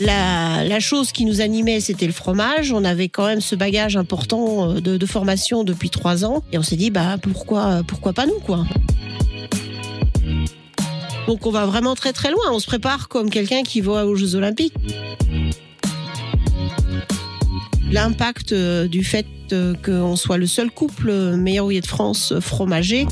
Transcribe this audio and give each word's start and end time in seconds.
La, 0.00 0.80
chose 0.80 1.10
qui 1.10 1.24
nous 1.24 1.40
animait, 1.40 1.80
c'était 1.80 2.06
le 2.06 2.12
fromage. 2.12 2.72
On 2.72 2.84
avait 2.84 3.08
quand 3.08 3.26
même 3.26 3.40
ce 3.40 3.54
bagage 3.54 3.96
important 3.96 4.72
euh, 4.72 4.80
de, 4.80 5.06
formation 5.06 5.64
depuis 5.64 5.90
trois 5.90 6.24
ans. 6.24 6.42
Et 6.52 6.58
on 6.58 6.62
s'est 6.62 6.76
dit, 6.76 6.90
bah, 6.90 7.16
pourquoi, 7.20 7.82
pourquoi 7.86 8.12
pas 8.12 8.26
nous, 8.26 8.38
quoi? 8.40 8.64
Donc 11.26 11.44
on 11.44 11.50
va 11.50 11.66
vraiment 11.66 11.94
très 11.96 12.12
très 12.12 12.30
loin. 12.30 12.52
On 12.52 12.60
se 12.60 12.66
prépare 12.66 13.08
comme 13.08 13.30
quelqu'un 13.30 13.62
qui 13.62 13.80
va 13.80 14.06
aux 14.06 14.14
Jeux 14.14 14.36
Olympiques. 14.36 14.74
L'impact 17.90 18.52
euh, 18.52 18.86
du 18.86 19.02
fait 19.02 19.26
euh, 19.52 19.74
qu'on 19.84 20.16
soit 20.16 20.38
le 20.38 20.46
seul 20.46 20.70
couple 20.70 21.10
meilleur 21.36 21.64
ouvrier 21.64 21.80
de 21.80 21.86
France 21.86 22.34
fromager. 22.40 23.06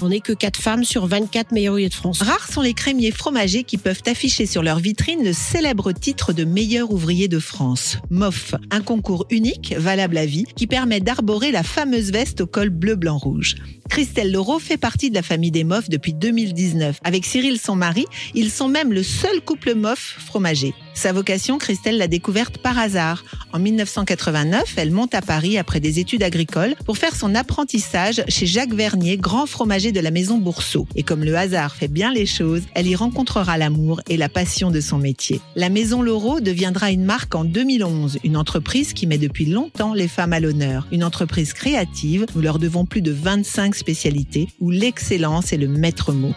On 0.00 0.10
n'est 0.10 0.20
que 0.20 0.32
4 0.32 0.60
femmes 0.60 0.84
sur 0.84 1.06
24 1.06 1.52
meilleurs 1.52 1.76
de 1.76 1.92
France. 1.92 2.22
Rares 2.22 2.50
sont 2.50 2.60
les 2.60 2.74
crémiers 2.74 3.10
fromagers 3.10 3.64
qui 3.64 3.78
peuvent 3.78 4.02
afficher 4.06 4.46
sur 4.46 4.62
leur 4.62 4.78
vitrine 4.78 5.24
le 5.24 5.32
célèbre 5.32 5.92
titre 5.92 6.32
de 6.32 6.44
meilleur 6.44 6.92
ouvrier 6.92 7.26
de 7.26 7.38
France. 7.38 7.98
MOF, 8.10 8.54
un 8.70 8.80
concours 8.80 9.26
unique, 9.30 9.74
valable 9.76 10.16
à 10.16 10.26
vie, 10.26 10.44
qui 10.56 10.66
permet 10.66 11.00
d'arborer 11.00 11.50
la 11.50 11.62
fameuse 11.62 12.12
veste 12.12 12.40
au 12.42 12.46
col 12.46 12.70
bleu-blanc-rouge. 12.70 13.56
Christelle 13.88 14.30
Laureau 14.30 14.58
fait 14.58 14.76
partie 14.76 15.10
de 15.10 15.14
la 15.14 15.22
famille 15.22 15.50
des 15.50 15.64
MOF 15.64 15.88
depuis 15.88 16.14
2019. 16.14 17.00
Avec 17.02 17.24
Cyril, 17.24 17.58
son 17.58 17.74
mari, 17.74 18.04
ils 18.34 18.50
sont 18.50 18.68
même 18.68 18.92
le 18.92 19.02
seul 19.02 19.40
couple 19.40 19.74
MOF 19.74 20.16
fromager. 20.24 20.74
Sa 20.94 21.12
vocation, 21.12 21.58
Christelle 21.58 21.96
l'a 21.96 22.08
découverte 22.08 22.58
par 22.58 22.78
hasard. 22.78 23.24
En 23.52 23.58
1989, 23.58 24.74
elle 24.76 24.90
monte 24.90 25.14
à 25.14 25.22
Paris 25.22 25.56
après 25.56 25.80
des 25.80 26.00
études 26.00 26.22
agricoles 26.22 26.74
pour 26.84 26.98
faire 26.98 27.16
son 27.16 27.34
apprentissage 27.34 28.22
chez 28.28 28.46
Jacques 28.46 28.74
Vernier, 28.74 29.16
grand 29.16 29.46
fromager 29.46 29.87
de 29.92 30.00
la 30.00 30.10
maison 30.10 30.38
Bourseau. 30.38 30.86
Et 30.94 31.02
comme 31.02 31.24
le 31.24 31.36
hasard 31.36 31.74
fait 31.74 31.88
bien 31.88 32.12
les 32.12 32.26
choses, 32.26 32.62
elle 32.74 32.86
y 32.86 32.94
rencontrera 32.94 33.58
l'amour 33.58 34.00
et 34.08 34.16
la 34.16 34.28
passion 34.28 34.70
de 34.70 34.80
son 34.80 34.98
métier. 34.98 35.40
La 35.56 35.68
maison 35.68 36.02
Laureau 36.02 36.40
deviendra 36.40 36.90
une 36.90 37.04
marque 37.04 37.34
en 37.34 37.44
2011, 37.44 38.18
une 38.24 38.36
entreprise 38.36 38.92
qui 38.92 39.06
met 39.06 39.18
depuis 39.18 39.46
longtemps 39.46 39.94
les 39.94 40.08
femmes 40.08 40.32
à 40.32 40.40
l'honneur. 40.40 40.86
Une 40.92 41.04
entreprise 41.04 41.52
créative, 41.52 42.26
nous 42.34 42.42
leur 42.42 42.58
devons 42.58 42.84
plus 42.84 43.02
de 43.02 43.12
25 43.12 43.74
spécialités, 43.74 44.48
où 44.60 44.70
l'excellence 44.70 45.52
est 45.52 45.58
le 45.58 45.68
maître 45.68 46.12
mot. 46.12 46.34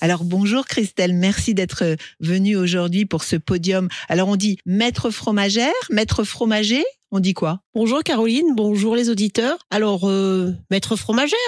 Alors 0.00 0.22
bonjour 0.22 0.66
Christelle, 0.66 1.12
merci 1.12 1.54
d'être 1.54 1.96
venue 2.20 2.56
aujourd'hui 2.56 3.04
pour 3.04 3.24
ce 3.24 3.34
podium. 3.34 3.88
Alors 4.08 4.28
on 4.28 4.36
dit 4.36 4.58
maître 4.64 5.10
fromagère, 5.10 5.72
maître 5.90 6.22
fromager, 6.22 6.84
on 7.10 7.20
dit 7.20 7.34
quoi? 7.34 7.60
Bonjour 7.74 8.02
Caroline, 8.02 8.54
bonjour 8.54 8.94
les 8.94 9.08
auditeurs. 9.08 9.58
Alors, 9.70 10.08
euh, 10.08 10.52
maître 10.70 10.96
fromagère? 10.96 11.38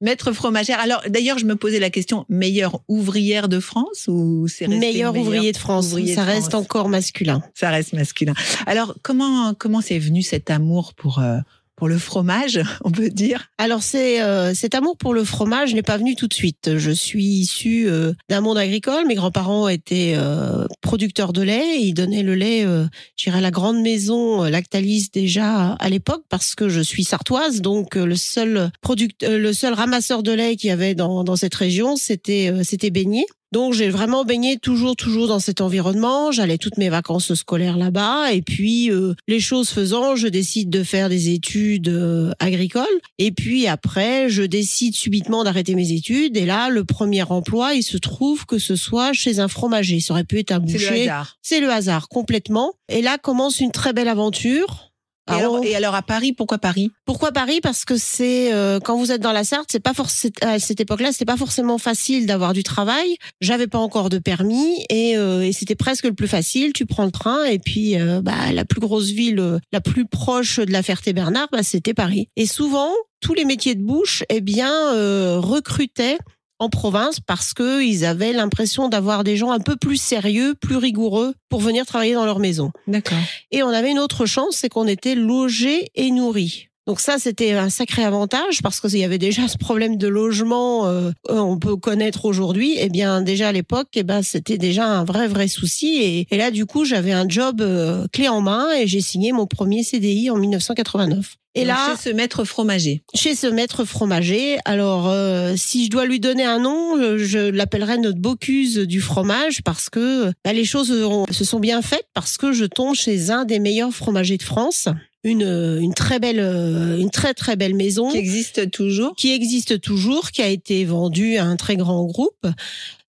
Maître 0.00 0.32
fromagère. 0.32 0.78
Alors 0.78 1.02
d'ailleurs, 1.08 1.38
je 1.38 1.44
me 1.44 1.56
posais 1.56 1.80
la 1.80 1.90
question 1.90 2.24
meilleure 2.28 2.80
ouvrière 2.88 3.48
de 3.48 3.60
France 3.60 4.06
ou 4.08 4.46
c'est 4.48 4.66
resté 4.66 4.78
Meilleur 4.78 5.16
ouvrier 5.16 5.52
de 5.52 5.56
France, 5.56 5.86
ouvrier 5.86 6.14
ça 6.14 6.22
de 6.22 6.26
reste 6.26 6.50
France 6.50 6.62
encore 6.62 6.88
masculin. 6.88 7.42
Ça 7.54 7.70
reste 7.70 7.94
masculin. 7.94 8.34
Alors 8.66 8.94
comment 9.02 9.54
comment 9.54 9.80
c'est 9.80 9.98
venu 9.98 10.22
cet 10.22 10.50
amour 10.50 10.94
pour 10.94 11.18
euh, 11.18 11.38
pour 11.78 11.88
le 11.88 11.96
fromage, 11.96 12.60
on 12.84 12.90
peut 12.90 13.08
dire 13.08 13.50
Alors 13.56 13.82
c'est 13.82 14.20
euh, 14.20 14.52
cet 14.52 14.74
amour 14.74 14.96
pour 14.98 15.14
le 15.14 15.24
fromage 15.24 15.74
n'est 15.74 15.82
pas 15.82 15.96
venu 15.96 16.16
tout 16.16 16.26
de 16.26 16.34
suite. 16.34 16.76
Je 16.76 16.90
suis 16.90 17.24
issue 17.24 17.88
euh, 17.88 18.12
d'un 18.28 18.40
monde 18.40 18.58
agricole. 18.58 19.06
Mes 19.06 19.14
grands-parents 19.14 19.68
étaient 19.68 20.14
euh, 20.16 20.66
producteurs 20.82 21.32
de 21.32 21.42
lait. 21.42 21.80
Ils 21.80 21.94
donnaient 21.94 22.24
le 22.24 22.34
lait, 22.34 22.66
euh, 22.66 22.86
j'irais 23.16 23.38
à 23.38 23.40
la 23.40 23.52
grande 23.52 23.80
maison 23.80 24.44
euh, 24.44 24.50
Lactalis 24.50 25.08
déjà 25.12 25.74
à 25.74 25.88
l'époque 25.88 26.24
parce 26.28 26.56
que 26.56 26.68
je 26.68 26.80
suis 26.80 27.04
sartoise. 27.04 27.60
Donc 27.60 27.96
euh, 27.96 28.04
le 28.04 28.16
seul 28.16 28.70
product, 28.82 29.22
le 29.22 29.52
seul 29.52 29.72
ramasseur 29.72 30.24
de 30.24 30.32
lait 30.32 30.56
qu'il 30.56 30.70
y 30.70 30.72
avait 30.72 30.96
dans, 30.96 31.22
dans 31.22 31.36
cette 31.36 31.54
région, 31.54 31.94
c'était 31.94 32.52
c'était 32.64 32.90
Beignet. 32.90 33.26
Donc 33.52 33.72
j'ai 33.72 33.88
vraiment 33.88 34.24
baigné 34.24 34.58
toujours 34.58 34.94
toujours 34.94 35.28
dans 35.28 35.38
cet 35.38 35.60
environnement. 35.60 36.32
J'allais 36.32 36.58
toutes 36.58 36.76
mes 36.76 36.88
vacances 36.88 37.32
scolaires 37.34 37.76
là-bas 37.76 38.32
et 38.32 38.42
puis 38.42 38.90
euh, 38.90 39.14
les 39.26 39.40
choses 39.40 39.70
faisant, 39.70 40.16
je 40.16 40.28
décide 40.28 40.68
de 40.70 40.82
faire 40.82 41.08
des 41.08 41.30
études 41.30 41.88
euh, 41.88 42.32
agricoles 42.38 42.84
et 43.18 43.30
puis 43.32 43.66
après 43.66 44.28
je 44.28 44.42
décide 44.42 44.94
subitement 44.94 45.44
d'arrêter 45.44 45.74
mes 45.74 45.92
études 45.92 46.36
et 46.36 46.44
là 46.46 46.68
le 46.68 46.84
premier 46.84 47.22
emploi, 47.22 47.74
il 47.74 47.82
se 47.82 47.96
trouve 47.96 48.44
que 48.44 48.58
ce 48.58 48.76
soit 48.76 49.12
chez 49.12 49.38
un 49.38 49.48
fromager. 49.48 50.00
Ça 50.00 50.12
aurait 50.14 50.24
pu 50.24 50.38
être 50.40 50.52
un 50.52 50.62
C'est 50.66 50.72
boucher. 50.72 50.90
le 50.90 51.10
hasard. 51.10 51.36
C'est 51.42 51.60
le 51.60 51.70
hasard 51.70 52.08
complètement. 52.08 52.72
Et 52.90 53.02
là 53.02 53.16
commence 53.18 53.60
une 53.60 53.72
très 53.72 53.92
belle 53.92 54.08
aventure. 54.08 54.87
Et 55.28 55.32
Alors, 55.32 55.56
alors, 55.56 55.64
et 55.64 55.74
alors 55.74 55.94
à 55.94 56.02
Paris, 56.02 56.32
pourquoi 56.32 56.58
Paris? 56.58 56.90
Pourquoi 57.04 57.32
Paris? 57.32 57.60
Parce 57.62 57.84
que 57.84 57.96
c'est 57.96 58.52
euh, 58.52 58.80
quand 58.80 58.96
vous 58.96 59.12
êtes 59.12 59.20
dans 59.20 59.32
la 59.32 59.44
Sarthe, 59.44 59.68
c'est 59.70 59.80
pas 59.80 59.94
forcément 59.94 60.32
à 60.42 60.58
cette 60.58 60.80
époque-là, 60.80 61.12
c'était 61.12 61.24
pas 61.24 61.36
forcément 61.36 61.78
facile 61.78 62.26
d'avoir 62.26 62.52
du 62.52 62.62
travail. 62.62 63.16
J'avais 63.40 63.66
pas 63.66 63.78
encore 63.78 64.08
de 64.08 64.18
permis 64.18 64.84
et, 64.90 65.16
euh, 65.16 65.42
et 65.42 65.52
c'était 65.52 65.74
presque 65.74 66.04
le 66.04 66.14
plus 66.14 66.28
facile. 66.28 66.72
Tu 66.72 66.86
prends 66.86 67.04
le 67.04 67.10
train 67.10 67.44
et 67.44 67.58
puis 67.58 67.98
euh, 67.98 68.20
bah, 68.20 68.52
la 68.52 68.64
plus 68.64 68.80
grosse 68.80 69.10
ville, 69.10 69.38
euh, 69.38 69.58
la 69.72 69.80
plus 69.80 70.06
proche 70.06 70.58
de 70.58 70.72
la 70.72 70.82
Ferté-Bernard, 70.82 71.48
bah, 71.52 71.62
c'était 71.62 71.94
Paris. 71.94 72.28
Et 72.36 72.46
souvent, 72.46 72.90
tous 73.20 73.34
les 73.34 73.44
métiers 73.44 73.74
de 73.74 73.82
bouche, 73.82 74.22
eh 74.28 74.40
bien, 74.40 74.72
euh, 74.94 75.38
recrutaient 75.40 76.18
en 76.58 76.68
province 76.68 77.20
parce 77.20 77.54
que 77.54 77.82
ils 77.82 78.04
avaient 78.04 78.32
l'impression 78.32 78.88
d'avoir 78.88 79.24
des 79.24 79.36
gens 79.36 79.50
un 79.50 79.60
peu 79.60 79.76
plus 79.76 79.96
sérieux, 79.96 80.54
plus 80.54 80.76
rigoureux 80.76 81.34
pour 81.48 81.60
venir 81.60 81.86
travailler 81.86 82.14
dans 82.14 82.24
leur 82.24 82.38
maison. 82.38 82.72
D'accord. 82.86 83.18
Et 83.50 83.62
on 83.62 83.68
avait 83.68 83.90
une 83.90 83.98
autre 83.98 84.26
chance, 84.26 84.56
c'est 84.56 84.68
qu'on 84.68 84.86
était 84.86 85.14
logés 85.14 85.90
et 85.94 86.10
nourris. 86.10 86.68
Donc 86.88 87.00
ça, 87.00 87.18
c'était 87.18 87.52
un 87.52 87.68
sacré 87.68 88.02
avantage 88.02 88.62
parce 88.62 88.80
qu'il 88.80 88.98
y 88.98 89.04
avait 89.04 89.18
déjà 89.18 89.46
ce 89.46 89.58
problème 89.58 89.98
de 89.98 90.08
logement, 90.08 90.86
euh, 90.86 91.10
on 91.28 91.58
peut 91.58 91.76
connaître 91.76 92.24
aujourd'hui. 92.24 92.76
Eh 92.78 92.88
bien, 92.88 93.20
déjà 93.20 93.48
à 93.48 93.52
l'époque, 93.52 93.88
eh 93.94 94.04
ben, 94.04 94.22
c'était 94.22 94.56
déjà 94.56 94.86
un 94.86 95.04
vrai, 95.04 95.28
vrai 95.28 95.48
souci. 95.48 95.98
Et, 96.00 96.26
et 96.30 96.38
là, 96.38 96.50
du 96.50 96.64
coup, 96.64 96.86
j'avais 96.86 97.12
un 97.12 97.28
job 97.28 97.60
euh, 97.60 98.06
clé 98.10 98.28
en 98.28 98.40
main 98.40 98.72
et 98.72 98.86
j'ai 98.86 99.02
signé 99.02 99.32
mon 99.32 99.46
premier 99.46 99.82
CDI 99.82 100.30
en 100.30 100.36
1989. 100.36 101.36
Et 101.58 101.64
Donc, 101.64 101.68
là, 101.68 101.94
chez 101.96 102.10
ce 102.10 102.14
maître 102.14 102.44
fromager. 102.44 103.02
chez 103.14 103.34
ce 103.34 103.46
maître 103.46 103.84
fromager. 103.84 104.58
Alors, 104.64 105.08
euh, 105.08 105.54
si 105.56 105.84
je 105.86 105.90
dois 105.90 106.04
lui 106.06 106.20
donner 106.20 106.44
un 106.44 106.58
nom, 106.60 106.96
euh, 106.96 107.18
je 107.18 107.38
l'appellerai 107.50 107.98
notre 107.98 108.18
Bocuse 108.18 108.78
du 108.78 109.00
fromage 109.00 109.62
parce 109.64 109.90
que 109.90 110.32
bah, 110.44 110.52
les 110.52 110.64
choses 110.64 110.90
ont- 110.92 111.26
se 111.30 111.44
sont 111.44 111.60
bien 111.60 111.82
faites 111.82 112.06
parce 112.14 112.36
que 112.38 112.52
je 112.52 112.64
tombe 112.64 112.94
chez 112.94 113.30
un 113.30 113.44
des 113.44 113.58
meilleurs 113.58 113.92
fromagers 113.92 114.36
de 114.36 114.42
France. 114.42 114.88
Une, 115.28 115.42
euh, 115.42 115.78
une 115.78 115.92
très 115.92 116.18
belle, 116.18 116.40
euh, 116.40 116.96
une 116.96 117.10
très 117.10 117.34
très 117.34 117.54
belle 117.54 117.74
maison 117.74 118.10
Qui 118.10 118.16
existe 118.16 118.70
toujours 118.70 119.14
qui 119.14 119.32
existe 119.32 119.78
toujours, 119.78 120.30
qui 120.30 120.40
a 120.40 120.48
été 120.48 120.86
vendue 120.86 121.36
à 121.36 121.44
un 121.44 121.56
très 121.56 121.76
grand 121.76 122.06
groupe, 122.06 122.46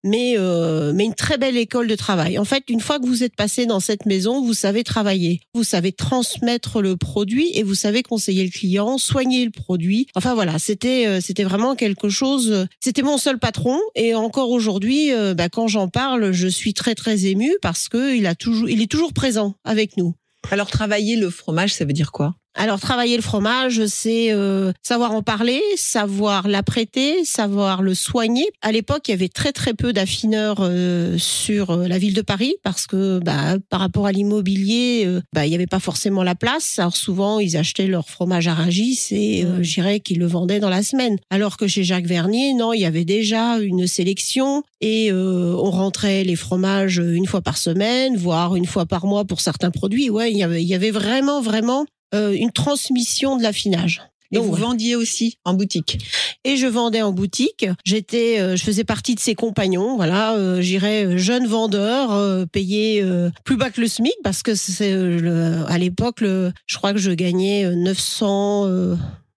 mais 0.02 0.34
euh, 0.36 0.92
mais 0.92 1.04
une 1.04 1.14
très 1.14 1.38
belle 1.38 1.56
école 1.56 1.86
de 1.86 1.94
travail. 1.94 2.36
En 2.36 2.44
fait, 2.44 2.64
une 2.70 2.80
fois 2.80 2.98
que 2.98 3.06
vous 3.06 3.22
êtes 3.22 3.36
passé 3.36 3.66
dans 3.66 3.78
cette 3.78 4.04
maison, 4.04 4.42
vous 4.44 4.54
savez 4.54 4.82
travailler, 4.82 5.40
vous 5.54 5.62
savez 5.62 5.92
transmettre 5.92 6.80
le 6.80 6.96
produit 6.96 7.50
et 7.54 7.62
vous 7.62 7.76
savez 7.76 8.02
conseiller 8.02 8.42
le 8.42 8.50
client, 8.50 8.98
soigner 8.98 9.44
le 9.44 9.52
produit. 9.52 10.08
Enfin 10.16 10.34
voilà, 10.34 10.58
c'était 10.58 11.20
c'était 11.20 11.44
vraiment 11.44 11.76
quelque 11.76 12.08
chose. 12.08 12.66
C'était 12.80 13.02
mon 13.02 13.18
seul 13.18 13.38
patron 13.38 13.78
et 13.94 14.16
encore 14.16 14.50
aujourd'hui, 14.50 15.10
bah, 15.36 15.48
quand 15.48 15.68
j'en 15.68 15.88
parle, 15.88 16.32
je 16.32 16.48
suis 16.48 16.74
très 16.74 16.96
très 16.96 17.26
émue 17.26 17.54
parce 17.62 17.88
que 17.88 18.16
il 18.16 18.26
a 18.26 18.34
toujours, 18.34 18.68
il 18.68 18.82
est 18.82 18.90
toujours 18.90 19.12
présent 19.12 19.54
avec 19.64 19.96
nous. 19.96 20.14
Alors 20.50 20.70
travailler 20.70 21.16
le 21.16 21.30
fromage, 21.30 21.74
ça 21.74 21.84
veut 21.84 21.92
dire 21.92 22.12
quoi? 22.12 22.36
Alors 22.60 22.80
travailler 22.80 23.14
le 23.14 23.22
fromage, 23.22 23.86
c'est 23.86 24.32
euh, 24.32 24.72
savoir 24.82 25.12
en 25.12 25.22
parler, 25.22 25.62
savoir 25.76 26.48
l'apprêter, 26.48 27.24
savoir 27.24 27.82
le 27.82 27.94
soigner. 27.94 28.48
À 28.62 28.72
l'époque, 28.72 29.02
il 29.06 29.12
y 29.12 29.14
avait 29.14 29.28
très 29.28 29.52
très 29.52 29.74
peu 29.74 29.92
d'affineurs 29.92 30.56
euh, 30.58 31.16
sur 31.18 31.70
euh, 31.70 31.86
la 31.86 31.98
ville 31.98 32.14
de 32.14 32.20
Paris 32.20 32.56
parce 32.64 32.88
que 32.88 33.20
bah, 33.20 33.58
par 33.70 33.78
rapport 33.78 34.06
à 34.06 34.12
l'immobilier, 34.12 35.04
euh, 35.06 35.20
bah, 35.32 35.46
il 35.46 35.50
n'y 35.50 35.54
avait 35.54 35.68
pas 35.68 35.78
forcément 35.78 36.24
la 36.24 36.34
place. 36.34 36.80
Alors 36.80 36.96
souvent, 36.96 37.38
ils 37.38 37.56
achetaient 37.56 37.86
leur 37.86 38.08
fromage 38.08 38.48
à 38.48 38.54
Rungis 38.54 39.06
et 39.12 39.44
euh, 39.44 39.60
dirais 39.60 40.00
qu'ils 40.00 40.18
le 40.18 40.26
vendaient 40.26 40.58
dans 40.58 40.68
la 40.68 40.82
semaine. 40.82 41.16
Alors 41.30 41.58
que 41.58 41.68
chez 41.68 41.84
Jacques 41.84 42.06
Vernier, 42.06 42.54
non, 42.54 42.72
il 42.72 42.80
y 42.80 42.86
avait 42.86 43.04
déjà 43.04 43.60
une 43.60 43.86
sélection 43.86 44.64
et 44.80 45.12
euh, 45.12 45.54
on 45.56 45.70
rentrait 45.70 46.24
les 46.24 46.34
fromages 46.34 46.98
une 46.98 47.26
fois 47.26 47.40
par 47.40 47.56
semaine, 47.56 48.16
voire 48.16 48.56
une 48.56 48.66
fois 48.66 48.84
par 48.84 49.06
mois 49.06 49.24
pour 49.24 49.40
certains 49.40 49.70
produits. 49.70 50.10
Ouais, 50.10 50.32
il 50.32 50.38
y 50.38 50.42
avait, 50.42 50.62
il 50.62 50.68
y 50.68 50.74
avait 50.74 50.90
vraiment 50.90 51.40
vraiment 51.40 51.86
euh, 52.14 52.32
une 52.32 52.52
transmission 52.52 53.36
de 53.36 53.42
l'affinage. 53.42 54.02
Et 54.30 54.36
Donc, 54.36 54.44
vous 54.46 54.54
vendiez 54.56 54.94
aussi 54.94 55.38
en 55.46 55.54
boutique. 55.54 55.98
et 56.44 56.58
je 56.58 56.66
vendais 56.66 57.00
en 57.00 57.12
boutique. 57.12 57.66
J'étais, 57.84 58.38
euh, 58.38 58.56
je 58.56 58.62
faisais 58.62 58.84
partie 58.84 59.14
de 59.14 59.20
ses 59.20 59.34
compagnons. 59.34 59.96
Voilà, 59.96 60.34
euh, 60.34 60.60
j'irais 60.60 61.16
jeune 61.16 61.46
vendeur, 61.46 62.12
euh, 62.12 62.44
payé 62.44 63.02
plus 63.44 63.56
bas 63.56 63.70
que 63.70 63.80
le 63.80 63.88
SMIC 63.88 64.12
parce 64.22 64.42
que 64.42 64.54
c'est 64.54 64.92
à 64.92 65.78
l'époque, 65.78 66.18
je 66.20 66.76
crois 66.76 66.92
que 66.92 66.98
je 66.98 67.10
gagnais 67.10 67.64
euh, 67.64 67.74
900, 67.74 68.66
euh, 68.66 68.96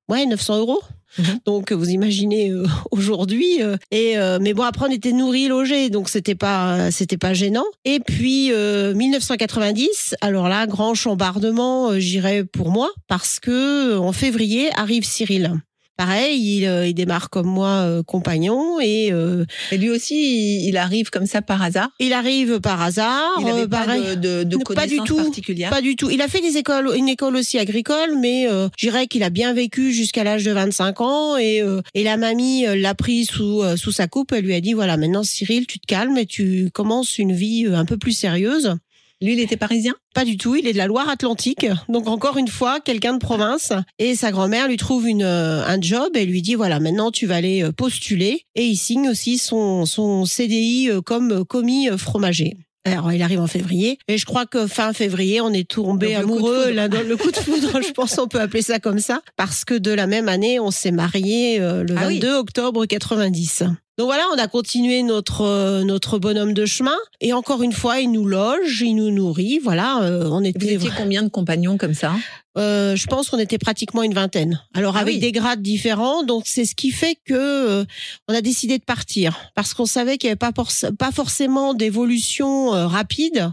ouais, 0.10 0.26
900 0.26 0.58
euros. 0.58 0.82
Mhm. 1.18 1.40
Donc 1.46 1.72
vous 1.72 1.90
imaginez 1.90 2.52
euh, 2.52 2.66
aujourd'hui 2.92 3.62
euh, 3.62 3.78
et 3.92 4.18
euh, 4.18 4.40
mais 4.42 4.54
bon 4.54 4.64
après 4.64 4.86
on 4.88 4.92
était 4.92 5.12
nourris 5.12 5.48
logés 5.48 5.90
donc 5.90 6.10
c'était 6.10 6.36
pas 6.36 6.92
c'était 6.92 7.18
pas 7.18 7.34
gênant 7.34 7.66
et 7.86 8.00
puis 8.00 8.52
euh, 8.52 8.94
1990 8.94 10.16
alors 10.22 10.48
là 10.48 10.68
grand 10.68 10.94
chambardement 10.94 11.92
euh, 11.92 12.00
j'irais 12.00 12.44
pour 12.44 12.70
moi 12.70 12.92
parce 13.08 13.40
que 13.40 13.94
euh, 13.94 14.00
en 14.00 14.12
février 14.12 14.70
arrive 14.78 15.04
Cyril 15.04 15.54
Pareil, 15.98 16.58
il, 16.58 16.66
euh, 16.66 16.88
il 16.88 16.94
démarre 16.96 17.30
comme 17.30 17.46
moi 17.48 17.68
euh, 17.86 18.02
compagnon 18.02 18.80
et 18.80 19.12
euh, 19.12 19.46
Et 19.72 19.78
lui 19.78 19.90
aussi, 19.90 20.16
il 20.16 20.70
il 20.72 20.78
arrive 20.78 21.10
comme 21.10 21.26
ça 21.28 21.42
par 21.42 21.62
hasard? 21.62 21.90
il 22.00 22.14
arrive 22.14 22.60
par 22.60 22.82
hasard. 22.82 23.30
Il 23.40 23.48
euh, 23.48 23.68
pas 23.68 23.86
pareil. 23.86 24.02
de, 24.02 24.16
de, 24.16 24.44
de 24.44 24.58
Pas 24.74 24.88
du 24.88 24.96
connaissances 24.98 25.08
tout. 25.08 25.16
particulières? 25.18 25.70
Pas 25.70 25.82
du 25.82 25.96
tout. 25.96 26.10
Il 26.10 26.22
a 26.22 26.28
fait 26.28 26.42
des 26.42 26.58
écoles, 26.58 26.90
une 26.96 27.10
école 27.10 27.36
aussi 27.36 27.60
agricole, 27.60 28.18
mais 28.20 28.48
euh, 28.50 28.68
je 28.78 28.88
dirais 28.88 29.06
qu'il 29.08 29.22
a 29.24 29.30
bien 29.30 29.54
vécu 29.54 29.92
jusqu'à 29.92 30.24
l'âge 30.24 30.44
de 30.44 30.52
25 30.52 31.02
ans 31.02 31.38
et, 31.38 31.62
euh, 31.62 31.82
et 31.94 32.04
la 32.04 32.18
mamie 32.18 32.66
l'a 32.76 32.96
pris 32.96 33.26
sous 33.26 33.62
euh, 33.62 33.76
sous 33.76 33.92
sa 33.92 34.08
coupe. 34.08 34.32
Elle 34.32 34.46
lui 34.46 34.56
a 34.56 34.62
dit 34.62 34.74
voilà 34.74 34.98
maintenant 34.98 35.24
Cyril, 35.24 35.68
tu 35.68 35.78
te 35.80 35.86
calmes 35.86 36.18
et 36.18 36.26
tu 36.26 36.70
commences 36.74 37.18
une 37.20 37.34
vie 37.34 37.66
euh, 37.68 37.76
un 37.76 37.86
peu 37.86 37.98
plus 37.98 38.14
sérieuse. 38.14 38.76
Lui, 39.22 39.34
il 39.34 39.40
était 39.40 39.58
parisien? 39.58 39.94
Pas 40.16 40.26
du 40.26 40.36
tout, 40.36 40.56
il 40.56 40.68
est 40.68 40.74
de 40.74 40.78
la 40.78 40.88
Loire-Atlantique, 40.88 41.68
donc 41.90 42.08
encore 42.08 42.38
une 42.38 42.48
fois 42.48 42.80
quelqu'un 42.80 43.14
de 43.14 43.20
province. 43.20 43.72
Et 44.00 44.16
sa 44.16 44.32
grand-mère 44.32 44.68
lui 44.68 44.78
trouve 44.78 45.08
une, 45.08 45.24
euh, 45.24 45.64
un 45.66 45.80
job 45.80 46.16
et 46.16 46.26
lui 46.26 46.42
dit 46.42 46.56
voilà 46.56 46.80
maintenant 46.80 47.12
tu 47.12 47.28
vas 47.28 47.36
aller 47.36 47.64
euh, 47.64 47.72
postuler. 47.72 48.42
Et 48.56 48.66
il 48.66 48.76
signe 48.76 49.10
aussi 49.10 49.38
son, 49.38 49.86
son 49.86 50.26
CDI 50.26 50.90
euh, 50.90 51.02
comme 51.02 51.46
commis 51.46 51.88
fromager. 51.98 52.58
Alors, 52.84 53.14
il 53.14 53.22
arrive 53.22 53.40
en 53.40 53.46
février, 53.46 54.00
et 54.08 54.18
je 54.18 54.26
crois 54.26 54.48
que 54.48 54.66
fin 54.66 54.92
février, 54.92 55.40
on 55.40 55.54
est 55.54 55.70
tombé 55.70 56.16
amoureux, 56.16 56.64
foudre. 56.64 56.76
l'un 56.76 56.90
dans 56.90 57.08
le 57.08 57.16
coup 57.16 57.30
de 57.30 57.38
foudre, 57.38 57.80
je 57.80 57.92
pense 57.92 58.18
on 58.18 58.28
peut 58.28 58.42
appeler 58.42 58.64
ça 58.64 58.80
comme 58.80 58.98
ça, 58.98 59.22
parce 59.38 59.66
que 59.66 59.76
de 59.76 59.92
la 59.92 60.08
même 60.08 60.28
année, 60.28 60.60
on 60.60 60.72
s'est 60.72 60.90
marié 60.90 61.60
le 61.60 61.86
Ah 61.96 62.08
oui. 62.08 62.16
22 62.16 62.34
octobre 62.34 62.88
90. 62.88 63.66
Donc 63.98 64.08
voilà, 64.08 64.24
on 64.34 64.38
a 64.38 64.48
continué 64.48 65.04
notre 65.04 65.42
euh, 65.42 65.84
notre 65.84 66.18
bonhomme 66.18 66.54
de 66.54 66.66
chemin, 66.66 66.96
et 67.20 67.34
encore 67.34 67.62
une 67.62 67.74
fois, 67.74 68.00
il 68.00 68.12
nous 68.12 68.26
loge, 68.26 68.82
il 68.82 68.96
nous 68.96 69.12
nourrit, 69.12 69.60
voilà, 69.60 70.02
euh, 70.04 70.26
on 70.30 70.40
Vous 70.40 70.46
était 70.48 70.74
étiez 70.74 70.90
combien 70.98 71.24
de 71.24 71.30
compagnons 71.30 71.78
comme 71.78 71.94
ça? 71.94 72.14
Euh, 72.58 72.96
je 72.98 73.08
pense 73.08 73.30
qu'on 73.30 73.40
était 73.40 73.58
pratiquement 73.58 74.04
une 74.04 74.14
vingtaine. 74.14 74.62
Alors 74.74 74.98
Ah 74.98 75.02
avec 75.02 75.16
oui. 75.16 75.20
des 75.20 75.32
grades 75.32 75.62
différents, 75.62 76.24
donc 76.24 76.44
c'est 76.48 76.66
ce 76.66 76.76
qui 76.76 76.92
fait 76.92 77.16
que 77.26 77.34
euh, 77.34 77.86
on 78.28 78.34
a 78.34 78.42
décidé 78.42 78.78
de 78.78 78.84
partir 78.84 79.40
parce 79.56 79.74
qu'on 79.74 79.86
savait 79.86 80.18
qu'il 80.18 80.28
n'y 80.28 80.32
avait 80.32 80.36
pas, 80.38 80.52
pas 80.98 81.12
forcément 81.12 81.74
d'évolution 81.74 82.74
euh, 82.74 82.88
rapide. 82.88 83.52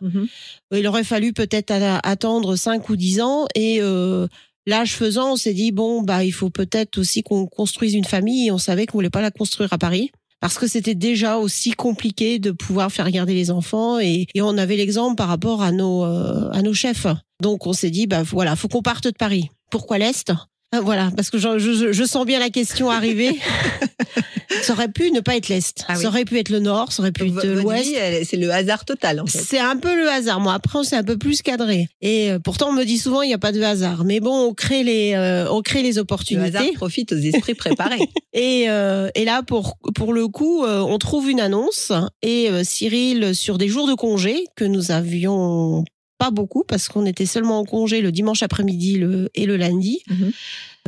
Il 0.74 0.86
aurait 0.86 1.04
fallu 1.04 1.32
peut-être 1.32 1.72
attendre 2.02 2.56
5 2.56 2.88
ou 2.88 2.96
10 2.96 3.20
ans 3.20 3.46
et 3.54 3.78
euh, 3.80 4.26
l'âge 4.66 4.94
faisant, 4.94 5.32
on 5.32 5.36
s'est 5.36 5.54
dit 5.54 5.70
bon 5.72 6.02
bah 6.02 6.24
il 6.24 6.32
faut 6.32 6.50
peut-être 6.50 6.98
aussi 6.98 7.22
qu'on 7.22 7.46
construise 7.46 7.94
une 7.94 8.04
famille 8.04 8.48
et 8.48 8.50
on 8.50 8.58
savait 8.58 8.86
qu'on 8.86 8.98
voulait 8.98 9.10
pas 9.10 9.22
la 9.22 9.30
construire 9.30 9.72
à 9.72 9.78
Paris. 9.78 10.10
Parce 10.40 10.56
que 10.58 10.66
c'était 10.68 10.94
déjà 10.94 11.36
aussi 11.38 11.72
compliqué 11.72 12.38
de 12.38 12.52
pouvoir 12.52 12.92
faire 12.92 13.10
garder 13.10 13.34
les 13.34 13.50
enfants 13.50 13.98
et, 13.98 14.26
et 14.34 14.42
on 14.42 14.56
avait 14.56 14.76
l'exemple 14.76 15.16
par 15.16 15.28
rapport 15.28 15.62
à 15.62 15.72
nos 15.72 16.04
euh, 16.04 16.48
à 16.52 16.62
nos 16.62 16.74
chefs. 16.74 17.06
Donc 17.42 17.66
on 17.66 17.72
s'est 17.72 17.90
dit 17.90 18.06
bah 18.06 18.22
voilà, 18.22 18.54
faut 18.56 18.68
qu'on 18.68 18.82
parte 18.82 19.04
de 19.04 19.10
Paris. 19.10 19.50
Pourquoi 19.70 19.98
l'est? 19.98 20.32
Ah, 20.72 20.80
Voilà, 20.80 21.10
parce 21.16 21.30
que 21.30 21.38
je, 21.38 21.58
je, 21.58 21.92
je 21.92 22.04
sens 22.04 22.24
bien 22.26 22.38
la 22.38 22.50
question 22.50 22.90
arriver. 22.90 23.38
ça 24.62 24.72
aurait 24.72 24.88
pu 24.88 25.10
ne 25.10 25.20
pas 25.20 25.36
être 25.36 25.48
l'est, 25.48 25.84
Ah 25.88 25.94
oui. 25.96 26.02
ça 26.02 26.08
aurait 26.08 26.24
pu 26.24 26.38
être 26.38 26.48
le 26.48 26.60
nord, 26.60 26.92
ça 26.92 27.02
aurait 27.02 27.12
pu 27.12 27.26
être 27.28 27.46
l'ouest. 27.46 27.94
c'est 28.24 28.36
le 28.36 28.50
hasard 28.50 28.84
total 28.84 29.20
en 29.20 29.26
fait. 29.26 29.38
C'est 29.38 29.58
un 29.58 29.76
peu 29.76 29.94
le 29.96 30.08
hasard. 30.08 30.40
Moi, 30.40 30.54
après, 30.54 30.78
on 30.78 30.82
s'est 30.82 30.96
un 30.96 31.04
peu 31.04 31.16
plus 31.18 31.42
cadré. 31.42 31.88
Et 32.00 32.30
euh, 32.30 32.38
pourtant, 32.38 32.68
on 32.70 32.72
me 32.72 32.84
dit 32.84 32.98
souvent, 32.98 33.22
il 33.22 33.28
n'y 33.28 33.34
a 33.34 33.38
pas 33.38 33.52
de 33.52 33.62
hasard. 33.62 34.04
Mais 34.04 34.20
bon, 34.20 34.48
on 34.48 34.54
crée 34.54 34.82
les, 34.82 35.14
euh, 35.14 35.50
on 35.50 35.62
crée 35.62 35.82
les 35.82 35.92
Le 35.92 35.98
opportunités. 36.00 36.56
hasard 36.56 36.72
profite 36.74 37.12
aux 37.12 37.16
esprits 37.18 37.54
préparés. 37.54 37.98
Et, 38.32 38.66
euh, 38.68 39.10
et 39.14 39.24
là, 39.24 39.42
pour, 39.42 39.76
pour 39.94 40.12
le 40.12 40.28
coup, 40.28 40.64
euh, 40.64 40.80
on 40.80 40.98
trouve 40.98 41.28
une 41.30 41.40
annonce. 41.40 41.92
Et 42.22 42.48
euh, 42.50 42.62
Cyril, 42.64 43.34
sur 43.34 43.58
des 43.58 43.68
jours 43.68 43.86
de 43.88 43.94
congé 43.94 44.44
que 44.56 44.64
nous 44.64 44.90
avions 44.90 45.84
pas 46.18 46.30
beaucoup 46.30 46.64
parce 46.66 46.88
qu'on 46.88 47.06
était 47.06 47.26
seulement 47.26 47.60
en 47.60 47.64
congé 47.64 48.00
le 48.00 48.12
dimanche 48.12 48.42
après-midi 48.42 49.00
et 49.34 49.46
le 49.46 49.56
lundi. 49.56 50.00
Mhm. 50.10 50.32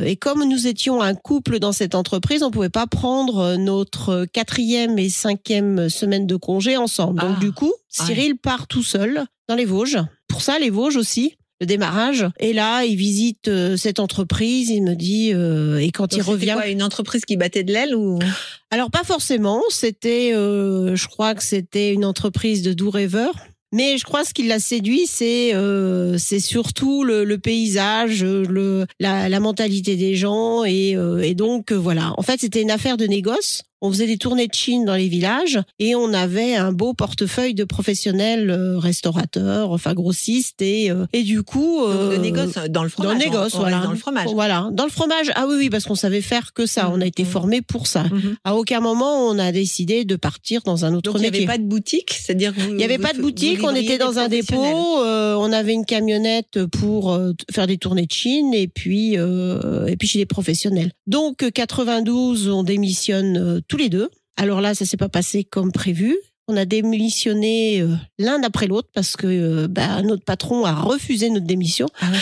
Et 0.03 0.15
comme 0.15 0.43
nous 0.45 0.67
étions 0.67 1.01
un 1.01 1.13
couple 1.13 1.59
dans 1.59 1.71
cette 1.71 1.95
entreprise, 1.95 2.43
on 2.43 2.51
pouvait 2.51 2.69
pas 2.69 2.87
prendre 2.87 3.55
notre 3.55 4.25
quatrième 4.25 4.97
et 4.97 5.09
cinquième 5.09 5.89
semaine 5.89 6.25
de 6.27 6.35
congé 6.35 6.75
ensemble. 6.77 7.21
Donc 7.21 7.35
Ah. 7.37 7.39
du 7.39 7.51
coup, 7.51 7.71
Cyril 7.87 8.35
part 8.37 8.67
tout 8.67 8.83
seul 8.83 9.25
dans 9.47 9.55
les 9.55 9.65
Vosges. 9.65 9.99
Pour 10.27 10.41
ça, 10.41 10.59
les 10.59 10.69
Vosges 10.69 10.95
aussi. 10.97 11.35
Le 11.59 11.67
démarrage. 11.67 12.25
Et 12.39 12.53
là, 12.53 12.85
il 12.85 12.95
visite 12.95 13.47
euh, 13.47 13.77
cette 13.77 13.99
entreprise. 13.99 14.69
Il 14.71 14.81
me 14.81 14.95
dit, 14.95 15.31
euh, 15.31 15.77
et 15.77 15.91
quand 15.91 16.09
Donc, 16.09 16.17
il 16.17 16.23
revient, 16.23 16.53
quoi, 16.53 16.67
une 16.69 16.81
entreprise 16.81 17.23
qui 17.23 17.37
battait 17.37 17.63
de 17.63 17.71
l'aile 17.71 17.93
ou? 17.95 18.17
Alors 18.71 18.89
pas 18.89 19.03
forcément, 19.03 19.61
c'était, 19.69 20.31
euh, 20.33 20.95
je 20.95 21.07
crois 21.07 21.35
que 21.35 21.43
c'était 21.43 21.93
une 21.93 22.03
entreprise 22.03 22.63
de 22.63 22.73
doux 22.73 22.89
rêveurs. 22.89 23.35
Mais 23.73 23.97
je 23.97 24.03
crois 24.03 24.25
ce 24.25 24.33
qui 24.33 24.43
l'a 24.43 24.59
séduit, 24.59 25.07
c'est 25.07 25.55
euh, 25.55 26.17
c'est 26.17 26.41
surtout 26.41 27.03
le, 27.05 27.23
le 27.23 27.37
paysage, 27.37 28.23
le 28.23 28.85
la, 28.99 29.29
la 29.29 29.39
mentalité 29.39 29.95
des 29.95 30.15
gens 30.15 30.65
et, 30.65 30.95
euh, 30.97 31.21
et 31.21 31.35
donc 31.35 31.71
euh, 31.71 31.75
voilà. 31.75 32.13
En 32.17 32.21
fait, 32.21 32.41
c'était 32.41 32.61
une 32.61 32.71
affaire 32.71 32.97
de 32.97 33.05
négoce. 33.05 33.63
On 33.81 33.91
faisait 33.91 34.07
des 34.07 34.17
tournées 34.17 34.47
de 34.47 34.53
Chine 34.53 34.85
dans 34.85 34.95
les 34.95 35.07
villages 35.07 35.59
et 35.79 35.95
on 35.95 36.13
avait 36.13 36.55
un 36.55 36.71
beau 36.71 36.93
portefeuille 36.93 37.53
de 37.53 37.63
professionnels 37.63 38.49
euh, 38.49 38.77
restaurateurs, 38.77 39.71
enfin 39.71 39.93
grossistes 39.93 40.61
et 40.61 40.91
euh, 40.91 41.05
et 41.13 41.23
du 41.23 41.43
coup 41.43 41.79
Donc, 41.79 41.89
euh, 41.89 42.11
le 42.11 42.17
négoce 42.17 42.53
dans 42.69 42.83
le 42.83 42.89
fromage 42.89 43.13
dans 43.13 43.19
le 43.19 43.25
négoce, 43.25 43.55
on- 43.55 43.59
voilà. 43.59 43.79
Dans 43.81 43.91
le 43.91 43.97
fromage. 43.97 44.27
Voilà, 44.33 44.69
dans 44.71 44.83
le 44.85 44.89
fromage. 44.91 45.31
Ah 45.35 45.45
oui, 45.47 45.55
oui, 45.57 45.69
parce 45.69 45.85
qu'on 45.85 45.95
savait 45.95 46.21
faire 46.21 46.53
que 46.53 46.65
ça. 46.65 46.91
On 46.93 47.01
a 47.01 47.05
été 47.05 47.23
Mhm. 47.23 47.29
formé 47.29 47.61
pour 47.61 47.87
ça. 47.87 48.03
Mhm. 48.03 48.35
À 48.43 48.55
aucun 48.55 48.79
moment 48.79 49.27
on 49.27 49.39
a 49.39 49.51
décidé 49.51 50.05
de 50.05 50.15
partir 50.15 50.61
dans 50.63 50.85
un 50.85 50.93
autre 50.93 51.11
Donc 51.11 51.15
il 51.19 51.21
n'y 51.21 51.27
avait 51.27 51.39
métier. 51.39 51.47
pas 51.47 51.57
de 51.57 51.63
boutique, 51.63 52.11
c'est-à-dire 52.13 52.53
Il 52.69 52.75
n'y 52.75 52.83
avait 52.83 52.97
vous- 52.97 53.03
pas 53.03 53.13
de 53.13 53.21
boutique, 53.21 53.59
on 53.63 53.73
était 53.75 53.97
dans 53.97 54.19
un 54.19 54.27
dépôt, 54.27 54.63
euh, 55.03 55.35
on 55.39 55.51
avait 55.51 55.73
une 55.73 55.85
camionnette 55.85 56.65
pour 56.65 57.11
euh, 57.13 57.31
faire 57.51 57.67
des 57.67 57.77
tournées 57.77 58.05
de 58.05 58.11
Chine 58.11 58.53
et 58.53 58.67
puis 58.67 59.17
euh, 59.17 59.85
et 59.87 59.95
puis 59.97 60.07
chez 60.07 60.19
les 60.19 60.25
professionnels. 60.25 60.91
Donc 61.07 61.43
euh, 61.43 61.49
92, 61.49 62.49
on 62.49 62.63
démissionne 62.63 63.37
euh, 63.37 63.59
tous 63.71 63.77
les 63.77 63.87
deux. 63.87 64.09
Alors 64.35 64.59
là, 64.59 64.75
ça 64.75 64.85
s'est 64.85 64.97
pas 64.97 65.07
passé 65.07 65.45
comme 65.45 65.71
prévu. 65.71 66.17
On 66.51 66.57
a 66.57 66.65
démissionné 66.65 67.79
euh, 67.81 67.95
l'un 68.19 68.43
après 68.43 68.67
l'autre 68.67 68.89
parce 68.93 69.15
que 69.15 69.25
euh, 69.25 69.67
bah, 69.69 70.01
notre 70.01 70.25
patron 70.25 70.65
a 70.65 70.73
refusé 70.73 71.29
notre 71.29 71.45
démission. 71.45 71.87
Ah 72.01 72.11
ouais. 72.11 72.17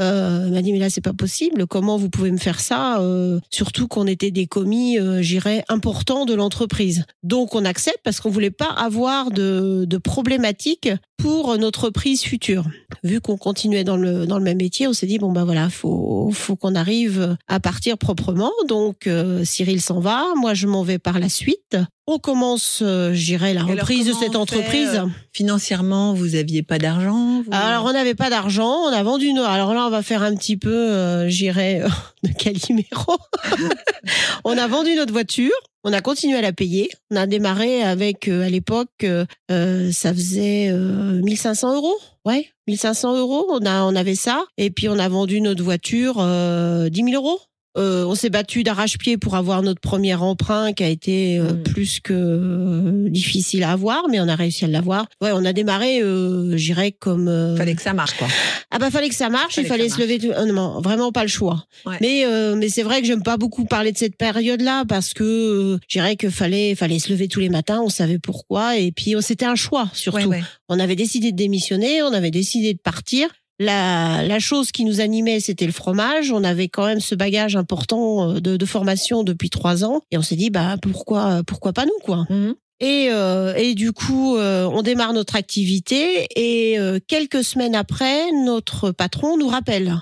Euh, 0.00 0.44
il 0.46 0.52
m'a 0.52 0.62
dit 0.62 0.72
mais 0.72 0.78
là 0.78 0.88
c'est 0.88 1.00
pas 1.00 1.12
possible. 1.12 1.66
Comment 1.66 1.96
vous 1.96 2.08
pouvez 2.08 2.30
me 2.30 2.38
faire 2.38 2.60
ça 2.60 3.00
Euh, 3.00 3.40
Surtout 3.50 3.88
qu'on 3.88 4.06
était 4.06 4.30
des 4.30 4.46
commis, 4.46 4.98
euh, 4.98 5.20
j'irais 5.20 5.64
importants 5.68 6.26
de 6.26 6.34
l'entreprise. 6.34 7.04
Donc 7.24 7.56
on 7.56 7.64
accepte 7.64 7.98
parce 8.04 8.20
qu'on 8.20 8.30
voulait 8.30 8.52
pas 8.52 8.70
avoir 8.70 9.32
de, 9.32 9.84
de 9.84 9.98
problématiques 9.98 10.88
pour 11.18 11.58
notre 11.58 11.90
prise 11.90 12.22
future. 12.22 12.64
Vu 13.02 13.20
qu'on 13.20 13.36
continuait 13.36 13.84
dans 13.84 13.96
le 13.96 14.26
dans 14.26 14.38
le 14.38 14.44
même 14.44 14.58
métier, 14.58 14.86
on 14.86 14.92
s'est 14.92 15.06
dit 15.06 15.18
bon 15.18 15.32
bah 15.32 15.44
voilà 15.44 15.70
faut 15.70 16.30
faut 16.32 16.54
qu'on 16.54 16.76
arrive 16.76 17.36
à 17.48 17.58
partir 17.58 17.98
proprement. 17.98 18.52
Donc 18.68 19.08
Cyril 19.44 19.80
s'en 19.80 19.98
va, 19.98 20.24
moi 20.36 20.54
je 20.54 20.68
m'en 20.68 20.84
vais 20.84 20.98
par 20.98 21.18
la 21.18 21.28
suite. 21.28 21.76
On 22.08 22.18
commence, 22.18 22.80
euh, 22.82 23.12
j'irais 23.12 23.54
la 23.54 23.62
reprise 23.80 24.06
de 24.06 24.12
cette 24.12 24.36
entreprise. 24.36 24.94
euh, 24.94 25.06
Financièrement, 25.32 26.14
vous 26.14 26.34
aviez 26.34 26.62
pas 26.62 26.78
d'argent 26.78 27.42
vous- 27.42 27.50
Alors 27.52 27.84
on 27.86 27.92
n'avait 27.92 28.14
pas 28.14 28.30
d'argent, 28.30 28.70
on 28.84 28.92
a 28.92 29.02
vendu 29.02 29.32
nos. 29.32 29.42
Alors 29.44 29.74
là 29.74 29.86
on 29.86 29.90
va 29.90 30.02
faire 30.02 30.22
un 30.22 30.34
petit 30.34 30.56
peu, 30.56 30.70
euh, 30.72 31.28
j'irais, 31.28 31.82
euh, 31.82 31.88
de 32.22 32.32
Calimero. 32.32 33.16
on 34.44 34.56
a 34.56 34.66
vendu 34.66 34.94
notre 34.94 35.12
voiture, 35.12 35.52
on 35.84 35.92
a 35.92 36.00
continué 36.00 36.36
à 36.36 36.42
la 36.42 36.52
payer. 36.52 36.90
On 37.10 37.16
a 37.16 37.26
démarré 37.26 37.82
avec 37.82 38.28
euh, 38.28 38.46
à 38.46 38.48
l'époque, 38.48 39.04
euh, 39.04 39.92
ça 39.92 40.12
faisait 40.12 40.68
euh, 40.70 41.20
1500 41.22 41.74
euros. 41.76 41.96
Ouais, 42.24 42.48
1500 42.68 43.16
euros. 43.18 43.46
On 43.50 43.66
a 43.66 43.82
on 43.84 43.96
avait 43.96 44.14
ça 44.14 44.44
et 44.58 44.70
puis 44.70 44.88
on 44.88 44.98
a 44.98 45.08
vendu 45.08 45.40
notre 45.40 45.62
voiture 45.64 46.16
euh, 46.20 46.88
10 46.88 47.04
000 47.10 47.14
euros. 47.24 47.40
Euh, 47.78 48.04
on 48.04 48.14
s'est 48.14 48.28
battu 48.30 48.62
d'arrache-pied 48.64 49.16
pour 49.16 49.34
avoir 49.34 49.62
notre 49.62 49.80
premier 49.80 50.14
emprunt 50.14 50.72
qui 50.72 50.84
a 50.84 50.88
été 50.88 51.38
euh, 51.38 51.52
Mm. 51.54 51.62
plus 51.62 52.00
que 52.00 52.12
euh, 52.12 53.08
difficile 53.08 53.62
à 53.64 53.72
avoir, 53.72 54.08
mais 54.10 54.20
on 54.20 54.28
a 54.28 54.34
réussi 54.36 54.64
à 54.64 54.68
l'avoir. 54.68 55.06
Ouais, 55.22 55.30
on 55.32 55.44
a 55.44 55.52
démarré, 55.52 56.02
euh, 56.02 56.56
j'irais 56.56 56.92
comme. 56.92 57.28
euh, 57.28 57.56
Fallait 57.56 57.74
que 57.74 57.82
ça 57.82 57.94
marche 57.94 58.14
quoi. 58.18 58.28
ah 58.70 58.78
bah 58.78 58.90
fallait 58.90 59.08
que 59.08 59.14
ça 59.14 59.28
marche, 59.30 59.56
il 59.56 59.64
fallait 59.66 59.88
se 59.88 60.00
lever. 60.00 60.18
Tout... 60.18 60.26
euh, 60.32 60.44
non, 60.52 60.80
vraiment 60.80 61.12
pas 61.12 61.22
le 61.22 61.28
choix. 61.28 61.64
Ouais. 61.86 61.96
Mais 62.00 62.24
euh, 62.26 62.56
mais 62.56 62.68
c'est 62.68 62.82
vrai 62.82 63.00
que 63.00 63.06
j'aime 63.06 63.22
pas 63.22 63.36
beaucoup 63.36 63.64
parler 63.64 63.92
de 63.92 63.98
cette 63.98 64.16
période-là 64.16 64.84
parce 64.86 65.14
que 65.14 65.24
euh, 65.24 65.78
je 65.88 65.98
dirais 65.98 66.16
que 66.16 66.28
fallait 66.30 66.74
fallait 66.74 66.98
se 66.98 67.10
lever 67.10 67.28
tous 67.28 67.40
les 67.40 67.48
matins, 67.48 67.80
on 67.82 67.88
savait 67.88 68.18
pourquoi 68.18 68.76
et 68.76 68.92
puis 68.92 69.14
c'était 69.20 69.46
un 69.46 69.56
choix 69.56 69.88
surtout. 69.94 70.18
Ouais, 70.28 70.38
ouais. 70.38 70.42
On 70.68 70.78
avait 70.78 70.96
décidé 70.96 71.32
de 71.32 71.36
démissionner, 71.36 72.02
on 72.02 72.12
avait 72.12 72.30
décidé 72.30 72.74
de 72.74 72.78
partir. 72.80 73.28
La, 73.58 74.22
la 74.26 74.38
chose 74.38 74.72
qui 74.72 74.84
nous 74.84 75.00
animait, 75.00 75.38
c'était 75.40 75.66
le 75.66 75.72
fromage. 75.72 76.32
On 76.32 76.42
avait 76.42 76.68
quand 76.68 76.86
même 76.86 77.00
ce 77.00 77.14
bagage 77.14 77.54
important 77.54 78.30
euh, 78.30 78.40
de, 78.40 78.56
de 78.56 78.66
formation 78.66 79.22
depuis 79.22 79.50
trois 79.50 79.84
ans, 79.84 80.00
et 80.10 80.18
on 80.18 80.22
s'est 80.22 80.36
dit 80.36 80.50
bah 80.50 80.76
pourquoi 80.82 81.42
pourquoi 81.46 81.72
pas 81.72 81.84
nous 81.84 81.98
quoi. 82.02 82.26
Mhm. 82.30 82.54
Et, 82.80 83.10
euh, 83.12 83.54
et 83.54 83.74
du 83.76 83.92
coup, 83.92 84.36
euh, 84.36 84.64
on 84.64 84.82
démarre 84.82 85.12
notre 85.12 85.36
activité 85.36 86.26
et 86.34 86.80
euh, 86.80 86.98
quelques 87.06 87.44
semaines 87.44 87.76
après, 87.76 88.32
notre 88.32 88.90
patron 88.90 89.36
nous 89.36 89.46
rappelle. 89.46 89.94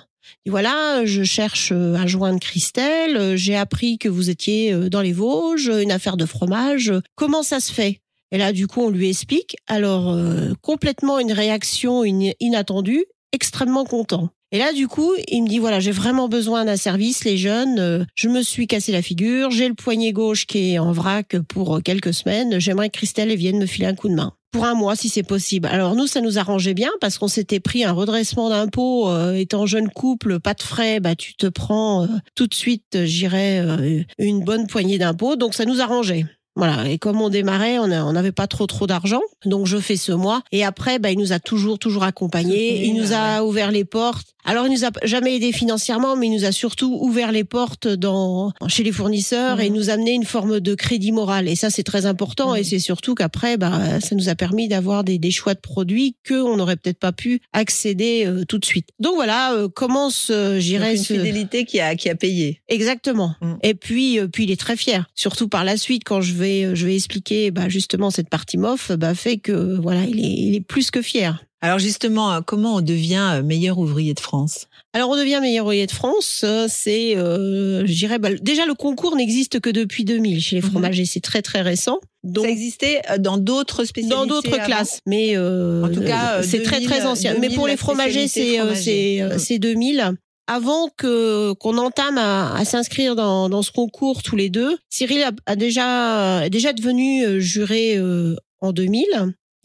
Et 0.46 0.50
voilà, 0.50 1.04
je 1.04 1.22
cherche 1.22 1.72
à 1.72 2.06
joindre 2.06 2.40
Christelle. 2.40 3.36
J'ai 3.36 3.54
appris 3.56 3.98
que 3.98 4.08
vous 4.08 4.30
étiez 4.30 4.72
dans 4.88 5.02
les 5.02 5.12
Vosges, 5.12 5.66
une 5.82 5.92
affaire 5.92 6.16
de 6.16 6.24
fromage. 6.24 6.90
Comment 7.16 7.42
ça 7.42 7.60
se 7.60 7.70
fait? 7.70 8.00
Et 8.30 8.38
là, 8.38 8.52
du 8.52 8.66
coup, 8.66 8.80
on 8.80 8.88
lui 8.90 9.10
explique. 9.10 9.56
Alors, 9.66 10.16
complètement 10.62 11.18
une 11.18 11.32
réaction 11.32 12.02
in- 12.04 12.30
inattendue, 12.40 13.04
extrêmement 13.32 13.84
content. 13.84 14.30
Et 14.52 14.58
là, 14.58 14.72
du 14.72 14.88
coup, 14.88 15.12
il 15.28 15.44
me 15.44 15.48
dit 15.48 15.60
voilà, 15.60 15.78
j'ai 15.78 15.92
vraiment 15.92 16.28
besoin 16.28 16.64
d'un 16.64 16.76
service, 16.76 17.24
les 17.24 17.36
jeunes. 17.36 17.78
euh, 17.78 18.04
je 18.16 18.28
me 18.28 18.42
suis 18.42 18.66
cassé 18.66 18.90
la 18.90 19.02
figure, 19.02 19.50
j'ai 19.52 19.68
le 19.68 19.74
poignet 19.74 20.12
gauche 20.12 20.46
qui 20.46 20.72
est 20.72 20.78
en 20.80 20.90
vrac 20.90 21.38
pour 21.48 21.76
euh, 21.76 21.80
quelques 21.80 22.12
semaines. 22.12 22.58
J'aimerais 22.58 22.90
que 22.90 22.98
Christelle 22.98 23.34
vienne 23.36 23.58
me 23.58 23.66
filer 23.66 23.86
un 23.86 23.94
coup 23.94 24.08
de 24.08 24.14
main. 24.14 24.32
Pour 24.52 24.64
un 24.64 24.74
mois, 24.74 24.96
si 24.96 25.08
c'est 25.08 25.22
possible. 25.22 25.68
Alors 25.68 25.94
nous, 25.94 26.08
ça 26.08 26.20
nous 26.20 26.36
arrangeait 26.36 26.74
bien 26.74 26.90
parce 27.00 27.18
qu'on 27.18 27.28
s'était 27.28 27.60
pris 27.60 27.84
un 27.84 27.92
redressement 27.92 28.48
d'impôts. 28.50 29.08
euh, 29.08 29.34
étant 29.34 29.64
jeune 29.66 29.88
couple, 29.88 30.40
pas 30.40 30.54
de 30.54 30.62
frais, 30.62 30.98
bah 30.98 31.14
tu 31.14 31.34
te 31.34 31.46
prends 31.46 32.02
euh, 32.02 32.08
tout 32.34 32.48
de 32.48 32.54
suite, 32.54 32.96
euh, 32.96 33.04
j'irais, 33.04 33.60
euh, 33.64 34.02
une 34.18 34.42
bonne 34.42 34.66
poignée 34.66 34.98
d'impôts. 34.98 35.36
Donc 35.36 35.54
ça 35.54 35.64
nous 35.64 35.80
arrangeait. 35.80 36.26
Voilà. 36.56 36.88
Et 36.88 36.98
comme 36.98 37.20
on 37.20 37.28
démarrait, 37.28 37.78
on 37.78 38.12
n'avait 38.12 38.32
pas 38.32 38.46
trop 38.46 38.66
trop 38.66 38.86
d'argent, 38.86 39.22
donc 39.44 39.66
je 39.66 39.78
fais 39.78 39.96
ce 39.96 40.12
mois. 40.12 40.42
Et 40.52 40.64
après, 40.64 40.98
bah, 40.98 41.10
il 41.10 41.18
nous 41.18 41.32
a 41.32 41.38
toujours 41.38 41.78
toujours 41.78 42.04
accompagnés. 42.04 42.84
Il 42.84 42.94
nous 42.94 43.12
a 43.12 43.42
ouvert 43.44 43.70
les 43.70 43.84
portes. 43.84 44.34
Alors 44.44 44.66
il 44.66 44.72
nous 44.72 44.84
a 44.84 44.90
jamais 45.04 45.36
aidé 45.36 45.52
financièrement, 45.52 46.16
mais 46.16 46.26
il 46.26 46.32
nous 46.32 46.44
a 46.44 46.52
surtout 46.52 46.98
ouvert 47.00 47.32
les 47.32 47.44
portes 47.44 47.88
dans 47.88 48.52
chez 48.68 48.82
les 48.82 48.92
fournisseurs 48.92 49.56
Mhm. 49.56 49.62
et 49.62 49.70
nous 49.70 49.90
amené 49.90 50.12
une 50.12 50.24
forme 50.24 50.60
de 50.60 50.74
crédit 50.74 51.12
moral. 51.12 51.48
Et 51.48 51.54
ça 51.56 51.70
c'est 51.70 51.82
très 51.82 52.06
important. 52.06 52.50
Mhm. 52.52 52.56
Et 52.56 52.64
c'est 52.64 52.78
surtout 52.78 53.14
qu'après, 53.14 53.56
bah, 53.56 54.00
ça 54.00 54.14
nous 54.14 54.28
a 54.28 54.34
permis 54.34 54.68
d'avoir 54.68 55.04
des, 55.04 55.18
des 55.18 55.30
choix 55.30 55.54
de 55.54 55.60
produits 55.60 56.16
que 56.24 56.34
on 56.34 56.56
n'aurait 56.56 56.76
peut-être 56.76 56.98
pas 56.98 57.12
pu 57.12 57.40
accéder 57.52 58.24
euh, 58.26 58.44
tout 58.44 58.58
de 58.58 58.64
suite. 58.64 58.88
Donc 58.98 59.14
voilà, 59.14 59.52
euh, 59.54 59.68
commence, 59.68 60.28
euh, 60.30 60.58
j'irais 60.58 60.96
une 60.96 61.02
ce... 61.02 61.14
fidélité 61.14 61.64
qui 61.64 61.80
a, 61.80 61.94
qui 61.94 62.08
a 62.08 62.14
payé. 62.14 62.62
Exactement. 62.68 63.34
Mm. 63.40 63.54
Et 63.62 63.74
puis, 63.74 64.18
euh, 64.18 64.28
puis 64.28 64.44
il 64.44 64.50
est 64.50 64.60
très 64.60 64.76
fier. 64.76 65.06
Surtout 65.14 65.48
par 65.48 65.64
la 65.64 65.76
suite, 65.76 66.02
quand 66.04 66.20
je 66.20 66.34
vais, 66.34 66.74
je 66.74 66.86
vais 66.86 66.94
expliquer, 66.96 67.50
bah, 67.50 67.68
justement 67.68 68.10
cette 68.10 68.28
partie 68.28 68.56
MOF, 68.58 68.92
bah, 68.92 69.14
fait 69.14 69.36
que 69.38 69.78
voilà, 69.80 70.04
il 70.04 70.18
est, 70.20 70.32
il 70.32 70.54
est 70.54 70.60
plus 70.60 70.90
que 70.90 71.02
fier. 71.02 71.44
Alors 71.62 71.78
justement, 71.78 72.32
euh, 72.32 72.40
comment 72.44 72.76
on 72.76 72.80
devient 72.80 73.32
euh, 73.34 73.42
meilleur 73.42 73.78
ouvrier 73.78 74.14
de 74.14 74.20
France? 74.20 74.66
Alors, 74.92 75.10
on 75.10 75.16
devient 75.16 75.38
meilleur 75.42 75.66
ouvrier 75.66 75.86
de 75.86 75.92
France. 75.92 76.40
euh, 76.42 76.66
C'est, 76.68 77.16
euh, 77.16 77.86
je 77.86 77.92
dirais, 77.92 78.18
bah, 78.18 78.30
déjà 78.40 78.64
le 78.66 78.74
concours 78.74 79.14
n'existe 79.14 79.60
que 79.60 79.68
depuis 79.70 80.04
2000 80.04 80.40
chez 80.40 80.56
les 80.56 80.62
Mhm. 80.62 80.70
fromagers. 80.70 81.04
C'est 81.04 81.20
très 81.20 81.42
très 81.42 81.60
récent. 81.60 81.98
Donc, 82.24 82.46
Ça 82.46 82.50
existait 82.50 83.02
dans 83.18 83.36
d'autres 83.38 83.84
spécialités 83.84 84.16
dans 84.16 84.26
d'autres 84.26 84.56
classes, 84.64 85.00
mais 85.06 85.36
euh, 85.36 85.84
En 85.84 85.90
tout 85.92 86.02
cas, 86.02 86.38
euh, 86.38 86.42
c'est 86.42 86.62
très 86.62 86.76
2000, 86.80 86.88
très 86.88 87.06
ancien. 87.06 87.34
mais 87.34 87.40
2000, 87.48 87.56
pour 87.56 87.66
les 87.66 87.76
fromagers, 87.76 88.26
c'est 88.28 88.58
euh, 88.60 88.74
c'est 88.74 89.20
euh, 89.22 89.34
Mm. 89.36 89.38
c'est 89.38 89.58
2000. 89.58 90.12
Avant 90.46 90.88
que 90.96 91.52
qu'on 91.52 91.78
entame 91.78 92.18
à, 92.18 92.56
à 92.56 92.64
s'inscrire 92.64 93.14
dans, 93.14 93.48
dans 93.48 93.62
ce 93.62 93.70
concours 93.70 94.22
tous 94.24 94.34
les 94.34 94.48
deux, 94.50 94.76
Cyril 94.88 95.22
a, 95.22 95.30
a 95.46 95.54
déjà 95.56 96.44
est 96.44 96.50
déjà 96.50 96.72
devenu 96.72 97.40
juré 97.40 97.96
euh, 97.96 98.34
en 98.60 98.72
2000. 98.72 99.04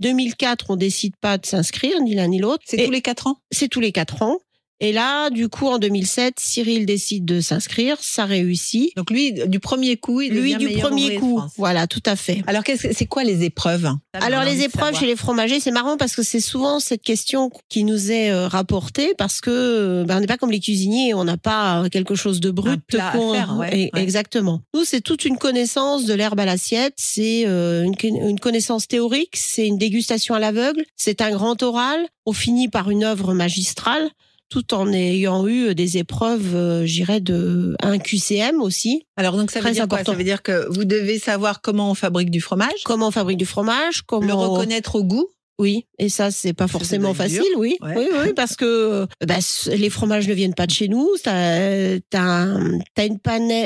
2004, 0.01 0.65
on 0.69 0.75
décide 0.75 1.15
pas 1.17 1.37
de 1.37 1.45
s'inscrire 1.45 2.01
ni 2.01 2.15
l'un 2.15 2.27
ni 2.27 2.39
l'autre. 2.39 2.63
C'est 2.65 2.83
tous 2.83 2.91
les 2.91 3.01
quatre 3.01 3.27
ans? 3.27 3.37
C'est 3.51 3.69
tous 3.69 3.79
les 3.79 3.91
quatre 3.91 4.21
ans. 4.21 4.39
Et 4.81 4.91
là, 4.91 5.29
du 5.29 5.47
coup, 5.47 5.67
en 5.67 5.77
2007, 5.79 6.35
Cyril 6.39 6.85
décide 6.85 7.23
de 7.23 7.39
s'inscrire, 7.39 7.97
ça 8.01 8.25
réussit. 8.25 8.95
Donc 8.97 9.09
lui, 9.09 9.31
du 9.47 9.59
premier 9.61 9.95
coup, 9.95 10.19
il 10.21 10.33
Lui 10.33 10.55
du 10.57 10.69
premier 10.77 11.15
coup, 11.15 11.41
voilà, 11.57 11.87
tout 11.87 12.03
à 12.05 12.15
fait. 12.17 12.43
Alors 12.45 12.63
qu'est-ce 12.63 12.87
que- 12.89 12.93
c'est 12.93 13.05
quoi 13.05 13.23
les 13.23 13.43
épreuves? 13.43 13.89
Alors 14.13 14.43
les 14.43 14.63
épreuves 14.63 14.97
chez 14.99 15.05
les 15.05 15.15
fromagers, 15.15 15.59
c'est 15.61 15.71
marrant 15.71 15.95
parce 15.97 16.15
que 16.15 16.23
c'est 16.23 16.41
souvent 16.41 16.79
cette 16.81 17.01
question 17.03 17.49
qui 17.69 17.83
nous 17.85 18.11
est 18.11 18.31
euh, 18.31 18.47
rapportée 18.49 19.13
parce 19.17 19.39
que 19.39 19.49
euh, 19.49 20.03
ben, 20.03 20.17
on 20.17 20.19
n'est 20.19 20.27
pas 20.27 20.37
comme 20.37 20.51
les 20.51 20.59
cuisiniers, 20.59 21.13
on 21.13 21.23
n'a 21.23 21.37
pas 21.37 21.85
quelque 21.89 22.15
chose 22.15 22.39
de 22.41 22.51
brut. 22.51 22.73
Un 22.73 22.77
plat 22.87 23.09
à 23.09 23.11
faire, 23.13 23.55
ouais, 23.57 23.69
Et- 23.79 23.89
ouais. 23.93 24.01
Exactement. 24.03 24.61
Nous, 24.73 24.83
c'est 24.83 25.01
toute 25.01 25.23
une 25.25 25.37
connaissance 25.37 26.05
de 26.05 26.13
l'herbe 26.13 26.39
à 26.39 26.45
l'assiette, 26.45 26.93
c'est 26.97 27.43
euh, 27.47 27.83
une, 27.83 27.95
une 28.03 28.39
connaissance 28.39 28.87
théorique, 28.89 29.35
c'est 29.37 29.65
une 29.67 29.77
dégustation 29.77 30.35
à 30.35 30.39
l'aveugle, 30.39 30.83
c'est 30.97 31.21
un 31.21 31.31
grand 31.31 31.61
oral. 31.63 32.05
On 32.25 32.33
finit 32.33 32.67
par 32.67 32.89
une 32.89 33.03
œuvre 33.03 33.33
magistrale 33.33 34.09
tout 34.49 34.73
en 34.73 34.91
ayant 34.93 35.47
eu 35.47 35.73
des 35.75 35.97
épreuves, 35.97 36.55
euh, 36.55 36.85
j'irais, 36.85 37.19
de 37.19 37.75
un 37.81 37.97
QCM 37.97 38.61
aussi. 38.61 39.05
Alors 39.17 39.37
donc 39.37 39.51
ça 39.51 39.59
veut 39.59 39.63
Très 39.65 39.73
dire 39.73 39.87
quoi? 39.87 39.97
important. 39.97 40.11
Ça 40.11 40.17
veut 40.17 40.23
dire 40.23 40.43
que 40.43 40.67
vous 40.71 40.85
devez 40.85 41.19
savoir 41.19 41.61
comment 41.61 41.91
on 41.91 41.95
fabrique 41.95 42.29
du 42.29 42.41
fromage, 42.41 42.83
Comment 42.83 43.07
on 43.07 43.11
fabrique 43.11 43.37
du 43.37 43.45
fromage, 43.45 44.03
comment 44.03 44.27
le 44.27 44.33
reconnaître 44.33 44.95
au 44.95 45.03
goût. 45.03 45.27
Oui, 45.57 45.85
et 45.99 46.09
ça 46.09 46.31
c'est 46.31 46.51
pas 46.53 46.67
forcément 46.67 47.13
facile, 47.13 47.41
oui. 47.57 47.77
Ouais. 47.81 47.93
oui, 47.95 48.07
oui, 48.11 48.33
parce 48.35 48.55
que 48.57 48.65
euh, 48.65 49.05
bah, 49.25 49.35
les 49.67 49.89
fromages 49.89 50.27
ne 50.27 50.33
viennent 50.33 50.53
pas 50.53 50.65
de 50.67 50.71
chez 50.71 50.87
nous. 50.89 51.07
T'as 51.23 51.97
t'as 52.09 52.47
t'as 52.93 53.07
une, 53.07 53.19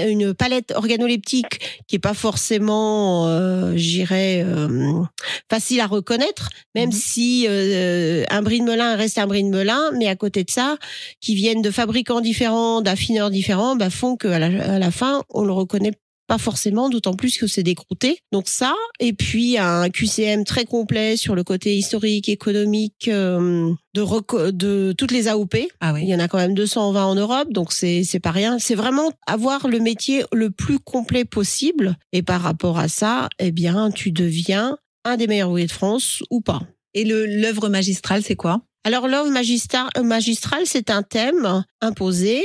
une 0.08 0.34
palette 0.36 0.72
organoleptique 0.75 1.60
qui 1.88 1.96
est 1.96 2.00
pas 2.00 2.13
forcément, 2.13 3.27
euh, 3.27 3.74
j'irais, 3.75 4.43
euh, 4.46 5.01
facile 5.50 5.81
à 5.81 5.88
reconnaître, 5.88 6.50
même 6.75 6.89
Mhm. 6.89 6.96
si 6.96 7.46
euh, 7.50 8.24
un 8.29 8.41
brie 8.43 8.60
de 8.60 8.65
melun 8.65 8.96
reste 8.96 9.17
un 9.17 9.25
brie 9.27 9.43
de 9.43 9.50
melun, 9.50 9.91
mais 9.98 10.08
à 10.08 10.15
côté 10.15 10.43
de 10.43 10.51
ça, 10.51 10.77
qui 11.22 11.34
viennent 11.34 11.62
de 11.63 11.72
fabricants 11.72 12.22
différents, 12.22 12.81
d'affineurs 12.81 13.31
différents, 13.31 13.75
bah, 13.75 13.89
font 13.89 14.15
qu'à 14.15 14.38
la, 14.38 14.75
à 14.75 14.79
la 14.79 14.91
fin 14.91 15.24
on 15.29 15.43
le 15.43 15.53
reconnaît 15.53 15.93
pas 16.29 16.38
forcément, 16.38 16.89
d'autant 16.89 17.15
plus 17.15 17.39
que 17.39 17.48
c'est 17.48 17.63
décrouté. 17.63 18.19
Donc 18.31 18.50
ça, 18.50 18.75
et 19.00 19.13
puis 19.13 19.57
un 19.57 19.89
QCM 19.89 20.45
très 20.45 20.63
complet 20.63 21.17
sur 21.17 21.33
le 21.33 21.43
côté 21.43 21.75
historique, 21.75 22.29
économique 22.29 23.07
euh, 23.07 23.74
de, 23.95 24.91
toutes 24.91 25.12
les 25.12 25.27
AOP. 25.27 25.55
Ah 25.81 25.89
Il 25.89 25.93
oui. 25.95 26.05
y 26.05 26.15
en 26.15 26.19
a 26.19 26.27
quand 26.27 26.38
même 26.38 26.53
220 26.53 27.03
en 27.03 27.15
Europe, 27.15 27.51
donc 27.51 27.74
c'est 27.74 28.03
c'est 28.03 28.19
pas 28.19 28.29
rien. 28.29 28.59
C'est 28.59 28.75
vraiment 28.75 29.12
avoir 29.25 29.67
le 29.67 29.79
métier 29.79 30.24
le 30.31 30.51
plus 30.51 30.77
complet 30.77 31.25
possible. 31.25 31.98
Et 32.13 32.21
par 32.21 32.41
rapport 32.41 32.77
à 32.77 32.88
ça, 32.89 33.27
eh 33.39 33.51
bien, 33.51 33.89
tu 33.89 34.12
deviens 34.12 34.77
un 35.05 35.17
des 35.17 35.25
meilleurs 35.25 35.50
ouvriers 35.50 35.65
de 35.65 35.71
France 35.71 36.21
ou 36.29 36.41
pas. 36.41 36.62
Et 36.93 37.05
l'œuvre 37.05 37.69
magistrale, 37.69 38.21
c'est 38.24 38.36
quoi? 38.36 38.62
Alors 38.83 39.07
l'œuvre 39.07 39.29
euh, 39.29 40.03
magistrale, 40.03 40.63
c'est 40.65 40.91
un 40.91 41.01
thème 41.01 41.63
imposé. 41.81 42.43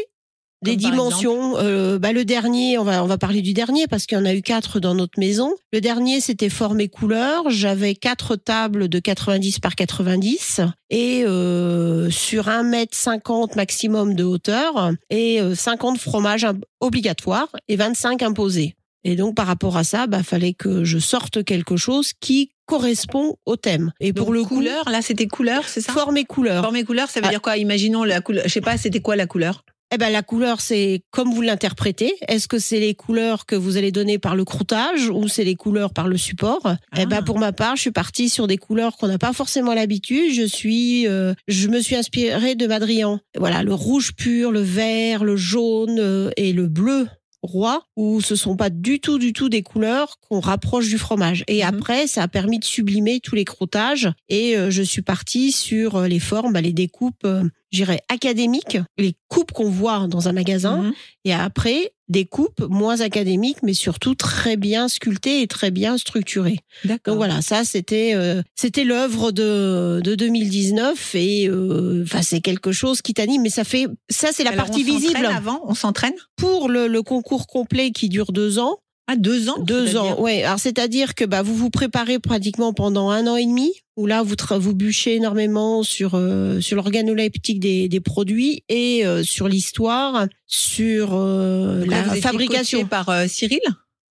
Des 0.64 0.76
dimensions. 0.76 1.56
euh, 1.58 1.98
bah, 1.98 2.12
le 2.12 2.24
dernier, 2.24 2.78
on 2.78 2.84
va 2.84 3.02
on 3.04 3.06
va 3.06 3.18
parler 3.18 3.42
du 3.42 3.52
dernier 3.52 3.86
parce 3.86 4.06
qu'il 4.06 4.18
y 4.18 4.20
en 4.20 4.24
a 4.24 4.34
eu 4.34 4.42
quatre 4.42 4.80
dans 4.80 4.94
notre 4.94 5.18
maison. 5.18 5.52
Le 5.72 5.80
dernier, 5.80 6.20
c'était 6.20 6.48
forme 6.48 6.80
et 6.80 6.88
couleur. 6.88 7.44
J'avais 7.50 7.94
quatre 7.94 8.36
tables 8.36 8.88
de 8.88 8.98
90 8.98 9.58
par 9.60 9.74
90 9.74 10.60
et 10.90 11.24
euh, 11.26 12.10
sur 12.10 12.48
1 12.48 12.62
mètre 12.64 12.96
50 12.96 13.56
maximum 13.56 14.14
de 14.14 14.24
hauteur 14.24 14.90
et 15.10 15.40
euh, 15.40 15.54
50 15.54 15.98
fromages 15.98 16.44
im- 16.44 16.58
obligatoires 16.80 17.48
et 17.68 17.76
25 17.76 18.22
imposés. 18.22 18.74
Et 19.06 19.16
donc 19.16 19.34
par 19.34 19.46
rapport 19.46 19.76
à 19.76 19.84
ça, 19.84 20.06
bah 20.06 20.22
fallait 20.22 20.54
que 20.54 20.82
je 20.84 20.98
sorte 20.98 21.44
quelque 21.44 21.76
chose 21.76 22.12
qui 22.18 22.52
correspond 22.66 23.36
au 23.44 23.56
thème. 23.56 23.92
Et 24.00 24.12
Donc, 24.12 24.24
pour 24.24 24.32
le 24.34 24.42
coup, 24.42 24.54
couleur, 24.56 24.88
là 24.88 25.02
c'était 25.02 25.26
couleur, 25.26 25.68
c'est 25.68 25.82
ça? 25.82 25.92
Forme 25.92 26.16
et 26.16 26.24
couleur. 26.24 26.62
Forme 26.64 26.76
et 26.76 26.84
couleur, 26.84 27.10
ça 27.10 27.20
veut 27.20 27.26
Ah. 27.26 27.30
dire 27.30 27.42
quoi? 27.42 27.58
Imaginons 27.58 28.04
la 28.04 28.22
couleur. 28.22 28.44
Je 28.46 28.50
sais 28.52 28.62
pas, 28.62 28.78
c'était 28.78 29.00
quoi 29.00 29.16
la 29.16 29.26
couleur? 29.26 29.62
Eh 29.94 29.96
ben 29.96 30.10
la 30.10 30.22
couleur, 30.24 30.60
c'est 30.60 31.02
comme 31.12 31.32
vous 31.32 31.40
l'interprétez. 31.40 32.16
Est-ce 32.26 32.48
que 32.48 32.58
c'est 32.58 32.80
les 32.80 32.96
couleurs 32.96 33.46
que 33.46 33.54
vous 33.54 33.76
allez 33.76 33.92
donner 33.92 34.18
par 34.18 34.34
le 34.34 34.44
croûtage 34.44 35.08
ou 35.08 35.28
c'est 35.28 35.44
les 35.44 35.54
couleurs 35.54 35.92
par 35.92 36.08
le 36.08 36.16
support? 36.16 36.74
Eh 36.98 37.06
ben 37.06 37.18
Ah. 37.20 37.22
pour 37.22 37.38
ma 37.38 37.52
part, 37.52 37.76
je 37.76 37.82
suis 37.82 37.90
partie 37.92 38.28
sur 38.28 38.48
des 38.48 38.56
couleurs 38.56 38.96
qu'on 38.96 39.06
n'a 39.06 39.18
pas 39.18 39.32
forcément 39.32 39.72
l'habitude. 39.72 40.32
Je 40.32 40.42
suis, 40.42 41.06
euh, 41.06 41.32
je 41.46 41.68
me 41.68 41.80
suis 41.80 41.94
inspirée 41.94 42.56
de 42.56 42.66
Madrian. 42.66 43.20
Voilà, 43.38 43.62
le 43.62 43.72
rouge 43.72 44.16
pur, 44.16 44.50
le 44.50 44.62
vert, 44.62 45.22
le 45.22 45.36
jaune 45.36 46.00
euh, 46.00 46.30
et 46.36 46.52
le 46.52 46.66
bleu 46.66 47.06
roi 47.44 47.84
où 47.96 48.20
ce 48.20 48.36
sont 48.36 48.56
pas 48.56 48.70
du 48.70 49.00
tout 49.00 49.18
du 49.18 49.32
tout 49.32 49.48
des 49.48 49.62
couleurs 49.62 50.18
qu'on 50.20 50.40
rapproche 50.40 50.88
du 50.88 50.98
fromage 50.98 51.44
et 51.48 51.62
Mhm. 51.62 51.68
après 51.68 52.06
ça 52.06 52.22
a 52.24 52.28
permis 52.28 52.58
de 52.58 52.64
sublimer 52.64 53.20
tous 53.20 53.34
les 53.34 53.44
croûtages 53.44 54.10
et 54.28 54.56
euh, 54.56 54.70
je 54.70 54.82
suis 54.82 55.02
partie 55.02 55.52
sur 55.52 55.96
euh, 55.96 56.08
les 56.08 56.20
formes 56.20 56.52
bah, 56.52 56.60
les 56.60 56.72
découpes 56.72 57.24
euh, 57.24 57.44
j'irais 57.70 58.00
académiques 58.08 58.78
les 58.98 59.14
coupes 59.28 59.52
qu'on 59.52 59.70
voit 59.70 60.06
dans 60.08 60.28
un 60.28 60.32
magasin 60.32 60.82
Mhm. 60.82 60.92
et 61.24 61.32
après 61.32 61.92
des 62.08 62.26
coupes 62.26 62.62
moins 62.68 63.00
académiques 63.00 63.62
mais 63.62 63.74
surtout 63.74 64.14
très 64.14 64.56
bien 64.56 64.88
sculptées 64.88 65.42
et 65.42 65.46
très 65.46 65.70
bien 65.70 65.96
structurées. 65.98 66.58
Donc 66.84 67.16
voilà, 67.16 67.40
ça 67.42 67.64
c'était 67.64 68.12
euh, 68.14 68.42
c'était 68.54 68.84
l'œuvre 68.84 69.32
de 69.32 70.00
de 70.02 70.14
2019 70.14 71.14
et 71.14 71.48
euh, 71.48 72.02
enfin 72.04 72.22
c'est 72.22 72.40
quelque 72.40 72.72
chose 72.72 73.02
qui 73.02 73.14
t'anime 73.14 73.42
mais 73.42 73.50
ça 73.50 73.64
fait 73.64 73.86
ça 74.10 74.28
c'est 74.32 74.44
la 74.44 74.50
Alors, 74.50 74.66
partie 74.66 74.82
on 74.82 74.98
visible. 74.98 75.26
Avant, 75.26 75.62
on 75.64 75.74
s'entraîne? 75.74 76.14
Pour 76.36 76.68
le, 76.68 76.86
le 76.86 77.02
concours 77.02 77.46
complet 77.46 77.90
qui 77.90 78.08
dure 78.08 78.32
deux 78.32 78.58
ans. 78.58 78.78
Ah, 79.06 79.16
deux 79.16 79.50
ans 79.50 79.58
Deux 79.58 79.96
ans, 79.96 80.18
ouais. 80.20 80.42
Alors 80.44 80.58
c'est-à-dire 80.58 81.14
que 81.14 81.24
bah 81.26 81.42
vous 81.42 81.54
vous 81.54 81.68
préparez 81.70 82.18
pratiquement 82.18 82.72
pendant 82.72 83.10
un 83.10 83.26
an 83.26 83.36
et 83.36 83.44
demi, 83.44 83.70
où 83.96 84.06
là 84.06 84.22
vous 84.22 84.34
vous 84.58 84.74
bûchez 84.74 85.16
énormément 85.16 85.82
sur 85.82 86.14
euh, 86.14 86.60
sur 86.62 86.76
l'organoleptique 86.76 87.60
des, 87.60 87.88
des 87.88 88.00
produits 88.00 88.64
et 88.70 89.04
euh, 89.06 89.22
sur 89.22 89.46
l'histoire, 89.48 90.26
sur 90.46 91.10
euh, 91.12 91.84
là, 91.84 91.84
vous 91.84 91.90
la 91.90 92.06
étiez 92.16 92.20
fabrication. 92.22 92.86
par 92.86 93.08
euh, 93.10 93.26
Cyril? 93.28 93.60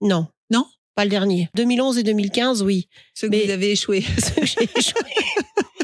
Non, 0.02 0.28
Non? 0.52 0.66
Pas 0.96 1.06
le 1.06 1.10
dernier. 1.10 1.50
2011 1.56 1.98
et 1.98 2.04
2015, 2.04 2.62
oui. 2.62 2.88
Ceux 3.16 3.28
que 3.28 3.32
Mais- 3.36 3.46
vous 3.46 3.50
avez 3.52 3.72
échoué. 3.72 4.04
J'ai 4.44 4.70
échoué. 4.78 5.02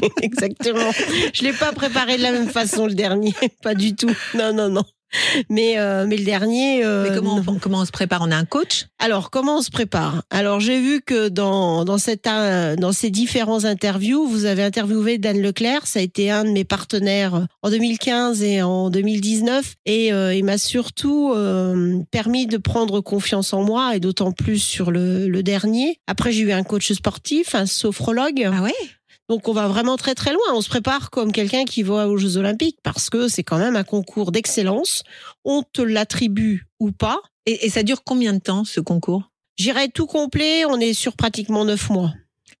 Exactement. 0.22 0.92
Je 1.34 1.42
l'ai 1.42 1.52
pas 1.52 1.72
préparé 1.72 2.16
de 2.16 2.22
la 2.22 2.30
même 2.30 2.48
façon 2.48 2.86
le 2.86 2.94
dernier, 2.94 3.34
pas 3.62 3.74
du 3.74 3.96
tout. 3.96 4.14
Non, 4.36 4.52
non, 4.54 4.68
non. 4.68 4.84
Mais 5.48 5.78
euh, 5.78 6.06
mais 6.06 6.16
le 6.16 6.24
dernier. 6.24 6.84
euh, 6.84 7.08
Mais 7.08 7.16
comment, 7.16 7.42
on, 7.46 7.54
comment 7.58 7.78
on 7.80 7.84
se 7.84 7.90
prépare? 7.90 8.22
On 8.22 8.30
a 8.30 8.36
un 8.36 8.44
coach? 8.44 8.86
Alors, 8.98 9.30
comment 9.30 9.58
on 9.58 9.62
se 9.62 9.70
prépare? 9.70 10.22
Alors, 10.30 10.60
j'ai 10.60 10.80
vu 10.80 11.00
que 11.00 11.28
dans 11.28 11.84
dans 11.84 11.98
cette 11.98 12.26
euh, 12.26 12.76
dans 12.76 12.92
ces 12.92 13.10
différents 13.10 13.64
interviews, 13.64 14.26
vous 14.26 14.44
avez 14.44 14.62
interviewé 14.62 15.18
Dan 15.18 15.40
Leclerc. 15.40 15.86
Ça 15.86 15.98
a 15.98 16.02
été 16.02 16.30
un 16.30 16.44
de 16.44 16.50
mes 16.50 16.64
partenaires 16.64 17.46
en 17.62 17.70
2015 17.70 18.42
et 18.42 18.62
en 18.62 18.90
2019, 18.90 19.74
et 19.86 20.12
euh, 20.12 20.34
il 20.34 20.44
m'a 20.44 20.58
surtout 20.58 21.32
euh, 21.34 21.98
permis 22.10 22.46
de 22.46 22.56
prendre 22.56 23.00
confiance 23.00 23.52
en 23.52 23.62
moi, 23.62 23.96
et 23.96 24.00
d'autant 24.00 24.32
plus 24.32 24.58
sur 24.58 24.90
le, 24.90 25.28
le 25.28 25.42
dernier. 25.42 25.98
Après, 26.06 26.32
j'ai 26.32 26.42
eu 26.42 26.52
un 26.52 26.62
coach 26.62 26.92
sportif, 26.92 27.54
un 27.54 27.66
sophrologue. 27.66 28.48
Ah 28.52 28.62
ouais? 28.62 28.74
Donc 29.30 29.46
on 29.46 29.52
va 29.52 29.68
vraiment 29.68 29.96
très 29.96 30.16
très 30.16 30.32
loin. 30.32 30.42
On 30.54 30.60
se 30.60 30.68
prépare 30.68 31.10
comme 31.10 31.30
quelqu'un 31.30 31.64
qui 31.64 31.84
va 31.84 32.08
aux 32.08 32.16
Jeux 32.16 32.36
Olympiques 32.36 32.78
parce 32.82 33.10
que 33.10 33.28
c'est 33.28 33.44
quand 33.44 33.58
même 33.58 33.76
un 33.76 33.84
concours 33.84 34.32
d'excellence. 34.32 35.04
On 35.44 35.62
te 35.62 35.80
l'attribue 35.80 36.66
ou 36.80 36.90
pas. 36.90 37.20
et, 37.46 37.64
et 37.64 37.70
ça 37.70 37.84
dure 37.84 38.02
combien 38.02 38.32
de 38.32 38.40
temps 38.40 38.64
ce 38.64 38.80
concours? 38.80 39.30
J'irai 39.56 39.88
tout 39.88 40.06
complet. 40.06 40.64
On 40.64 40.80
est 40.80 40.94
sur 40.94 41.14
pratiquement 41.14 41.64
neuf 41.64 41.90
mois. 41.90 42.12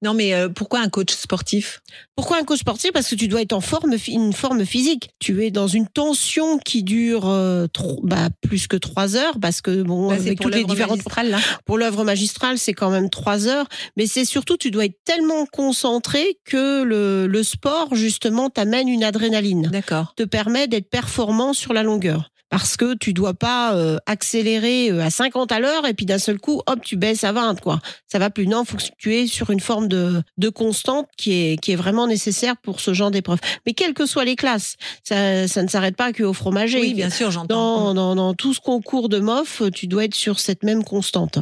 Non, 0.02 0.14
mais 0.14 0.32
euh, 0.32 0.48
pourquoi 0.48 0.80
un 0.80 0.88
coach 0.88 1.12
sportif? 1.12 1.80
Pourquoi 2.16 2.38
un 2.38 2.44
coach 2.44 2.60
sportif? 2.60 2.90
Parce 2.92 3.08
que 3.08 3.14
tu 3.14 3.28
dois 3.28 3.42
être 3.42 3.52
en 3.52 3.60
forme, 3.60 3.94
une 4.08 4.32
forme 4.32 4.64
physique. 4.64 5.10
Tu 5.18 5.44
es 5.44 5.50
dans 5.50 5.66
une 5.66 5.86
tension 5.88 6.58
qui 6.58 6.82
dure 6.82 7.28
euh, 7.28 7.66
trop- 7.66 8.00
bah, 8.02 8.28
plus 8.40 8.66
que 8.66 8.76
trois 8.76 9.16
heures 9.16 9.38
parce 9.40 9.60
que 9.60 9.82
bon, 9.82 10.08
Bah, 10.08 10.14
avec 10.14 10.38
pour 10.38 10.46
toutes 10.46 10.54
les 10.54 10.64
différentes 10.64 10.98
magistrale, 10.98 11.30
là. 11.30 11.38
pour 11.66 11.76
l'œuvre 11.76 12.04
magistrale, 12.04 12.56
c'est 12.58 12.72
quand 12.72 12.90
même 12.90 13.10
trois 13.10 13.46
heures. 13.46 13.66
Mais 13.96 14.06
c'est 14.06 14.24
surtout, 14.24 14.56
tu 14.56 14.70
dois 14.70 14.86
être 14.86 14.98
tellement 15.04 15.44
concentré 15.46 16.38
que 16.44 16.82
le, 16.82 17.26
le 17.26 17.42
sport 17.42 17.94
justement 17.94 18.48
t'amène 18.50 18.88
une 18.88 19.04
adrénaline. 19.04 19.68
D'accord. 19.70 20.14
te 20.16 20.22
permet 20.22 20.66
d'être 20.66 20.88
performant 20.88 21.52
sur 21.52 21.72
la 21.72 21.82
longueur. 21.82 22.30
Parce 22.50 22.76
que 22.76 22.94
tu 22.94 23.12
dois 23.12 23.32
pas 23.34 23.74
euh, 23.76 23.98
accélérer 24.06 24.90
euh, 24.90 25.00
à 25.02 25.10
50 25.10 25.52
à 25.52 25.60
l'heure 25.60 25.86
et 25.86 25.94
puis 25.94 26.04
d'un 26.04 26.18
seul 26.18 26.38
coup, 26.38 26.60
hop, 26.66 26.80
tu 26.82 26.96
baisses 26.96 27.22
à 27.24 27.30
20, 27.32 27.60
quoi. 27.60 27.80
Ça 28.10 28.18
va 28.18 28.28
plus. 28.28 28.46
Non, 28.48 28.64
faut 28.64 28.76
que 28.76 28.82
tu 28.98 29.14
es 29.14 29.26
sur 29.28 29.50
une 29.50 29.60
forme 29.60 29.86
de, 29.88 30.22
de 30.36 30.48
constante 30.48 31.06
qui 31.16 31.32
est, 31.32 31.56
qui 31.62 31.70
est 31.72 31.76
vraiment 31.76 32.06
nécessaire 32.08 32.56
pour 32.56 32.80
ce 32.80 32.92
genre 32.92 33.10
d'épreuve. 33.12 33.38
Mais 33.66 33.72
quelles 33.72 33.94
que 33.94 34.04
soient 34.04 34.24
les 34.24 34.36
classes, 34.36 34.76
ça, 35.04 35.46
ça 35.46 35.62
ne 35.62 35.68
s'arrête 35.68 35.96
pas 35.96 36.12
qu'au 36.12 36.32
fromager. 36.32 36.80
Oui, 36.80 36.94
bien 36.94 37.08
sûr, 37.10 37.30
j'entends. 37.30 37.94
Dans, 37.94 37.94
dans, 37.94 38.14
dans 38.16 38.34
tout 38.34 38.52
ce 38.52 38.60
concours 38.60 39.08
de 39.08 39.20
MOF, 39.20 39.62
tu 39.72 39.86
dois 39.86 40.04
être 40.04 40.14
sur 40.16 40.40
cette 40.40 40.64
même 40.64 40.82
constante. 40.84 41.38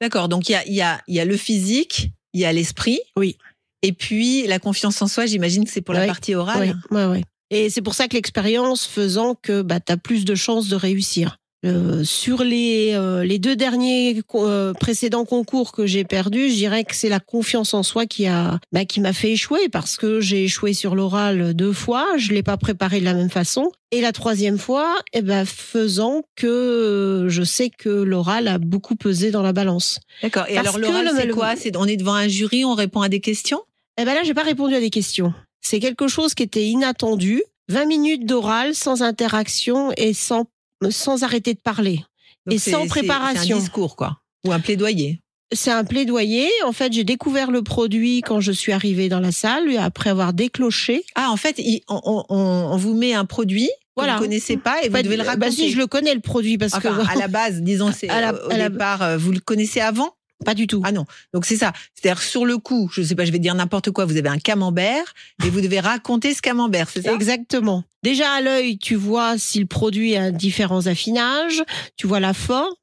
D'accord. 0.00 0.28
Donc, 0.28 0.48
il 0.48 0.52
y 0.52 0.54
a, 0.56 0.66
il 0.66 0.74
y, 0.74 0.82
a, 0.82 1.00
il 1.06 1.14
y 1.14 1.20
a 1.20 1.24
le 1.26 1.36
physique, 1.36 2.10
il 2.32 2.40
y 2.40 2.44
a 2.46 2.52
l'esprit. 2.52 2.98
Oui. 3.16 3.36
Et 3.82 3.92
puis, 3.92 4.46
la 4.46 4.58
confiance 4.58 5.00
en 5.02 5.06
soi, 5.06 5.26
j'imagine 5.26 5.64
que 5.64 5.70
c'est 5.70 5.82
pour 5.82 5.94
la 5.94 6.00
Oui. 6.00 6.06
partie 6.06 6.34
orale. 6.34 6.76
Ouais, 6.90 7.04
ouais, 7.04 7.10
ouais. 7.10 7.22
Et 7.50 7.70
c'est 7.70 7.82
pour 7.82 7.94
ça 7.94 8.08
que 8.08 8.14
l'expérience 8.14 8.86
faisant 8.86 9.34
que 9.34 9.62
bah, 9.62 9.80
tu 9.80 9.92
as 9.92 9.96
plus 9.96 10.24
de 10.24 10.34
chances 10.34 10.68
de 10.68 10.76
réussir. 10.76 11.38
Euh, 11.64 12.04
sur 12.04 12.44
les, 12.44 12.92
euh, 12.94 13.24
les 13.24 13.38
deux 13.38 13.56
derniers 13.56 14.22
euh, 14.34 14.72
précédents 14.74 15.24
concours 15.24 15.72
que 15.72 15.86
j'ai 15.86 16.04
perdus, 16.04 16.50
je 16.50 16.54
dirais 16.54 16.84
que 16.84 16.94
c'est 16.94 17.08
la 17.08 17.18
confiance 17.18 17.74
en 17.74 17.82
soi 17.82 18.06
qui 18.06 18.26
a 18.26 18.60
bah, 18.72 18.84
qui 18.84 19.00
m'a 19.00 19.12
fait 19.12 19.32
échouer 19.32 19.68
parce 19.70 19.96
que 19.96 20.20
j'ai 20.20 20.44
échoué 20.44 20.74
sur 20.74 20.94
l'oral 20.94 21.54
deux 21.54 21.72
fois, 21.72 22.06
je 22.18 22.32
l'ai 22.32 22.42
pas 22.42 22.56
préparé 22.56 23.00
de 23.00 23.04
la 23.04 23.14
même 23.14 23.30
façon. 23.30 23.72
Et 23.90 24.00
la 24.00 24.12
troisième 24.12 24.58
fois, 24.58 24.96
eh 25.12 25.22
ben, 25.22 25.44
faisant 25.44 26.22
que 26.36 27.26
je 27.28 27.42
sais 27.42 27.70
que 27.70 27.88
l'oral 27.88 28.48
a 28.48 28.58
beaucoup 28.58 28.94
pesé 28.94 29.30
dans 29.30 29.42
la 29.42 29.52
balance. 29.52 29.98
D'accord. 30.22 30.44
Et 30.48 30.54
Parce 30.54 30.68
alors, 30.68 30.78
l'oral, 30.78 31.10
c'est 31.16 31.28
quoi? 31.28 31.56
C'est 31.56 31.76
On 31.76 31.86
est 31.86 31.96
devant 31.96 32.14
un 32.14 32.28
jury, 32.28 32.64
on 32.64 32.74
répond 32.74 33.00
à 33.00 33.08
des 33.08 33.20
questions? 33.20 33.62
Eh 33.98 34.04
ben 34.04 34.14
là, 34.14 34.22
j'ai 34.24 34.34
pas 34.34 34.42
répondu 34.42 34.74
à 34.74 34.80
des 34.80 34.90
questions. 34.90 35.32
C'est 35.68 35.80
quelque 35.80 36.06
chose 36.08 36.34
qui 36.34 36.42
était 36.44 36.66
inattendu. 36.66 37.42
20 37.68 37.86
minutes 37.86 38.26
d'oral 38.26 38.74
sans 38.76 39.02
interaction 39.02 39.90
et 39.96 40.14
sans, 40.14 40.44
sans 40.90 41.24
arrêter 41.24 41.54
de 41.54 41.58
parler. 41.58 42.04
Donc, 42.46 42.54
Et 42.54 42.58
sans 42.58 42.86
préparation. 42.86 43.42
C'est 43.42 43.52
un 43.54 43.58
discours, 43.58 43.96
quoi. 43.96 44.20
Ou 44.46 44.52
un 44.52 44.60
plaidoyer. 44.60 45.20
C'est 45.52 45.72
un 45.72 45.82
plaidoyer. 45.84 46.48
En 46.64 46.72
fait, 46.72 46.92
j'ai 46.92 47.02
découvert 47.02 47.50
le 47.50 47.62
produit 47.62 48.20
quand 48.20 48.40
je 48.40 48.52
suis 48.52 48.70
arrivée 48.72 49.08
dans 49.08 49.18
la 49.20 49.32
salle, 49.32 49.76
après 49.78 50.10
avoir 50.10 50.32
décloché. 50.32 51.04
Ah, 51.16 51.30
en 51.30 51.36
fait, 51.36 51.60
on, 51.88 52.00
on- 52.04 52.24
on- 52.28 52.36
on 52.72 52.76
vous 52.76 52.94
met 52.94 53.14
un 53.14 53.24
produit 53.24 53.66
que 53.66 53.72
Voilà. 53.96 54.14
vous 54.16 54.22
connaissez 54.22 54.56
pas 54.56 54.82
et 54.82 54.86
vous 54.88 54.92
Bah, 54.92 55.02
devez 55.02 55.16
le 55.16 55.24
bah, 55.24 55.30
raconter. 55.30 55.50
si, 55.52 55.70
je 55.70 55.78
le 55.78 55.86
connais, 55.88 56.14
le 56.14 56.20
produit, 56.20 56.58
parce 56.58 56.74
Enfin, 56.74 56.96
que... 56.96 57.10
à 57.10 57.14
la 57.16 57.26
base, 57.28 57.62
disons, 57.62 57.90
c'est 57.96 58.08
À 58.08 58.20
la- 58.20 58.46
au 58.46 58.50
à 58.52 58.68
départ, 58.68 59.02
euh, 59.02 59.16
vous 59.16 59.32
le 59.32 59.40
connaissez 59.40 59.80
avant 59.80 60.14
Pas 60.44 60.54
du 60.54 60.66
tout. 60.66 60.82
Ah 60.84 60.92
non, 60.92 61.04
donc 61.32 61.46
c'est 61.46 61.56
ça. 61.56 61.72
C'est-à-dire 61.94 62.22
sur 62.22 62.44
le 62.44 62.58
coup, 62.58 62.90
je 62.92 63.02
sais 63.02 63.14
pas, 63.14 63.24
je 63.24 63.32
vais 63.32 63.38
dire 63.38 63.54
n'importe 63.54 63.90
quoi. 63.90 64.04
Vous 64.04 64.16
avez 64.16 64.28
un 64.28 64.38
camembert 64.38 65.14
et 65.44 65.50
vous 65.50 65.60
devez 65.60 65.80
raconter 65.80 66.34
ce 66.34 66.42
camembert, 66.42 66.88
c'est 66.90 67.02
ça? 67.02 67.12
Exactement. 67.14 67.84
Déjà 68.02 68.30
à 68.32 68.40
l'œil, 68.40 68.78
tu 68.78 68.94
vois 68.94 69.38
si 69.38 69.58
le 69.58 69.66
produit 69.66 70.14
a 70.14 70.30
différents 70.30 70.86
affinages, 70.86 71.62
tu 71.96 72.06
vois 72.06 72.20
la 72.20 72.34
forme, 72.34 72.74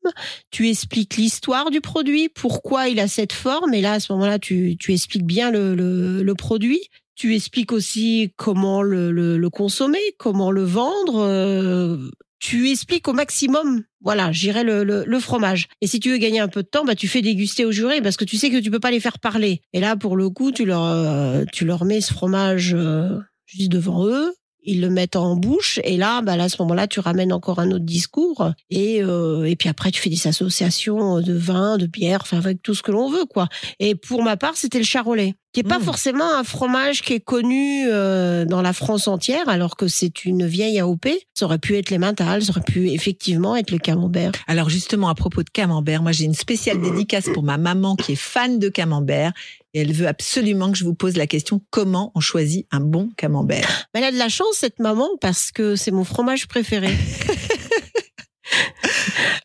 tu 0.51 0.67
expliques 0.69 1.15
l'histoire 1.15 1.69
du 1.71 1.79
produit, 1.79 2.27
pourquoi 2.29 2.89
il 2.89 2.99
a 2.99 3.07
cette 3.07 3.31
forme, 3.33 3.73
et 3.73 3.81
là 3.81 3.93
à 3.93 3.99
ce 3.99 4.11
moment-là, 4.13 4.39
tu, 4.39 4.75
tu 4.79 4.91
expliques 4.91 5.25
bien 5.25 5.51
le, 5.51 5.75
le, 5.75 6.23
le 6.23 6.35
produit. 6.35 6.81
Tu 7.15 7.35
expliques 7.35 7.71
aussi 7.71 8.33
comment 8.37 8.81
le, 8.81 9.11
le, 9.11 9.37
le 9.37 9.49
consommer, 9.51 10.01
comment 10.17 10.49
le 10.49 10.63
vendre. 10.63 11.19
euh, 11.23 12.09
tu 12.43 12.69
expliques 12.69 13.07
au 13.07 13.13
maximum, 13.13 13.83
voilà, 14.01 14.33
j'irai 14.33 14.65
le, 14.65 14.83
le, 14.83 15.05
le 15.07 15.19
fromage. 15.21 15.69
Et 15.79 15.87
si 15.87 16.01
tu 16.01 16.11
veux 16.11 16.17
gagner 16.17 16.41
un 16.41 16.49
peu 16.49 16.61
de 16.61 16.67
temps, 16.67 16.83
bah 16.83 16.93
tu 16.93 17.07
fais 17.07 17.21
déguster 17.21 17.63
aux 17.63 17.71
jurés 17.71 18.01
parce 18.01 18.17
que 18.17 18.25
tu 18.25 18.35
sais 18.35 18.49
que 18.49 18.59
tu 18.59 18.69
peux 18.69 18.81
pas 18.81 18.91
les 18.91 18.99
faire 18.99 19.17
parler. 19.17 19.61
Et 19.71 19.79
là, 19.79 19.95
pour 19.95 20.17
le 20.17 20.29
coup, 20.29 20.51
tu 20.51 20.65
leur, 20.65 20.83
euh, 20.83 21.45
tu 21.53 21.63
leur 21.63 21.85
mets 21.85 22.01
ce 22.01 22.11
fromage 22.11 22.73
euh, 22.77 23.17
juste 23.45 23.71
devant 23.71 24.05
eux. 24.07 24.33
Ils 24.65 24.81
le 24.81 24.89
mettent 24.89 25.15
en 25.15 25.37
bouche 25.37 25.79
et 25.85 25.95
là, 25.95 26.21
bah 26.21 26.35
là, 26.35 26.45
à 26.45 26.49
ce 26.49 26.61
moment-là, 26.63 26.87
tu 26.87 26.99
ramènes 26.99 27.31
encore 27.31 27.59
un 27.59 27.71
autre 27.71 27.85
discours 27.85 28.51
et 28.69 29.01
euh, 29.01 29.45
et 29.45 29.55
puis 29.55 29.69
après 29.69 29.91
tu 29.91 30.01
fais 30.01 30.09
des 30.09 30.27
associations 30.27 31.21
de 31.21 31.33
vin, 31.33 31.77
de 31.77 31.85
bière, 31.85 32.19
enfin 32.23 32.37
avec 32.37 32.61
tout 32.61 32.73
ce 32.73 32.83
que 32.83 32.91
l'on 32.91 33.09
veut 33.09 33.25
quoi. 33.25 33.47
Et 33.79 33.95
pour 33.95 34.21
ma 34.21 34.35
part, 34.35 34.57
c'était 34.57 34.79
le 34.79 34.85
charolais, 34.85 35.35
qui 35.53 35.59
est 35.59 35.63
pas 35.63 35.79
Mmh. 35.79 35.83
forcément 35.83 36.35
un 36.35 36.43
fromage 36.43 37.01
qui 37.01 37.13
est 37.13 37.19
connu 37.19 37.85
euh, 37.87 38.43
dans 38.45 38.61
la 38.61 38.73
France 38.73 39.07
entière, 39.07 39.47
alors 39.47 39.77
que 39.77 39.87
c'est 39.87 40.25
une 40.25 40.45
vieille 40.45 40.79
AOP. 40.79 41.07
Ça 41.33 41.45
aurait 41.45 41.59
pu 41.59 41.77
être 41.77 41.91
les 41.91 41.99
mentales, 41.99 42.43
ça 42.43 42.49
aurait 42.49 42.61
pu 42.61 42.89
effectivement 42.89 43.55
être 43.55 43.71
le 43.71 43.77
camembert. 43.77 44.31
Alors 44.47 44.69
justement, 44.69 45.09
à 45.09 45.15
propos 45.15 45.43
de 45.43 45.49
camembert, 45.49 46.01
moi 46.01 46.11
j'ai 46.11 46.25
une 46.25 46.33
spéciale 46.33 46.81
dédicace 46.81 47.29
pour 47.33 47.43
ma 47.43 47.57
maman 47.57 47.95
qui 47.95 48.13
est 48.13 48.17
fan 48.17 48.57
de 48.57 48.69
camembert 48.69 49.31
et 49.75 49.81
elle 49.81 49.93
veut 49.93 50.07
absolument 50.07 50.71
que 50.71 50.77
je 50.77 50.83
vous 50.83 50.93
pose 50.93 51.17
la 51.17 51.27
question 51.27 51.61
comment 51.71 52.11
on 52.15 52.19
choisit 52.19 52.67
un 52.71 52.79
bon 52.79 53.09
camembert? 53.17 53.87
Elle 53.93 54.03
a 54.03 54.11
de 54.11 54.17
la 54.17 54.29
chance, 54.29 54.55
cette 54.55 54.79
maman, 54.79 55.09
parce 55.19 55.51
que 55.51 55.75
c'est 55.75 55.91
mon 55.91 56.03
fromage 56.03 56.47
préféré. 56.47 56.89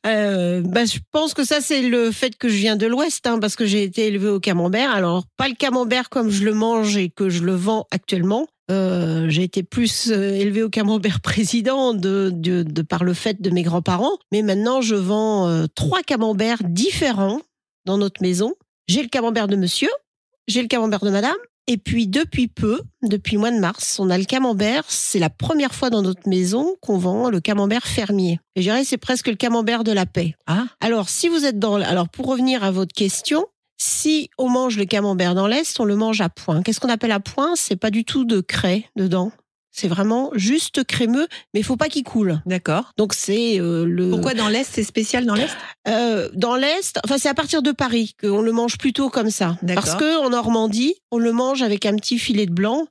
Euh, 0.06 0.62
bah, 0.64 0.84
je 0.84 0.98
pense 1.12 1.34
que 1.34 1.44
ça, 1.44 1.60
c'est 1.60 1.82
le 1.82 2.10
fait 2.10 2.36
que 2.36 2.48
je 2.48 2.56
viens 2.56 2.76
de 2.76 2.86
l'Ouest, 2.86 3.26
hein, 3.26 3.38
parce 3.38 3.56
que 3.56 3.66
j'ai 3.66 3.82
été 3.82 4.06
élevée 4.06 4.28
au 4.28 4.40
camembert. 4.40 4.90
Alors, 4.90 5.24
pas 5.36 5.48
le 5.48 5.54
camembert 5.54 6.08
comme 6.08 6.30
je 6.30 6.44
le 6.44 6.54
mange 6.54 6.96
et 6.96 7.10
que 7.10 7.28
je 7.28 7.42
le 7.42 7.54
vends 7.54 7.86
actuellement. 7.90 8.46
Euh, 8.70 9.28
j'ai 9.28 9.44
été 9.44 9.62
plus 9.62 10.10
euh, 10.10 10.32
élevée 10.34 10.62
au 10.62 10.68
camembert 10.68 11.20
président 11.20 11.94
de, 11.94 12.32
par 12.82 13.02
le 13.02 13.14
fait 13.14 13.40
de 13.40 13.50
mes 13.50 13.62
grands-parents. 13.62 14.18
Mais 14.32 14.42
maintenant, 14.42 14.80
je 14.80 14.94
vends 14.94 15.66
trois 15.74 16.02
camemberts 16.02 16.62
différents 16.64 17.40
dans 17.86 17.98
notre 17.98 18.22
maison. 18.22 18.54
J'ai 18.86 19.02
le 19.02 19.08
camembert 19.08 19.48
de 19.48 19.56
monsieur, 19.56 19.90
j'ai 20.46 20.62
le 20.62 20.68
camembert 20.68 21.00
de 21.00 21.10
madame, 21.10 21.36
et 21.68 21.76
puis 21.76 22.08
depuis 22.08 22.48
peu, 22.48 22.80
depuis 23.02 23.34
le 23.34 23.40
mois 23.40 23.50
de 23.50 23.58
mars, 23.58 24.00
on 24.00 24.08
a 24.08 24.16
le 24.16 24.24
camembert. 24.24 24.84
C'est 24.88 25.18
la 25.18 25.28
première 25.28 25.74
fois 25.74 25.90
dans 25.90 26.00
notre 26.00 26.26
maison 26.26 26.74
qu'on 26.80 26.96
vend 26.96 27.28
le 27.28 27.40
camembert 27.40 27.86
fermier. 27.86 28.40
Et 28.56 28.62
je 28.62 28.70
dirais 28.70 28.84
c'est 28.84 28.96
presque 28.96 29.28
le 29.28 29.36
camembert 29.36 29.84
de 29.84 29.92
la 29.92 30.06
paix. 30.06 30.34
Ah, 30.46 30.64
Alors 30.80 31.10
si 31.10 31.28
vous 31.28 31.44
êtes 31.44 31.58
dans, 31.58 31.74
alors 31.74 32.08
pour 32.08 32.26
revenir 32.26 32.64
à 32.64 32.70
votre 32.70 32.94
question, 32.94 33.44
si 33.76 34.30
on 34.38 34.48
mange 34.48 34.78
le 34.78 34.86
camembert 34.86 35.34
dans 35.34 35.46
l'est, 35.46 35.78
on 35.78 35.84
le 35.84 35.94
mange 35.94 36.22
à 36.22 36.30
point. 36.30 36.62
Qu'est-ce 36.62 36.80
qu'on 36.80 36.88
appelle 36.88 37.12
à 37.12 37.20
point? 37.20 37.52
C'est 37.54 37.76
pas 37.76 37.90
du 37.90 38.04
tout 38.04 38.24
de 38.24 38.40
craie 38.40 38.86
dedans. 38.96 39.30
C'est 39.78 39.86
vraiment 39.86 40.30
juste 40.34 40.82
crémeux, 40.82 41.28
mais 41.54 41.60
il 41.60 41.62
faut 41.62 41.76
pas 41.76 41.88
qu'il 41.88 42.02
coule. 42.02 42.40
d'accord. 42.46 42.90
Donc 42.96 43.14
c'est 43.14 43.60
euh, 43.60 43.84
le. 43.84 44.10
Pourquoi 44.10 44.34
dans 44.34 44.48
l'Est, 44.48 44.68
c'est 44.72 44.82
spécial 44.82 45.24
dans 45.24 45.34
l'Est? 45.36 45.56
Euh, 45.86 46.28
dans 46.34 46.56
l'est, 46.56 46.98
enfin 47.04 47.16
c'est 47.16 47.28
à 47.28 47.34
partir 47.34 47.62
de 47.62 47.70
Paris 47.70 48.16
qu'on 48.20 48.42
le 48.42 48.50
mange 48.50 48.76
plutôt 48.76 49.08
comme 49.08 49.30
ça, 49.30 49.56
D'accord. 49.62 49.84
parce 49.84 49.94
que 49.94 50.18
en 50.18 50.30
Normandie, 50.30 50.96
on 51.12 51.18
le 51.18 51.32
mange 51.32 51.62
avec 51.62 51.86
un 51.86 51.94
petit 51.94 52.18
filet 52.18 52.46
de 52.46 52.52
blanc. 52.52 52.86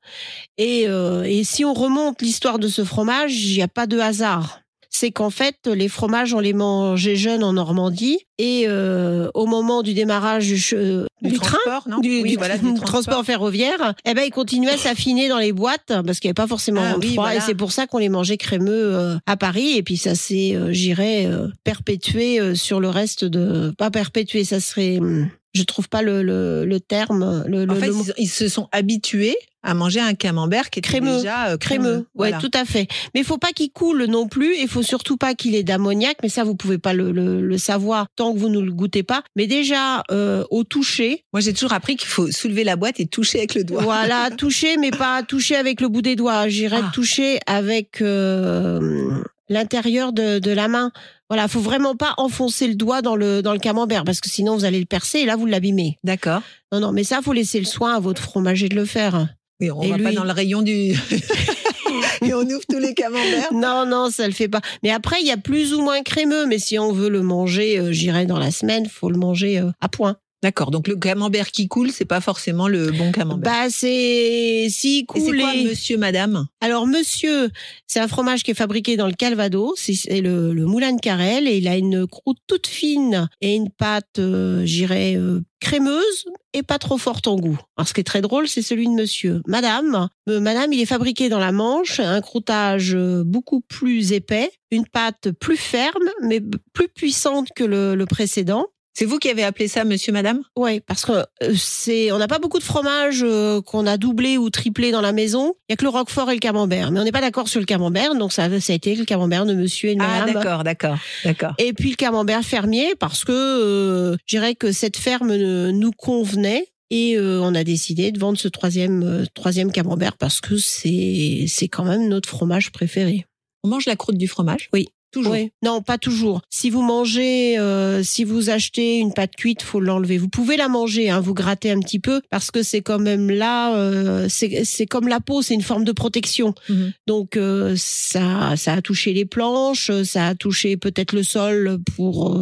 Et, 0.57 0.85
euh, 0.87 1.23
et 1.23 1.43
si 1.43 1.65
on 1.65 1.73
remonte 1.73 2.21
l'histoire 2.21 2.57
de 2.57 2.69
ce 2.69 2.85
fromage, 2.85 3.35
il 3.43 3.57
n'y 3.57 3.61
a 3.61 3.67
pas 3.67 3.85
de 3.85 3.99
hasard. 3.99 4.61
C'est 4.99 5.11
qu'en 5.11 5.29
fait, 5.29 5.55
les 5.67 5.87
fromages, 5.89 6.33
on 6.33 6.39
les 6.39 6.53
mangeait 6.53 7.15
jeunes 7.15 7.43
en 7.43 7.53
Normandie. 7.53 8.19
Et 8.39 8.65
euh, 8.67 9.29
au 9.33 9.47
moment 9.47 9.81
du 9.81 9.93
démarrage 9.95 10.45
du, 10.47 10.63
euh, 10.73 11.05
Du 11.23 11.29
du 11.31 11.39
train, 11.39 11.57
transport, 11.65 11.89
non? 11.89 11.99
du, 11.99 12.21
Oui, 12.21 12.35
voilà, 12.37 12.57
transport. 12.59 12.85
transport. 12.87 13.25
ferroviaire, 13.25 13.95
eh 14.05 14.13
ben, 14.13 14.21
ils 14.23 14.31
continuaient 14.31 14.71
à 14.73 14.77
s'affiner 14.77 15.27
dans 15.27 15.39
les 15.39 15.53
boîtes 15.53 15.87
parce 16.05 16.19
qu'il 16.19 16.27
n'y 16.27 16.31
avait 16.31 16.33
pas 16.35 16.47
forcément 16.47 16.81
Ah 16.83 16.95
oui, 16.99 17.13
froid. 17.13 17.23
voilà. 17.25 17.39
Et 17.39 17.41
c'est 17.41 17.55
pour 17.55 17.71
ça 17.71 17.87
qu'on 17.87 17.97
les 17.97 18.09
mangeait 18.09 18.37
crémeux 18.37 18.95
euh, 18.95 19.15
à 19.25 19.37
Paris. 19.37 19.71
Et 19.77 19.81
puis 19.83 19.97
ça 19.97 20.13
s'est, 20.13 20.55
j'irais, 20.69 21.27
perpétué 21.63 22.55
sur 22.55 22.79
le 22.79 22.89
reste 22.89 23.25
de... 23.25 23.71
Pas 23.77 23.91
perpétué, 23.91 24.43
ça 24.43 24.59
serait... 24.59 24.97
hum, 24.99 25.29
Je 25.53 25.63
trouve 25.63 25.89
pas 25.89 26.01
le, 26.01 26.21
le, 26.23 26.65
le 26.65 26.79
terme. 26.79 27.43
Le, 27.47 27.65
le- 27.65 27.71
En 27.71 27.75
fait, 27.75 27.87
le 27.87 27.93
mot. 27.93 28.03
ils, 28.17 28.23
ils 28.25 28.29
se 28.29 28.47
sont 28.47 28.67
habitués 28.71 29.35
à 29.67 29.73
manger 29.73 29.99
un 29.99 30.13
camembert 30.13 30.69
qui 30.69 30.79
était 30.79 30.87
Crémeux. 30.89 31.17
déjà 31.17 31.49
euh, 31.49 31.57
Crémeux, 31.57 31.83
crémeux. 31.83 31.97
ouais, 31.97 32.03
Voilà. 32.31 32.37
tout 32.39 32.49
à 32.53 32.65
fait. 32.65 32.87
Mais 33.13 33.19
il 33.21 33.25
faut 33.25 33.37
pas 33.37 33.51
qu'il 33.51 33.69
coule 33.71 34.05
non 34.05 34.27
plus. 34.27 34.55
Il 34.57 34.67
faut 34.67 34.81
surtout 34.83 35.17
pas 35.17 35.35
qu'il 35.35 35.53
ait 35.55 35.63
d'ammoniac. 35.63 36.17
Mais 36.23 36.29
ça, 36.29 36.43
vous 36.43 36.55
pouvez 36.55 36.77
pas 36.77 36.93
le, 36.93 37.11
le, 37.11 37.41
le 37.41 37.57
savoir 37.57 38.07
tant 38.15 38.33
que 38.33 38.39
vous 38.39 38.49
ne 38.49 38.59
le 38.61 38.71
goûtez 38.71 39.03
pas. 39.03 39.23
Mais 39.35 39.45
déjà 39.45 40.03
euh, 40.11 40.43
au 40.51 40.63
toucher, 40.63 41.23
Moi, 41.33 41.41
j'ai 41.41 41.53
toujours 41.53 41.73
appris 41.73 41.95
qu'il 41.97 42.07
faut 42.07 42.31
soulever 42.31 42.63
la 42.63 42.75
boîte 42.77 42.99
et 42.99 43.05
toucher 43.07 43.39
avec 43.39 43.55
le 43.55 43.63
doigt. 43.63 43.81
voilà, 43.83 44.29
toucher, 44.37 44.77
mais 44.77 44.91
pas 44.91 45.21
toucher 45.23 45.55
avec 45.57 45.81
le 45.81 45.89
bout 45.89 46.01
des 46.01 46.15
doigts. 46.15 46.47
J'irais 46.47 46.81
Ah. 46.83 46.91
toucher 46.93 47.39
avec 47.45 48.01
euh, 48.01 49.11
l'intérieur 49.49 50.13
de, 50.13 50.39
de 50.39 50.51
la 50.51 50.67
main. 50.67 50.91
Voilà, 51.29 51.47
faut 51.49 51.59
vraiment 51.59 51.95
pas 51.95 52.13
enfoncer 52.17 52.67
le 52.67 52.75
doigt 52.75 53.01
dans 53.01 53.15
le 53.17 53.41
dans 53.41 53.51
le 53.51 53.59
camembert 53.59 54.05
parce 54.05 54.21
que 54.21 54.29
sinon 54.29 54.55
vous 54.55 54.63
allez 54.63 54.79
le 54.79 54.85
percer 54.85 55.19
et 55.19 55.25
là 55.25 55.35
vous 55.35 55.45
l'abîmez. 55.45 55.97
D'accord. 56.05 56.41
Non, 56.71 56.79
non, 56.79 56.91
mais 56.93 57.03
ça 57.03 57.21
faut 57.21 57.33
laisser 57.33 57.59
le 57.59 57.65
soin 57.65 57.95
à 57.95 57.99
votre 57.99 58.21
fromager 58.21 58.69
de 58.69 58.75
le 58.75 58.85
faire. 58.85 59.27
Oui, 59.59 59.71
on 59.71 59.87
va 59.87 59.97
pas 59.97 60.11
dans 60.11 60.23
le 60.23 60.31
rayon 60.31 60.61
du. 60.61 60.93
et 62.21 62.33
on 62.33 62.41
ouvre 62.41 62.65
tous 62.69 62.79
les 62.79 62.93
camemberts. 62.93 63.53
Non, 63.53 63.85
non, 63.85 64.09
ça 64.09 64.27
le 64.27 64.33
fait 64.33 64.47
pas. 64.47 64.61
Mais 64.83 64.91
après, 64.91 65.17
il 65.21 65.27
y 65.27 65.31
a 65.31 65.37
plus 65.37 65.73
ou 65.73 65.81
moins 65.81 66.03
crémeux. 66.03 66.45
Mais 66.45 66.59
si 66.59 66.77
on 66.77 66.91
veut 66.91 67.09
le 67.09 67.21
manger, 67.21 67.79
euh, 67.79 67.91
j'irais 67.91 68.25
dans 68.25 68.39
la 68.39 68.51
semaine, 68.51 68.87
faut 68.87 69.09
le 69.09 69.17
manger 69.17 69.59
euh, 69.59 69.71
à 69.81 69.89
point. 69.89 70.17
D'accord. 70.43 70.69
Donc 70.69 70.87
le 70.87 70.95
camembert 70.95 71.49
qui 71.51 71.67
coule, 71.67 71.91
c'est 71.91 72.05
pas 72.05 72.21
forcément 72.21 72.67
le 72.67 72.91
bon 72.91 73.11
camembert. 73.11 73.51
Bah, 73.51 73.69
c'est 73.71 74.67
si 74.69 75.05
et 75.15 75.19
c'est 75.19 75.35
quoi, 75.37 75.53
monsieur, 75.55 75.97
madame? 75.97 76.45
Alors, 76.61 76.85
monsieur, 76.85 77.49
c'est 77.87 77.99
un 77.99 78.07
fromage 78.07 78.43
qui 78.43 78.51
est 78.51 78.53
fabriqué 78.53 78.97
dans 78.97 79.07
le 79.07 79.13
Calvados. 79.13 79.73
C'est- 79.77 80.21
le, 80.21 80.53
le 80.53 80.65
moulin 80.65 80.93
de 80.93 80.99
Carrel 81.01 81.47
et 81.47 81.57
il 81.57 81.67
a 81.67 81.75
une 81.75 82.05
croûte 82.05 82.37
toute 82.47 82.67
fine 82.67 83.27
et 83.41 83.55
une 83.55 83.69
pâte, 83.71 84.19
euh, 84.19 84.63
j'irais, 84.63 85.15
euh, 85.15 85.41
crémeuse 85.59 86.25
et 86.53 86.61
pas 86.61 86.77
trop 86.77 86.99
forte 86.99 87.27
en 87.27 87.35
goût. 87.35 87.59
Alors, 87.75 87.87
ce 87.87 87.93
qui 87.95 88.01
est 88.01 88.03
très 88.03 88.21
drôle, 88.21 88.47
c'est 88.47 88.61
celui 88.61 88.85
de 88.85 88.93
monsieur. 88.93 89.41
Madame, 89.47 90.07
euh, 90.29 90.39
madame, 90.39 90.71
il 90.71 90.79
est 90.79 90.85
fabriqué 90.85 91.29
dans 91.29 91.39
la 91.39 91.51
Manche, 91.51 91.99
un 91.99 92.21
croûtage 92.21 92.93
euh, 92.93 93.23
beaucoup 93.25 93.61
plus 93.61 94.11
épais, 94.13 94.51
une 94.69 94.85
pâte 94.87 95.31
plus 95.31 95.57
ferme, 95.57 96.09
mais 96.21 96.41
plus 96.73 96.89
puissante 96.89 97.47
que 97.55 97.63
le, 97.63 97.95
le 97.95 98.05
précédent. 98.05 98.67
C'est 98.97 99.05
vous 99.05 99.19
qui 99.19 99.29
avez 99.29 99.43
appelé 99.43 99.67
ça 99.67 99.83
monsieur, 99.83 100.11
madame? 100.11 100.41
Ouais, 100.55 100.79
parce 100.79 101.05
que 101.05 101.11
euh, 101.11 101.53
c'est, 101.55 102.11
on 102.11 102.17
n'a 102.17 102.27
pas 102.27 102.39
beaucoup 102.39 102.57
de 102.57 102.63
fromages 102.63 103.21
euh, 103.21 103.61
qu'on 103.61 103.85
a 103.85 103.95
doublé 103.95 104.39
ou 104.39 104.49
triplé 104.49 104.89
dans 104.89 105.01
la 105.01 105.11
maison. 105.11 105.53
Il 105.69 105.71
y 105.71 105.73
a 105.73 105.75
que 105.75 105.83
le 105.83 105.89
Roquefort 105.89 106.31
et 106.31 106.33
le 106.33 106.39
Camembert, 106.39 106.89
mais 106.89 106.99
on 106.99 107.03
n'est 107.03 107.11
pas 107.11 107.21
d'accord 107.21 107.47
sur 107.47 107.59
le 107.59 107.67
Camembert, 107.67 108.15
donc 108.15 108.33
ça, 108.33 108.59
ça 108.59 108.73
a 108.73 108.75
été 108.75 108.95
le 108.95 109.05
Camembert 109.05 109.45
de 109.45 109.53
Monsieur 109.53 109.89
et 109.89 109.95
de 109.95 110.01
Ah, 110.01 110.21
Madame. 110.21 110.33
d'accord, 110.33 110.63
d'accord, 110.63 110.97
d'accord. 111.23 111.53
et 111.59 111.73
puis 111.73 111.91
le 111.91 111.95
Camembert 111.95 112.41
fermier, 112.41 112.95
parce 112.97 113.23
que 113.23 113.31
euh, 113.31 114.17
je 114.25 114.35
dirais 114.35 114.55
que 114.55 114.71
cette 114.71 114.97
ferme 114.97 115.35
nous 115.35 115.91
convenait. 115.91 116.65
Et 116.89 117.17
euh, 117.17 117.39
on 117.43 117.53
a 117.53 117.63
décidé 117.65 118.11
de 118.13 118.19
vendre 118.19 118.39
ce 118.39 118.47
troisième 118.47 119.25
troisième 119.35 119.73
camembert 119.73 120.15
parce 120.17 120.39
que 120.39 120.55
c'est 120.57 121.43
c'est 121.49 121.67
quand 121.67 121.83
même 121.83 122.07
notre 122.07 122.29
fromage 122.29 122.71
préféré. 122.71 123.25
On 123.65 123.67
mange 123.67 123.85
la 123.87 123.97
croûte 123.97 124.17
du 124.17 124.29
fromage? 124.29 124.69
Oui. 124.71 124.87
Toujours. 125.17 125.33
Oui. 125.33 125.51
Non, 125.63 125.81
pas 125.81 125.97
toujours. 125.97 126.41
Si 126.49 126.69
vous 126.69 126.81
mangez, 126.81 127.57
euh, 127.57 128.03
si 128.03 128.23
vous 128.23 128.49
achetez 128.49 128.97
une 128.97 129.13
pâte 129.13 129.35
cuite, 129.35 129.63
faut 129.63 129.79
l'enlever. 129.79 130.17
Vous 130.17 130.29
pouvez 130.29 130.57
la 130.57 130.67
manger, 130.67 131.09
hein, 131.09 131.19
vous 131.19 131.33
grattez 131.33 131.71
un 131.71 131.79
petit 131.79 131.99
peu 131.99 132.21
parce 132.29 132.51
que 132.51 132.61
c'est 132.61 132.81
quand 132.81 132.99
même 132.99 133.31
là, 133.31 133.75
euh, 133.75 134.27
c'est 134.29 134.85
comme 134.85 135.07
la 135.07 135.19
peau, 135.19 135.41
c'est 135.41 135.55
une 135.55 135.63
forme 135.63 135.83
de 135.83 135.91
protection. 135.91 136.53
Mhm. 136.69 136.93
Donc 137.07 137.35
euh, 137.35 137.73
ça, 137.77 138.55
ça 138.55 138.73
a 138.73 138.81
touché 138.81 139.13
les 139.13 139.25
planches, 139.25 139.91
ça 140.03 140.27
a 140.27 140.35
touché 140.35 140.77
peut-être 140.77 141.13
le 141.13 141.23
sol 141.23 141.79
pour, 141.95 142.39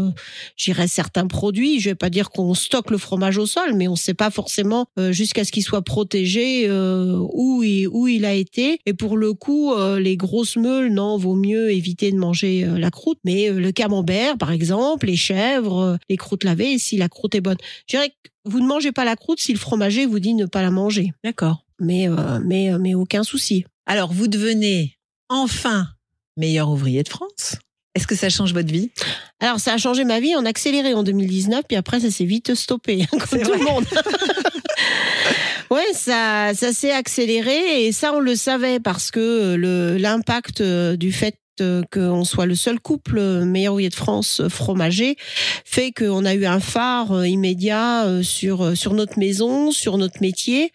j'irais 0.58 0.88
certains 0.88 1.28
produits. 1.28 1.80
Je 1.80 1.90
vais 1.90 1.96
pas 1.96 2.10
dire 2.10 2.30
qu'on 2.30 2.54
stocke 2.54 2.92
le 2.92 2.98
fromage 2.98 3.38
au 3.38 3.46
sol, 3.46 3.74
mais 3.76 3.88
on 3.88 3.96
sait 3.96 4.14
pas 4.14 4.32
forcément 4.32 4.88
jusqu'à 5.12 5.46
ce 5.46 5.52
qu'il 5.52 5.64
soit 5.64 5.82
protégé 5.82 6.70
où 6.70 7.64
il, 7.64 7.88
où 7.88 8.08
il 8.08 8.26
a 8.26 8.34
été. 8.34 8.80
Et 8.86 8.94
pour 8.94 9.18
le 9.18 9.34
coup, 9.34 9.74
les 9.98 10.18
grosses 10.18 10.58
meules, 10.58 10.92
non, 10.92 11.18
vaut 11.18 11.36
mieux 11.36 11.72
éviter 11.72 12.12
de 12.12 12.18
manger 12.18 12.65
euh, 12.66 12.78
la 12.78 12.92
croûte. 12.92 13.20
Mais 13.24 13.50
euh, 13.50 13.60
le 13.60 13.72
camembert, 13.72 14.38
par 14.38 14.52
exemple, 14.52 15.08
les 15.08 15.16
chèvres, 15.16 15.80
euh, 15.80 15.98
les 16.10 16.18
croûtes 16.18 16.44
lavées, 16.44 16.78
si 16.78 16.98
la 16.98 17.10
croûte 17.10 17.36
est 17.36 17.42
bonne. 17.42 17.58
Je 17.88 17.98
dirais 17.98 18.10
que 18.10 18.30
vous 18.46 18.60
ne 18.60 18.68
mangez 18.68 18.92
pas 18.92 19.06
la 19.06 19.16
croûte 19.16 19.40
si 19.40 19.54
le 19.54 19.60
fromager 19.60 20.06
vous 20.06 20.20
dit 20.20 20.34
ne 20.34 20.46
pas 20.46 20.62
la 20.62 20.72
manger. 20.72 21.12
D'accord. 21.24 21.66
Mais, 21.80 22.08
euh, 22.08 22.40
mais, 22.44 22.72
mais 22.80 22.96
aucun 22.96 23.24
souci. 23.24 23.66
Alors, 23.86 24.14
vous 24.14 24.28
devenez 24.28 24.98
enfin 25.30 25.88
meilleur 26.38 26.70
ouvrier 26.70 27.04
de 27.04 27.10
France. 27.10 27.58
Est-ce 27.96 28.08
que 28.08 28.16
ça 28.16 28.30
change 28.30 28.54
votre 28.54 28.72
vie? 28.72 28.92
Alors, 29.40 29.60
ça 29.60 29.74
a 29.74 29.78
changé 29.78 30.04
ma 30.04 30.20
vie 30.20 30.36
en 30.36 30.46
accéléré 30.46 30.94
en 30.94 31.04
2019, 31.04 31.64
puis 31.68 31.78
après, 31.78 32.02
ça 32.02 32.12
s'est 32.12 32.26
vite 32.26 32.54
stoppé, 32.54 33.04
hein, 33.04 33.08
comme 33.18 33.42
tout 33.42 33.50
vrai. 33.50 33.58
le 33.58 33.64
monde. 33.64 33.86
ouais, 35.72 35.94
ça, 35.94 36.54
ça 36.54 36.74
s'est 36.74 36.92
accéléré 36.92 37.86
et 37.86 37.92
ça, 37.94 38.14
on 38.14 38.20
le 38.20 38.36
savait 38.36 38.82
parce 38.82 39.12
que 39.12 39.56
le 39.56 39.98
l'impact 39.98 40.62
du 40.62 41.14
fait 41.14 41.38
qu'on 41.92 42.24
soit 42.26 42.46
le 42.46 42.56
seul 42.56 42.80
couple 42.80 43.18
euh, 43.18 43.46
meilleur 43.46 43.74
ouvrier 43.74 43.90
de 43.90 43.96
France 43.96 44.42
euh, 44.42 44.50
fromager 44.50 45.16
fait 45.64 45.92
qu'on 45.92 46.26
a 46.26 46.34
eu 46.34 46.46
un 46.46 46.60
phare 46.60 47.12
euh, 47.12 47.28
immédiat 47.28 48.06
euh, 48.06 48.24
sur 48.24 48.64
euh, 48.64 48.76
sur 48.76 48.94
notre 48.94 49.20
maison, 49.20 49.72
sur 49.72 49.98
notre 49.98 50.22
métier. 50.22 50.72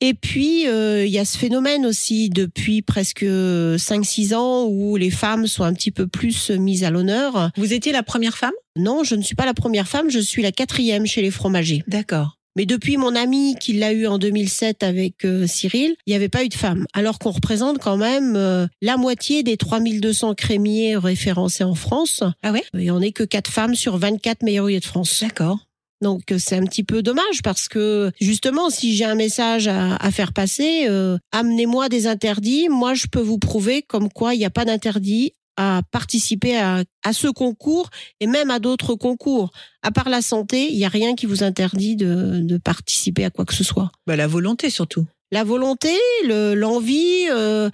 Et 0.00 0.14
puis 0.14 0.66
euh, 0.68 1.04
il 1.06 1.12
y 1.12 1.18
a 1.18 1.24
ce 1.24 1.38
phénomène 1.38 1.86
aussi 1.86 2.30
depuis 2.30 2.82
presque 2.82 3.22
5-6 3.24 4.34
ans 4.34 4.66
où 4.66 4.96
les 4.96 5.10
femmes 5.10 5.46
sont 5.46 5.64
un 5.64 5.72
petit 5.72 5.90
peu 5.90 6.06
plus 6.06 6.50
mises 6.50 6.84
à 6.84 6.90
l'honneur. 6.90 7.50
Vous 7.56 7.72
étiez 7.72 7.92
la 7.92 8.02
première 8.02 8.36
femme? 8.36 8.52
Non, 8.76 9.04
je 9.04 9.14
ne 9.14 9.22
suis 9.22 9.34
pas 9.34 9.46
la 9.46 9.54
première 9.54 9.88
femme, 9.88 10.10
je 10.10 10.20
suis 10.20 10.42
la 10.42 10.52
quatrième 10.52 11.06
chez 11.06 11.22
les 11.22 11.30
fromagers. 11.30 11.82
D'accord. 11.86 12.39
Mais 12.56 12.66
depuis 12.66 12.96
mon 12.96 13.14
ami 13.14 13.54
qui 13.60 13.74
l'a 13.74 13.92
eu 13.92 14.06
en 14.06 14.18
2007 14.18 14.82
avec 14.82 15.24
euh, 15.24 15.46
Cyril, 15.46 15.94
il 16.06 16.10
n'y 16.10 16.16
avait 16.16 16.28
pas 16.28 16.44
eu 16.44 16.48
de 16.48 16.54
femme. 16.54 16.86
Alors 16.92 17.18
qu'on 17.18 17.30
représente 17.30 17.78
quand 17.78 17.96
même 17.96 18.34
euh, 18.36 18.66
la 18.82 18.96
moitié 18.96 19.42
des 19.42 19.56
3200 19.56 20.34
crémiers 20.34 20.96
référencés 20.96 21.64
en 21.64 21.74
France. 21.74 22.22
Ah 22.42 22.52
ouais? 22.52 22.64
Et 22.76 22.90
on 22.90 23.00
n'est 23.00 23.12
que 23.12 23.22
4 23.22 23.50
femmes 23.50 23.74
sur 23.74 23.98
24 23.98 24.42
meilleurs 24.42 24.64
ouvriers 24.64 24.80
de 24.80 24.84
France. 24.84 25.22
D'accord. 25.22 25.60
Donc 26.00 26.32
euh, 26.32 26.38
c'est 26.38 26.56
un 26.56 26.64
petit 26.64 26.82
peu 26.82 27.02
dommage 27.02 27.42
parce 27.42 27.68
que 27.68 28.10
justement, 28.20 28.70
si 28.70 28.94
j'ai 28.94 29.04
un 29.04 29.14
message 29.14 29.68
à, 29.68 29.96
à 29.96 30.10
faire 30.10 30.32
passer, 30.32 30.86
euh, 30.88 31.18
amenez-moi 31.32 31.88
des 31.88 32.06
interdits. 32.06 32.68
Moi, 32.68 32.94
je 32.94 33.06
peux 33.06 33.20
vous 33.20 33.38
prouver 33.38 33.82
comme 33.82 34.10
quoi 34.10 34.34
il 34.34 34.38
n'y 34.38 34.44
a 34.44 34.50
pas 34.50 34.64
d'interdit 34.64 35.34
à 35.56 35.82
participer 35.90 36.56
à, 36.58 36.84
à 37.04 37.12
ce 37.12 37.28
concours 37.28 37.90
et 38.20 38.26
même 38.26 38.50
à 38.50 38.58
d'autres 38.58 38.94
concours. 38.94 39.50
À 39.82 39.90
part 39.90 40.08
la 40.08 40.22
santé, 40.22 40.68
il 40.70 40.76
n'y 40.76 40.84
a 40.84 40.88
rien 40.88 41.14
qui 41.14 41.26
vous 41.26 41.42
interdit 41.42 41.96
de, 41.96 42.40
de 42.40 42.56
participer 42.58 43.24
à 43.24 43.30
quoi 43.30 43.44
que 43.44 43.54
ce 43.54 43.64
soit. 43.64 43.90
Bah, 44.06 44.16
la 44.16 44.26
volonté 44.26 44.70
surtout. 44.70 45.06
La 45.32 45.44
volonté, 45.44 45.94
le- 46.26 46.54
l'envie, 46.54 47.26
euh, 47.30 47.70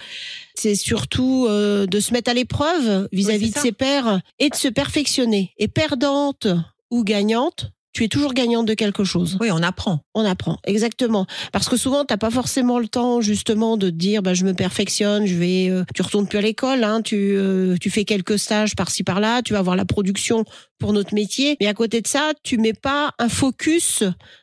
c'est 0.55 0.75
surtout 0.75 1.47
euh, 1.49 1.87
de 1.87 2.01
se 2.01 2.13
mettre 2.13 2.31
à 2.31 2.35
l'épreuve 2.35 3.09
vis-à-vis 3.13 3.45
Oui, 3.47 3.51
de 3.51 3.55
ça. 3.55 3.61
ses 3.63 3.73
pairs 3.73 4.21
et 4.39 4.51
de 4.51 4.55
se 4.55 4.69
perfectionner. 4.69 5.53
Et 5.57 5.67
perdante 5.69 6.49
ou 6.91 7.03
gagnante, 7.03 7.71
tu 7.97 8.05
es 8.05 8.09
toujours 8.09 8.35
gagnante 8.35 8.67
de 8.67 8.75
quelque 8.75 9.05
chose. 9.05 9.39
Oui, 9.41 9.49
on 9.51 9.63
apprend. 9.63 10.01
On 10.15 10.23
apprend, 10.23 10.59
exactement. 10.65 11.25
Parce 11.51 11.67
que 11.67 11.79
souvent, 11.79 12.05
t'as 12.05 12.19
pas 12.19 12.29
forcément 12.29 12.79
le 12.79 12.89
temps 12.89 13.23
justement 13.23 13.79
de 13.79 13.89
te 13.89 13.95
dire, 13.95 14.21
bah, 14.21 14.35
je 14.35 14.45
me 14.45 14.53
perfectionne, 14.53 15.25
je 15.25 15.35
vais, 15.35 15.71
euh, 15.71 15.83
tu 15.95 16.03
retournes 16.03 16.29
plus 16.29 16.37
à 16.37 16.43
l'école, 16.43 16.85
hein, 16.85 17.01
tu, 17.01 17.17
euh, 17.17 17.79
tu 17.81 17.89
fais 17.89 18.05
quelques 18.05 18.39
stages 18.39 18.77
par-ci 18.77 19.03
par-là, 19.03 19.41
tu 19.41 19.55
vas 19.55 19.63
voir 19.63 19.77
la 19.77 19.87
production 19.87 20.45
pour 20.79 20.93
notre 20.93 21.15
métier. 21.15 21.57
Mais 21.59 21.69
à 21.69 21.73
côté 21.73 22.03
de 22.03 22.07
ça, 22.07 22.33
tu 22.43 22.59
mets 22.59 22.75
pas 22.75 23.15
un 23.19 23.31
focus 23.31 24.03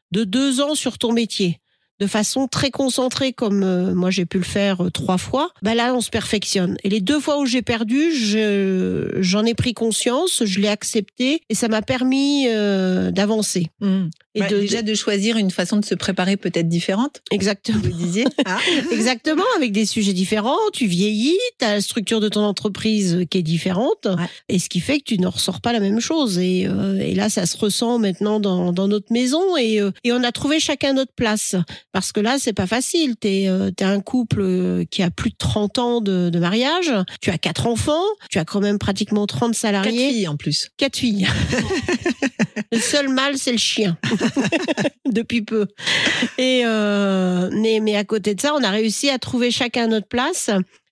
de 0.10 0.24
deux 0.24 0.60
ans 0.60 0.74
sur 0.74 0.98
ton 0.98 1.14
métier 1.14 1.60
de 2.04 2.08
façon 2.08 2.48
très 2.48 2.70
concentrée 2.70 3.32
comme 3.34 3.64
euh, 3.64 3.94
moi 3.96 4.10
j'ai 4.12 4.26
pu 4.26 4.38
le 4.38 4.44
faire 4.44 4.84
euh, 4.86 4.90
trois 4.90 5.18
fois, 5.18 5.52
bah 5.62 5.74
là 5.74 5.94
on 5.96 6.02
se 6.02 6.10
perfectionne. 6.10 6.76
Et 6.84 6.90
les 6.90 7.00
deux 7.00 7.20
fois 7.20 7.40
où 7.40 7.46
j'ai 7.46 7.62
perdu, 7.62 8.14
je- 8.14 9.18
j'en 9.22 9.46
ai 9.46 9.54
pris 9.54 9.74
conscience, 9.74 10.44
je 10.46 10.60
l'ai 10.60 10.68
accepté 10.68 11.42
et 11.50 11.56
ça 11.56 11.68
m'a 11.70 11.82
permis 11.82 12.48
euh, 12.50 13.12
d'avancer. 13.12 13.68
Mm. 13.80 14.08
Et 14.36 14.42
de, 14.42 14.60
déjà 14.62 14.82
de 14.82 14.96
choisir 14.96 15.38
une 15.38 15.52
façon 15.52 15.78
de 15.78 15.86
se 15.86 15.94
préparer 15.94 16.38
peut-être 16.38 16.68
différente, 16.68 17.22
exactement. 17.32 17.80
vous 17.84 17.92
disiez. 17.92 18.26
Ah. 18.46 18.58
Exactement, 18.92 19.44
avec 19.58 19.72
des 19.72 19.86
sujets 19.86 20.12
différents, 20.12 20.58
tu 20.74 20.86
vieillis, 20.88 21.38
tu 21.60 21.66
as 21.66 21.76
la 21.76 21.82
structure 21.82 22.20
de 22.20 22.28
ton 22.30 22.42
entreprise 22.42 23.26
qui 23.30 23.38
est 23.38 23.44
différente, 23.44 24.06
Ouais. 24.06 24.26
et 24.50 24.60
ce 24.60 24.70
qui 24.70 24.80
fait 24.80 25.00
que 25.00 25.04
tu 25.06 25.20
ne 25.20 25.28
ressors 25.28 25.62
pas 25.62 25.72
la 25.72 25.80
même 25.80 26.00
chose. 26.00 26.40
Et, 26.40 26.66
euh, 26.68 27.00
et 27.00 27.14
là, 27.16 27.30
ça 27.30 27.46
se 27.46 27.56
ressent 27.58 28.00
maintenant 28.00 28.40
dans, 28.40 28.74
dans 28.74 28.88
notre 28.88 29.14
maison, 29.14 29.56
et, 29.56 29.80
euh, 29.80 29.92
et 30.04 30.12
on 30.12 30.24
a 30.24 30.32
trouvé 30.32 30.60
chacun 30.60 30.94
notre 30.94 31.14
place. 31.14 31.56
Parce 31.94 32.12
que 32.12 32.20
là, 32.20 32.38
c'est 32.40 32.54
pas 32.54 32.68
facile. 32.68 33.16
Tu 33.22 33.28
es, 33.30 33.48
un 33.48 34.00
couple 34.02 34.42
euh, 34.42 34.84
qui 34.90 35.02
a 35.04 35.12
plus 35.12 35.30
de 35.30 35.36
30 35.38 35.78
ans 35.78 36.02
de, 36.02 36.30
de 36.30 36.40
mariage, 36.40 36.92
tu 37.22 37.30
as 37.30 37.38
quatre 37.38 37.68
enfants, 37.68 38.04
tu 38.30 38.40
as 38.40 38.46
quand 38.46 38.60
même 38.60 38.80
pratiquement 38.80 39.26
30 39.28 39.52
Quatre 39.52 39.56
salariés. 39.60 40.10
filles 40.10 40.28
en 40.28 40.36
plus. 40.36 40.70
Quatre 40.78 40.98
filles. 40.98 41.28
le 42.72 42.80
seul 42.80 43.10
mâle, 43.10 43.38
c'est 43.38 43.52
le 43.52 43.58
chien. 43.58 43.98
Depuis 45.10 45.44
peu. 45.44 45.68
Et 46.38 46.64
euh, 46.66 47.50
mais, 47.54 47.80
mais 47.80 47.96
à 47.96 48.04
côté 48.04 48.36
de 48.36 48.42
ça, 48.42 48.54
on 48.56 48.64
a 48.64 48.70
réussi 48.72 49.10
à 49.10 49.20
trouver 49.20 49.52
chacun 49.52 49.88
notre 49.88 50.08
place. 50.08 50.50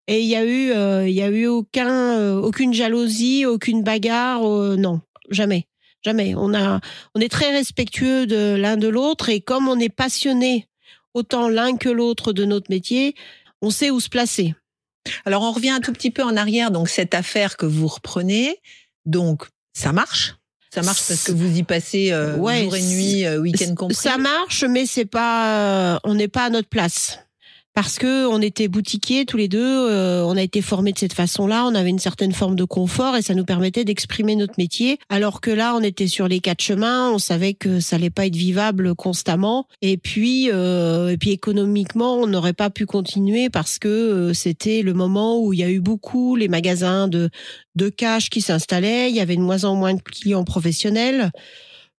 Et 0.07 0.21
il 0.21 0.27
y 0.27 0.35
a 0.35 0.43
eu, 0.43 0.71
euh, 0.71 1.07
il 1.07 1.13
y 1.13 1.21
a 1.21 1.29
eu 1.29 1.47
aucun, 1.47 1.89
euh, 1.89 2.39
aucune 2.39 2.73
jalousie, 2.73 3.45
aucune 3.45 3.81
bagarre. 3.83 4.43
euh, 4.47 4.75
non, 4.75 4.99
jamais, 5.29 5.67
jamais. 6.03 6.33
On 6.35 6.53
a, 6.53 6.79
on 7.15 7.21
est 7.21 7.29
très 7.31 7.51
respectueux 7.51 8.27
de 8.27 8.55
l'un 8.55 8.77
de 8.77 8.87
l'autre 8.87 9.29
et 9.29 9.41
comme 9.41 9.67
on 9.67 9.79
est 9.79 9.89
passionné 9.93 10.67
autant 11.13 11.49
l'un 11.49 11.77
que 11.77 11.89
l'autre 11.89 12.33
de 12.33 12.45
notre 12.45 12.69
métier, 12.69 13.15
on 13.61 13.69
sait 13.69 13.89
où 13.89 13.99
se 13.99 14.09
placer. 14.09 14.55
Alors 15.25 15.43
on 15.43 15.51
revient 15.51 15.71
un 15.71 15.79
tout 15.79 15.93
petit 15.93 16.11
peu 16.11 16.23
en 16.23 16.37
arrière. 16.37 16.71
Donc 16.71 16.89
cette 16.89 17.13
affaire 17.13 17.57
que 17.57 17.65
vous 17.65 17.87
reprenez, 17.87 18.57
donc 19.05 19.47
ça 19.73 19.93
marche? 19.93 20.35
Ça 20.73 20.81
marche 20.83 21.05
parce 21.05 21.23
que 21.23 21.33
vous 21.33 21.57
y 21.57 21.63
passez 21.63 22.13
euh, 22.13 22.37
Ouais, 22.37 22.63
jour 22.63 22.75
et 22.77 22.81
nuit, 22.81 23.25
euh, 23.25 23.39
week-end 23.39 23.75
compris. 23.75 23.95
Ça 23.95 24.17
marche, 24.17 24.63
mais 24.63 24.85
c'est 24.85 25.05
pas, 25.05 25.95
euh, 25.95 25.99
on 26.05 26.15
n'est 26.15 26.29
pas 26.29 26.45
à 26.45 26.49
notre 26.49 26.69
place. 26.69 27.19
Parce 27.73 27.97
que 27.97 28.27
on 28.27 28.41
était 28.41 28.67
boutiquiers 28.67 29.25
tous 29.25 29.37
les 29.37 29.47
deux, 29.47 29.59
euh, 29.63 30.25
on 30.25 30.35
a 30.35 30.41
été 30.41 30.61
formés 30.61 30.91
de 30.91 30.99
cette 30.99 31.13
façon-là, 31.13 31.65
on 31.65 31.73
avait 31.73 31.89
une 31.89 31.99
certaine 31.99 32.33
forme 32.33 32.57
de 32.57 32.65
confort 32.65 33.15
et 33.15 33.21
ça 33.21 33.33
nous 33.33 33.45
permettait 33.45 33.85
d'exprimer 33.85 34.35
notre 34.35 34.55
métier. 34.57 34.99
Alors 35.07 35.39
que 35.39 35.51
là, 35.51 35.73
on 35.75 35.81
était 35.81 36.07
sur 36.07 36.27
les 36.27 36.41
quatre 36.41 36.61
chemins, 36.61 37.11
on 37.11 37.17
savait 37.17 37.53
que 37.53 37.79
ça 37.79 37.95
allait 37.95 38.09
pas 38.09 38.25
être 38.25 38.35
vivable 38.35 38.93
constamment. 38.93 39.67
Et 39.81 39.95
puis, 39.95 40.49
euh, 40.51 41.11
et 41.11 41.17
puis 41.17 41.31
économiquement, 41.31 42.15
on 42.15 42.27
n'aurait 42.27 42.51
pas 42.51 42.69
pu 42.69 42.85
continuer 42.85 43.49
parce 43.49 43.79
que 43.79 43.87
euh, 43.87 44.33
c'était 44.33 44.81
le 44.81 44.93
moment 44.93 45.41
où 45.41 45.53
il 45.53 45.59
y 45.59 45.63
a 45.63 45.69
eu 45.69 45.79
beaucoup 45.79 46.35
les 46.35 46.49
magasins 46.49 47.07
de 47.07 47.29
de 47.75 47.87
cash 47.87 48.29
qui 48.29 48.41
s'installaient, 48.41 49.09
il 49.09 49.15
y 49.15 49.21
avait 49.21 49.37
de 49.37 49.41
moins 49.41 49.63
en 49.63 49.75
moins 49.75 49.93
de 49.93 50.01
clients 50.01 50.43
professionnels 50.43 51.31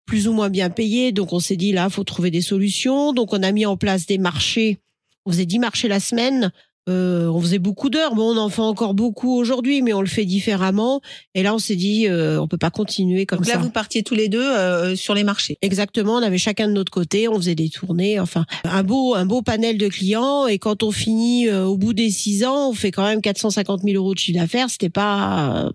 plus 0.04 0.28
ou 0.28 0.34
moins 0.34 0.50
bien 0.50 0.68
payés. 0.68 1.12
Donc 1.12 1.32
on 1.32 1.38
s'est 1.38 1.56
dit 1.56 1.72
là, 1.72 1.88
faut 1.88 2.04
trouver 2.04 2.30
des 2.30 2.42
solutions. 2.42 3.14
Donc 3.14 3.32
on 3.32 3.42
a 3.42 3.52
mis 3.52 3.64
en 3.64 3.78
place 3.78 4.04
des 4.04 4.18
marchés. 4.18 4.78
On 5.26 5.32
faisait 5.32 5.46
10 5.46 5.58
marchés 5.58 5.88
la 5.88 6.00
semaine. 6.00 6.52
Euh, 6.88 7.28
on 7.28 7.40
faisait 7.40 7.60
beaucoup 7.60 7.90
d'heures. 7.90 8.16
Bon, 8.16 8.34
on 8.34 8.36
en 8.36 8.48
fait 8.48 8.60
encore 8.60 8.92
beaucoup 8.94 9.36
aujourd'hui, 9.36 9.82
mais 9.82 9.92
on 9.92 10.00
le 10.00 10.08
fait 10.08 10.24
différemment. 10.24 11.00
Et 11.36 11.44
là, 11.44 11.54
on 11.54 11.58
s'est 11.58 11.76
dit, 11.76 12.08
euh, 12.08 12.40
on 12.40 12.48
peut 12.48 12.58
pas 12.58 12.70
continuer 12.70 13.24
comme 13.24 13.38
Donc 13.38 13.46
là 13.46 13.54
ça. 13.54 13.60
vous 13.60 13.70
partiez 13.70 14.02
tous 14.02 14.16
les 14.16 14.28
deux 14.28 14.42
euh, 14.42 14.96
sur 14.96 15.14
les 15.14 15.22
marchés. 15.22 15.58
Exactement, 15.62 16.14
on 16.14 16.22
avait 16.22 16.38
chacun 16.38 16.66
de 16.66 16.72
notre 16.72 16.90
côté, 16.90 17.28
on 17.28 17.36
faisait 17.36 17.54
des 17.54 17.68
tournées, 17.68 18.18
enfin 18.18 18.46
un 18.64 18.82
beau 18.82 19.14
un 19.14 19.26
beau 19.26 19.42
panel 19.42 19.78
de 19.78 19.86
clients. 19.86 20.48
Et 20.48 20.58
quand 20.58 20.82
on 20.82 20.90
finit 20.90 21.48
euh, 21.48 21.64
au 21.64 21.76
bout 21.76 21.92
des 21.92 22.10
six 22.10 22.44
ans, 22.44 22.70
on 22.70 22.74
fait 22.74 22.90
quand 22.90 23.04
même 23.04 23.20
450 23.20 23.82
000 23.82 23.94
euros 23.94 24.14
de 24.14 24.18
chiffre 24.18 24.40
d'affaires. 24.40 24.68
C'était 24.68 24.90
pas 24.90 25.70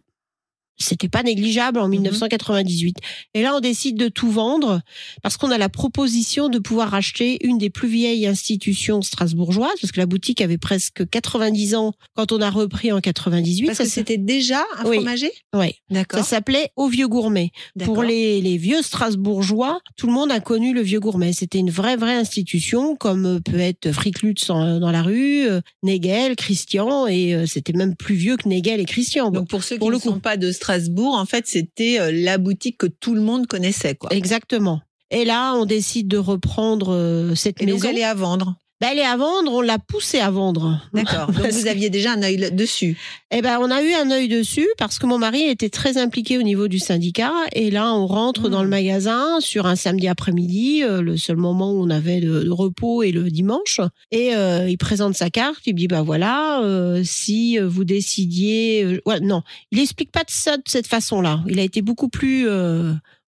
c'était 0.77 1.09
pas 1.09 1.23
négligeable 1.23 1.79
en 1.79 1.87
1998. 1.87 2.97
Et 3.33 3.41
là, 3.41 3.55
on 3.55 3.59
décide 3.59 3.97
de 3.97 4.07
tout 4.09 4.29
vendre 4.31 4.81
parce 5.23 5.37
qu'on 5.37 5.51
a 5.51 5.57
la 5.57 5.69
proposition 5.69 6.49
de 6.49 6.59
pouvoir 6.59 6.93
acheter 6.93 7.37
une 7.45 7.57
des 7.57 7.69
plus 7.69 7.87
vieilles 7.87 8.27
institutions 8.27 9.01
strasbourgeoises, 9.01 9.79
parce 9.81 9.91
que 9.91 9.99
la 9.99 10.05
boutique 10.05 10.41
avait 10.41 10.57
presque 10.57 11.07
90 11.09 11.75
ans 11.75 11.93
quand 12.15 12.31
on 12.31 12.41
a 12.41 12.49
repris 12.49 12.91
en 12.91 13.01
98. 13.01 13.65
Parce 13.67 13.79
que 13.79 13.85
c'était 13.85 14.17
déjà 14.17 14.63
un 14.79 14.85
Oui. 14.87 14.97
fromager? 14.97 15.31
ouais, 15.55 15.75
D'accord. 15.89 16.19
ça 16.19 16.25
s'appelait 16.25 16.69
Au 16.75 16.87
Vieux 16.87 17.07
Gourmet. 17.07 17.51
Pour 17.83 18.03
les, 18.03 18.41
les 18.41 18.57
vieux 18.57 18.81
Strasbourgeois, 18.81 19.79
tout 19.95 20.07
le 20.07 20.13
monde 20.13 20.31
a 20.31 20.39
connu 20.39 20.73
le 20.73 20.81
Vieux 20.81 20.99
Gourmet. 20.99 21.33
C'était 21.33 21.57
une 21.59 21.69
vraie, 21.69 21.95
vraie 21.95 22.15
institution, 22.15 22.95
comme 22.95 23.25
euh, 23.25 23.39
peut 23.39 23.59
être 23.59 23.91
Frick 23.91 24.21
Lutz 24.21 24.49
en- 24.49 24.79
dans 24.79 24.91
la 24.91 25.01
rue, 25.01 25.47
euh, 25.47 25.61
Nagel, 25.83 26.35
Christian, 26.35 27.07
et 27.07 27.33
euh, 27.33 27.45
c'était 27.45 27.73
même 27.73 27.95
plus 27.95 28.15
vieux 28.15 28.37
que 28.37 28.47
Nagel 28.47 28.79
et 28.79 28.85
Christian. 28.85 29.31
Donc 29.31 29.47
pour 29.49 29.63
ceux 29.63 29.77
pour 29.77 29.87
qui 29.87 29.91
le 29.91 29.97
ne 29.97 30.01
coup. 30.01 30.09
sont 30.09 30.19
pas 30.19 30.37
de 30.37 30.51
Strasbourg, 30.51 30.66
en 30.69 31.25
fait, 31.25 31.47
c'était 31.47 31.99
euh, 31.99 32.11
la 32.11 32.37
boutique 32.37 32.77
que 32.77 32.87
tout 32.87 33.15
le 33.15 33.21
monde 33.21 33.47
connaissait, 33.47 33.95
quoi. 33.95 34.11
Exactement. 34.13 34.81
Et 35.09 35.25
là, 35.25 35.53
on 35.55 35.65
décide 35.65 36.07
de 36.07 36.17
reprendre 36.17 36.93
euh, 36.93 37.35
cette 37.35 37.61
Et 37.61 37.65
donc 37.65 37.75
maison. 37.75 37.89
elle 37.89 37.97
est 37.99 38.03
à 38.03 38.13
vendre. 38.13 38.55
Ben, 38.79 38.89
elle 38.91 38.99
est 38.99 39.05
à 39.05 39.17
vendre, 39.17 39.51
on 39.51 39.61
l'a 39.61 39.79
poussée 39.79 40.19
à 40.19 40.31
vendre. 40.31 40.81
D'accord. 40.93 41.31
Donc 41.31 41.47
vous 41.47 41.67
aviez 41.67 41.89
déjà 41.89 42.13
un 42.13 42.23
œil 42.23 42.51
dessus. 42.51 42.97
Eh 43.31 43.41
ben, 43.41 43.59
on 43.59 43.71
a 43.71 43.81
eu 43.81 43.93
un 43.93 44.09
œil 44.11 44.27
dessus 44.27 44.67
parce 44.77 44.99
que 44.99 45.05
mon 45.05 45.17
mari 45.17 45.43
était 45.43 45.69
très 45.69 45.97
impliqué 45.97 46.37
au 46.37 46.43
niveau 46.43 46.67
du 46.67 46.79
syndicat. 46.79 47.33
Et 47.53 47.71
là, 47.71 47.93
on 47.93 48.07
rentre 48.07 48.47
Mmh. 48.47 48.49
dans 48.51 48.63
le 48.63 48.69
magasin 48.69 49.39
sur 49.39 49.65
un 49.65 49.75
samedi 49.75 50.07
après-midi, 50.07 50.83
euh, 50.83 51.01
le 51.01 51.17
seul 51.17 51.37
moment 51.37 51.71
où 51.71 51.83
on 51.83 51.89
avait 51.89 52.19
de, 52.19 52.43
de 52.43 52.49
repos 52.49 53.03
et 53.03 53.11
le 53.11 53.29
dimanche. 53.29 53.81
Et 54.11 54.35
euh, 54.35 54.69
il 54.69 54.77
présente 54.77 55.15
sa 55.15 55.29
carte. 55.29 55.61
Il 55.65 55.75
dit 55.75 55.87
bah 55.87 56.01
voilà, 56.01 56.61
euh, 56.61 57.01
si 57.03 57.57
vous 57.57 57.83
décidiez, 57.83 59.01
ouais, 59.05 59.19
non, 59.19 59.41
il 59.71 59.79
explique 59.79 60.11
pas 60.11 60.23
de 60.23 60.29
ça 60.29 60.57
de 60.57 60.63
cette 60.67 60.87
façon-là. 60.87 61.43
Il 61.47 61.59
a 61.59 61.63
été 61.63 61.81
beaucoup 61.81 62.09
plus 62.09 62.47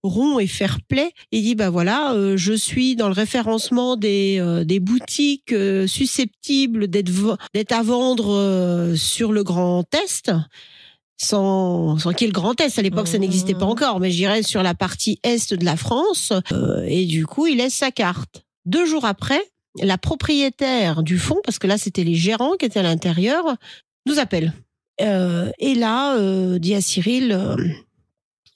rond 0.04 0.40
et 0.40 0.48
fair 0.48 0.80
play. 0.88 1.12
Il 1.32 1.42
dit 1.44 1.56
bah 1.56 1.70
voilà, 1.70 2.14
euh, 2.14 2.38
je 2.38 2.54
suis 2.54 2.96
dans 2.96 3.08
le 3.08 3.14
référencement 3.14 3.96
des 3.98 4.38
euh, 4.40 4.64
des 4.64 4.80
boutiques 4.80 5.52
euh, 5.52 5.88
susceptibles 5.88 6.88
d'être 6.88 7.38
d'être 7.54 7.72
à 7.74 7.84
vendre 7.84 8.34
euh, 8.34 8.96
sur 8.96 9.32
le 9.32 9.44
Grand 9.44 9.84
Est. 9.94 10.32
Sans, 11.22 11.98
sans 11.98 12.14
qu'il 12.14 12.22
y 12.22 12.30
ait 12.30 12.32
le 12.32 12.40
Grand 12.40 12.60
Est, 12.62 12.80
à 12.80 12.82
l'époque 12.82 13.08
ça 13.10 13.18
Mhm. 13.18 13.22
n'existait 13.24 13.54
pas 13.54 13.66
encore, 13.66 14.00
mais 14.00 14.10
je 14.10 14.16
dirais 14.16 14.42
sur 14.42 14.64
la 14.64 14.74
partie 14.74 15.20
Est 15.24 15.54
de 15.54 15.66
la 15.66 15.76
France. 15.76 16.32
Euh, 16.54 16.86
et 16.88 17.06
du 17.06 17.26
coup, 17.26 17.46
il 17.46 17.58
laisse 17.58 17.74
sa 17.74 17.92
carte. 17.92 18.44
Deux 18.66 18.86
jours 18.86 19.04
après, 19.04 19.42
la 19.82 19.98
propriétaire 19.98 21.04
du 21.04 21.18
fonds, 21.18 21.42
parce 21.44 21.60
que 21.60 21.68
là 21.68 21.78
c'était 21.78 22.06
les 22.06 22.16
gérants 22.16 22.54
qui 22.58 22.66
étaient 22.66 22.80
à 22.80 22.84
l'intérieur, 22.84 23.44
nous 24.06 24.18
appelle. 24.18 24.54
Euh, 25.02 25.50
et 25.60 25.76
là, 25.76 26.16
euh, 26.18 26.58
dit 26.58 26.74
à 26.74 26.80
Cyril, 26.82 27.34
euh, 27.34 27.56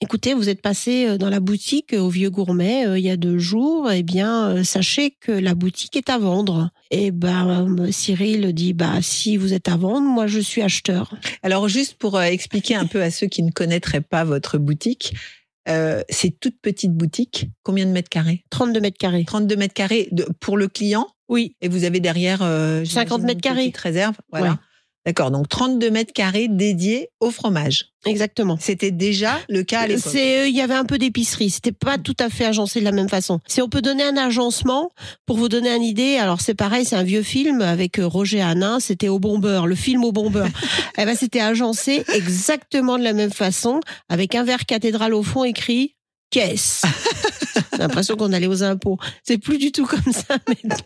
écoutez, 0.04 0.34
vous 0.34 0.50
êtes 0.50 0.62
passé 0.62 1.08
euh, 1.08 1.18
dans 1.18 1.30
la 1.30 1.39
boutique 1.39 1.94
euh, 1.94 2.00
au 2.00 2.10
Vieux 2.10 2.30
Gourmet 2.30 2.86
euh, 2.86 3.00
il 3.00 3.06
y 3.06 3.10
a 3.10 3.18
deux 3.18 3.39
jours, 3.39 3.89
eh 3.92 4.04
bien, 4.04 4.50
euh, 4.50 4.63
sachez 4.63 5.12
que 5.12 5.32
la 5.32 5.56
boutique 5.56 5.96
est 5.96 6.10
à 6.10 6.18
vendre. 6.18 6.70
Et 6.92 7.12
ben, 7.12 7.68
euh, 7.80 7.92
Cyril 7.92 8.54
dit, 8.54 8.74
bah, 8.74 9.02
si 9.02 9.38
vous 9.38 9.54
êtes 9.54 9.68
à 9.68 9.78
vendre, 9.78 10.08
moi 10.08 10.28
je 10.28 10.39
suis 10.39 10.62
acheteur. 10.62 11.13
Alors 11.42 11.68
juste 11.68 11.96
pour 11.96 12.22
expliquer 12.22 12.76
un 12.76 12.86
peu 12.86 13.02
à 13.02 13.10
ceux 13.12 13.28
qui 13.28 13.42
ne 13.44 13.52
connaîtraient 13.52 14.02
pas 14.02 14.24
votre 14.24 14.58
boutique, 14.58 15.13
euh, 15.70 16.02
c'est 16.10 16.39
toute 16.39 16.60
petite 16.62 16.92
boutique. 16.94 17.48
Combien 17.63 17.86
de 17.86 17.92
mètres 17.92 18.10
carrés? 18.10 18.44
32 18.50 18.80
mètres 18.82 18.98
carrés. 18.98 19.24
32 19.26 19.56
mètres 19.56 19.74
carrés 19.74 20.10
de- 20.12 20.28
pour 20.39 20.58
le 20.58 20.68
client? 20.68 21.08
Oui, 21.30 21.56
et 21.62 21.70
vous 21.70 21.86
avez 21.86 22.02
derrière 22.02 22.42
euh, 22.44 22.84
50 22.84 23.22
j'imagine, 23.22 23.26
mètres 23.26 23.38
une 23.38 23.42
carrés. 23.42 23.62
petite 23.63 23.78
réserve? 23.78 24.16
Voilà. 24.30 24.50
Ouais. 24.52 24.56
D'accord, 25.06 25.32
donc 25.32 25.50
32 25.50 25.92
mètres 25.92 26.13
carrés 26.13 26.48
dédiés 26.48 27.10
au 27.20 27.30
fromage. 27.30 27.89
exactement. 28.06 28.58
C'était 28.60 28.92
déjà 28.92 29.38
le 29.50 29.63
cas 29.63 29.82
à 29.82 29.88
l'époque. 29.88 30.04
C'est, 30.13 30.39
euh, 30.39 30.48
il 30.48 30.56
y 30.56 30.62
avait 30.62 30.74
un 30.76 30.86
peu 30.86 30.98
d'épicerie. 30.98 31.50
C'était 31.50 31.74
pas 31.74 31.98
tout 31.98 32.16
à 32.20 32.30
fait 32.30 32.46
agencé 32.46 32.80
de 32.80 32.86
la 32.86 32.94
même 32.94 33.10
façon. 33.10 33.39
Si 33.46 33.62
on 33.62 33.68
peut 33.68 33.82
donner 33.82 34.04
un 34.04 34.16
agencement, 34.16 34.92
pour 35.26 35.38
vous 35.38 35.50
donner 35.50 35.70
une 35.76 35.84
idée, 35.84 36.16
alors 36.16 36.39
c'est 36.39 36.54
pareil, 36.54 36.86
c'est 36.86 36.96
un 36.96 37.04
vieux 37.04 37.24
film 37.24 37.62
avec 37.62 38.00
euh, 38.00 38.08
Roger 38.08 38.42
Hanin, 38.42 38.80
c'était 38.80 39.10
au 39.10 39.20
bombeur, 39.20 39.68
le 39.68 39.76
film 39.76 40.06
au 40.06 40.13
bombeur. 40.13 40.48
eh 40.98 41.06
ben, 41.06 41.16
c'était 41.16 41.42
agencé 41.42 42.06
exactement 42.13 42.98
de 42.98 43.04
la 43.04 43.13
même 43.13 43.34
façon, 43.34 43.82
avec 44.08 44.36
un 44.36 44.44
verre 44.44 44.66
cathédrale 44.66 45.13
au 45.13 45.24
fond 45.24 45.44
écrit 45.44 45.96
caisse. 46.34 46.82
J'ai 47.72 47.78
l'impression 47.78 48.15
qu'on 48.15 48.34
allait 48.34 48.48
aux 48.48 48.63
impôts. 48.63 48.98
C'est 49.24 49.38
plus 49.38 49.58
du 49.58 49.72
tout 49.72 49.86
comme 49.86 50.12
ça 50.12 50.38
maintenant. 50.48 50.78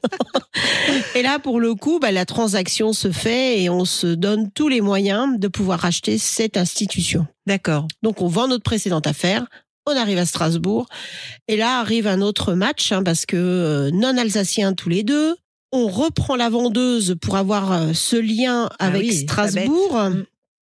Et 1.15 1.21
là, 1.21 1.39
pour 1.39 1.59
le 1.59 1.73
coup, 1.73 1.99
bah, 1.99 2.11
la 2.11 2.25
transaction 2.25 2.93
se 2.93 3.11
fait 3.11 3.61
et 3.61 3.69
on 3.69 3.85
se 3.85 4.07
donne 4.07 4.51
tous 4.51 4.67
les 4.67 4.81
moyens 4.81 5.39
de 5.39 5.47
pouvoir 5.47 5.85
acheter 5.85 6.17
cette 6.17 6.57
institution. 6.57 7.25
D'accord. 7.45 7.87
Donc 8.03 8.21
on 8.21 8.27
vend 8.27 8.47
notre 8.47 8.63
précédente 8.63 9.07
affaire, 9.07 9.45
on 9.85 9.95
arrive 9.95 10.17
à 10.17 10.25
Strasbourg, 10.25 10.87
et 11.47 11.55
là 11.55 11.79
arrive 11.79 12.07
un 12.07 12.21
autre 12.21 12.53
match, 12.53 12.91
hein, 12.91 13.03
parce 13.03 13.25
que 13.25 13.37
euh, 13.37 13.91
non 13.91 14.17
alsaciens 14.17 14.73
tous 14.73 14.89
les 14.89 15.03
deux, 15.03 15.35
on 15.71 15.87
reprend 15.87 16.35
la 16.35 16.49
vendeuse 16.49 17.15
pour 17.21 17.37
avoir 17.37 17.71
euh, 17.71 17.93
ce 17.93 18.17
lien 18.17 18.69
Ah 18.79 18.87
avec 18.87 19.03
oui, 19.03 19.13
Strasbourg. 19.13 19.97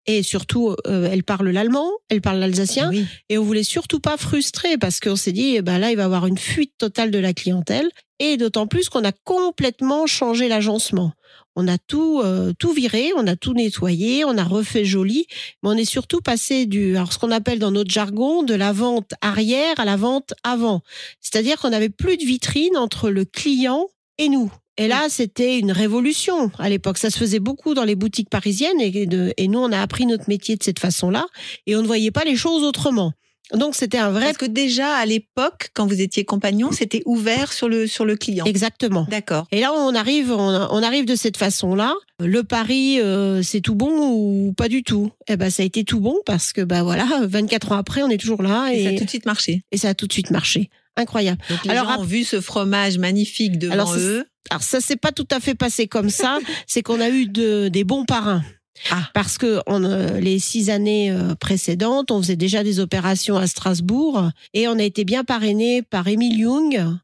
Et 0.07 0.21
surtout, 0.21 0.75
euh, 0.85 1.09
elle 1.11 1.23
parle 1.23 1.49
l'allemand, 1.49 1.89
elle 2.09 2.21
parle 2.21 2.37
l'alsacien, 2.39 2.89
Oui. 2.89 3.05
et 3.29 3.37
on 3.39 3.43
voulait 3.43 3.63
surtout 3.63 3.99
pas 3.99 4.17
frustrer 4.17 4.77
parce 4.77 4.99
qu'on 4.99 5.15
s'est 5.15 5.31
dit, 5.31 5.55
eh 5.55 5.61
ben 5.63 5.79
là, 5.79 5.89
il 5.89 5.97
va 5.97 6.03
y 6.03 6.05
avoir 6.05 6.27
une 6.27 6.37
fuite 6.37 6.73
totale 6.77 7.09
de 7.09 7.17
la 7.17 7.33
clientèle, 7.33 7.89
et 8.19 8.37
d'autant 8.37 8.67
plus 8.67 8.87
qu'on 8.87 9.03
a 9.03 9.11
complètement 9.11 10.05
changé 10.05 10.47
l'agencement. 10.47 11.11
On 11.55 11.67
a 11.67 11.77
tout 11.77 12.21
euh, 12.23 12.53
tout 12.59 12.71
viré, 12.71 13.11
on 13.17 13.25
a 13.27 13.35
tout 13.35 13.53
nettoyé, 13.53 14.25
on 14.25 14.37
a 14.37 14.43
refait 14.43 14.85
joli, 14.85 15.25
mais 15.63 15.69
on 15.69 15.73
est 15.77 15.85
surtout 15.85 16.21
passé 16.21 16.65
du 16.65 16.95
alors 16.97 17.11
ce 17.13 17.17
qu'on 17.17 17.31
appelle 17.31 17.59
dans 17.59 17.71
notre 17.71 17.91
jargon 17.91 18.43
de 18.43 18.53
la 18.53 18.73
vente 18.73 19.11
arrière 19.21 19.79
à 19.79 19.85
la 19.85 19.95
vente 19.95 20.33
avant. 20.43 20.81
C'est-à-dire 21.19 21.57
qu'on 21.59 21.69
n'avait 21.69 21.89
plus 21.89 22.17
de 22.17 22.25
vitrine 22.25 22.77
entre 22.77 23.09
le 23.09 23.25
client 23.25 23.87
et 24.17 24.29
nous. 24.29 24.51
Et 24.77 24.87
là, 24.87 25.05
c'était 25.09 25.57
une 25.57 25.71
révolution 25.71 26.51
à 26.59 26.69
l'époque. 26.69 26.97
Ça 26.97 27.09
se 27.09 27.17
faisait 27.17 27.39
beaucoup 27.39 27.73
dans 27.73 27.85
les 27.85 27.95
boutiques 27.95 28.29
parisiennes 28.29 28.79
et, 28.81 29.05
de, 29.05 29.33
et 29.37 29.47
nous, 29.47 29.59
on 29.59 29.71
a 29.71 29.79
appris 29.79 30.05
notre 30.05 30.27
métier 30.27 30.57
de 30.57 30.63
cette 30.63 30.79
façon-là 30.79 31.25
et 31.65 31.75
on 31.75 31.81
ne 31.81 31.87
voyait 31.87 32.11
pas 32.11 32.25
les 32.25 32.35
choses 32.35 32.63
autrement. 32.63 33.13
Donc 33.53 33.75
c'était 33.75 33.97
un 33.97 34.09
vrai. 34.09 34.25
Parce 34.25 34.37
que 34.37 34.45
déjà 34.45 34.95
à 34.95 35.05
l'époque, 35.05 35.69
quand 35.73 35.85
vous 35.85 36.01
étiez 36.01 36.25
compagnon, 36.25 36.71
c'était 36.71 37.03
ouvert 37.05 37.53
sur 37.53 37.69
le 37.69 37.85
sur 37.85 38.03
le 38.03 38.15
client. 38.15 38.45
Exactement. 38.45 39.05
D'accord. 39.09 39.45
Et 39.51 39.59
là, 39.59 39.71
on 39.71 39.93
arrive, 39.93 40.31
on, 40.31 40.83
arrive 40.83 41.05
de 41.05 41.15
cette 41.15 41.37
façon-là. 41.37 41.93
Le 42.19 42.43
pari, 42.43 42.99
euh, 42.99 43.43
c'est 43.43 43.61
tout 43.61 43.75
bon 43.75 44.09
ou 44.11 44.53
pas 44.53 44.67
du 44.67 44.83
tout? 44.83 45.11
Eh 45.27 45.37
ben, 45.37 45.49
ça 45.49 45.61
a 45.61 45.65
été 45.65 45.83
tout 45.83 45.99
bon 45.99 46.17
parce 46.25 46.53
que 46.53 46.61
bah 46.61 46.81
voilà, 46.81 47.05
24 47.23 47.73
ans 47.73 47.77
après, 47.77 48.01
on 48.01 48.09
est 48.09 48.17
toujours 48.17 48.41
là 48.41 48.69
et, 48.73 48.83
ça 48.83 48.89
a 48.89 48.93
tout 48.97 49.05
de 49.05 49.09
suite 49.09 49.25
marché. 49.25 49.63
Et 49.71 49.77
ça 49.77 49.89
a 49.89 49.93
tout 49.93 50.07
de 50.07 50.13
suite 50.13 50.31
marché. 50.31 50.69
Incroyable. 50.97 51.41
Donc 51.49 51.65
les 51.65 51.71
alors, 51.71 51.89
gens 51.89 51.99
ont 51.99 52.03
vu 52.03 52.23
ce 52.23 52.39
fromage 52.41 52.97
magnifique 52.97 53.59
devant 53.59 53.73
alors, 53.73 53.95
eux. 53.95 54.25
Alors 54.49 54.63
ça 54.63 54.79
s'est 54.79 54.95
pas 54.95 55.11
tout 55.11 55.27
à 55.31 55.39
fait 55.39 55.55
passé 55.55 55.87
comme 55.87 56.09
ça. 56.09 56.39
c'est 56.67 56.83
qu'on 56.83 57.01
a 57.01 57.09
eu 57.09 57.27
de, 57.27 57.67
des 57.67 57.83
bons 57.83 58.05
parrains. 58.05 58.43
Ah. 58.91 59.09
Parce 59.13 59.37
que 59.37 59.61
euh, 59.69 60.19
les 60.19 60.39
six 60.39 60.69
années 60.69 61.11
euh, 61.11 61.33
précédentes, 61.35 62.11
on 62.11 62.21
faisait 62.21 62.35
déjà 62.35 62.63
des 62.63 62.79
opérations 62.79 63.37
à 63.37 63.47
Strasbourg 63.47 64.29
et 64.53 64.67
on 64.67 64.77
a 64.77 64.83
été 64.83 65.05
bien 65.05 65.23
parrainé 65.23 65.81
par 65.81 66.07
Émile 66.07 66.39
Jung, 66.39 66.97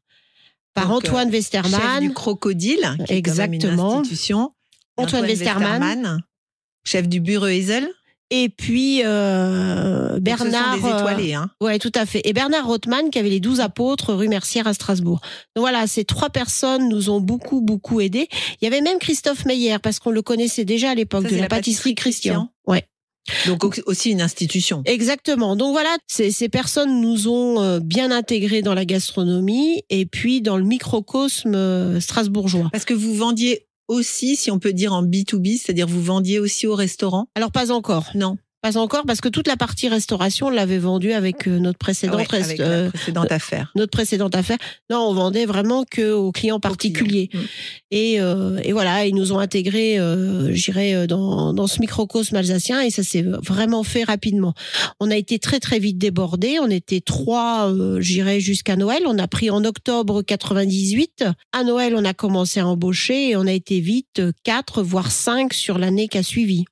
par 0.74 0.90
Antoine 0.90 1.28
euh, 1.28 1.32
Westermann. 1.32 1.80
Chef 1.80 2.00
du 2.00 2.12
Crocodile, 2.12 2.96
qui 3.06 3.14
Exactement. 3.14 3.54
Est 3.54 3.66
une 3.66 3.80
institution. 3.80 4.52
Antoine, 4.98 5.24
Westermann, 5.24 6.22
Chef 6.84 7.08
du 7.08 7.20
Bureau 7.20 7.46
Ezel 7.46 7.88
et 8.34 8.48
puis 8.48 9.02
euh, 9.04 10.18
Bernard. 10.18 10.78
des 10.78 10.88
étoilés, 10.88 11.34
hein. 11.34 11.50
ouais, 11.60 11.78
tout 11.78 11.92
à 11.94 12.06
fait. 12.06 12.22
Et 12.24 12.32
Bernard 12.32 12.66
Rothman 12.66 13.10
qui 13.10 13.18
avait 13.18 13.28
les 13.28 13.40
douze 13.40 13.60
apôtres 13.60 14.14
rue 14.14 14.28
Mercière 14.28 14.66
à 14.66 14.72
Strasbourg. 14.72 15.20
Donc 15.54 15.64
voilà, 15.64 15.86
ces 15.86 16.06
trois 16.06 16.30
personnes 16.30 16.88
nous 16.88 17.10
ont 17.10 17.20
beaucoup 17.20 17.60
beaucoup 17.60 18.00
aidés. 18.00 18.28
Il 18.60 18.64
y 18.64 18.66
avait 18.66 18.80
même 18.80 18.98
Christophe 18.98 19.44
Meyer 19.44 19.76
parce 19.82 19.98
qu'on 19.98 20.10
le 20.10 20.22
connaissait 20.22 20.64
déjà 20.64 20.90
à 20.90 20.94
l'époque 20.94 21.28
de 21.28 21.36
la, 21.36 21.46
pâtisserie, 21.46 21.94
Christian. 21.94 22.48
Ouais. 22.66 22.88
Donc 23.46 23.82
aussi 23.84 24.10
une 24.10 24.22
institution. 24.22 24.82
Exactement. 24.86 25.54
Donc 25.54 25.72
voilà, 25.72 25.94
ces, 26.06 26.30
ces 26.30 26.48
personnes 26.48 27.02
nous 27.02 27.28
ont 27.28 27.60
euh, 27.60 27.80
bien 27.80 28.10
intégrés 28.10 28.62
dans 28.62 28.74
la 28.74 28.86
gastronomie 28.86 29.82
et 29.90 30.06
puis 30.06 30.40
dans 30.40 30.56
le 30.56 30.64
microcosme 30.64 31.54
euh, 31.54 32.00
strasbourgeois. 32.00 32.70
Parce 32.72 32.86
que 32.86 32.94
vous 32.94 33.14
vendiez 33.14 33.66
aussi, 33.88 34.36
si 34.36 34.50
on 34.50 34.58
peut 34.58 34.72
dire 34.72 34.92
en 34.92 35.02
B2B, 35.02 35.58
c'est-à-dire 35.58 35.86
vous 35.86 36.02
vendiez 36.02 36.38
aussi 36.38 36.66
au 36.66 36.74
restaurant? 36.74 37.28
Alors 37.34 37.52
pas 37.52 37.70
encore. 37.70 38.10
Non. 38.14 38.36
Pas 38.62 38.76
encore 38.76 39.04
parce 39.06 39.20
que 39.20 39.28
toute 39.28 39.48
la 39.48 39.56
partie 39.56 39.88
restauration, 39.88 40.46
on 40.46 40.50
l'avait 40.50 40.78
vendue 40.78 41.12
avec 41.12 41.48
euh, 41.48 41.58
notre 41.58 41.78
précédente, 41.78 42.32
avec 42.32 42.60
euh, 42.60 42.90
précédente 42.90 43.32
affaire. 43.32 43.72
Notre 43.74 43.90
précédente 43.90 44.36
affaire. 44.36 44.58
Non, 44.88 45.00
on 45.08 45.14
vendait 45.14 45.46
vraiment 45.46 45.84
que 45.84 46.12
aux 46.12 46.32
clients 46.32 46.60
particuliers. 46.60 47.28
Mm. 47.34 47.38
Et, 47.90 48.20
euh, 48.20 48.60
et 48.62 48.72
voilà, 48.72 49.04
ils 49.04 49.14
nous 49.14 49.32
ont 49.32 49.38
intégrés, 49.38 49.98
euh, 49.98 50.52
j'irais, 50.54 51.06
dans, 51.06 51.52
dans 51.52 51.66
ce 51.66 51.80
microcosme 51.80 52.36
alsacien 52.36 52.80
et 52.80 52.90
ça 52.90 53.02
s'est 53.02 53.22
vraiment 53.22 53.82
fait 53.82 54.04
rapidement. 54.04 54.54
On 55.00 55.10
a 55.10 55.16
été 55.16 55.38
très 55.38 55.60
très 55.60 55.78
vite 55.78 55.98
débordés. 55.98 56.58
On 56.60 56.70
était 56.70 57.00
trois, 57.00 57.70
euh, 57.70 58.00
j'irais, 58.00 58.40
jusqu'à 58.40 58.76
Noël. 58.76 59.02
On 59.06 59.18
a 59.18 59.28
pris 59.28 59.50
en 59.50 59.64
octobre 59.64 60.22
98. 60.22 61.24
À 61.52 61.64
Noël, 61.64 61.94
on 61.96 62.04
a 62.04 62.14
commencé 62.14 62.60
à 62.60 62.66
embaucher 62.66 63.30
et 63.30 63.36
on 63.36 63.46
a 63.46 63.52
été 63.52 63.80
vite 63.80 64.22
quatre, 64.44 64.82
voire 64.82 65.10
cinq 65.10 65.52
sur 65.52 65.78
l'année 65.78 66.08
qui 66.08 66.18
a 66.18 66.22
suivi. 66.22 66.64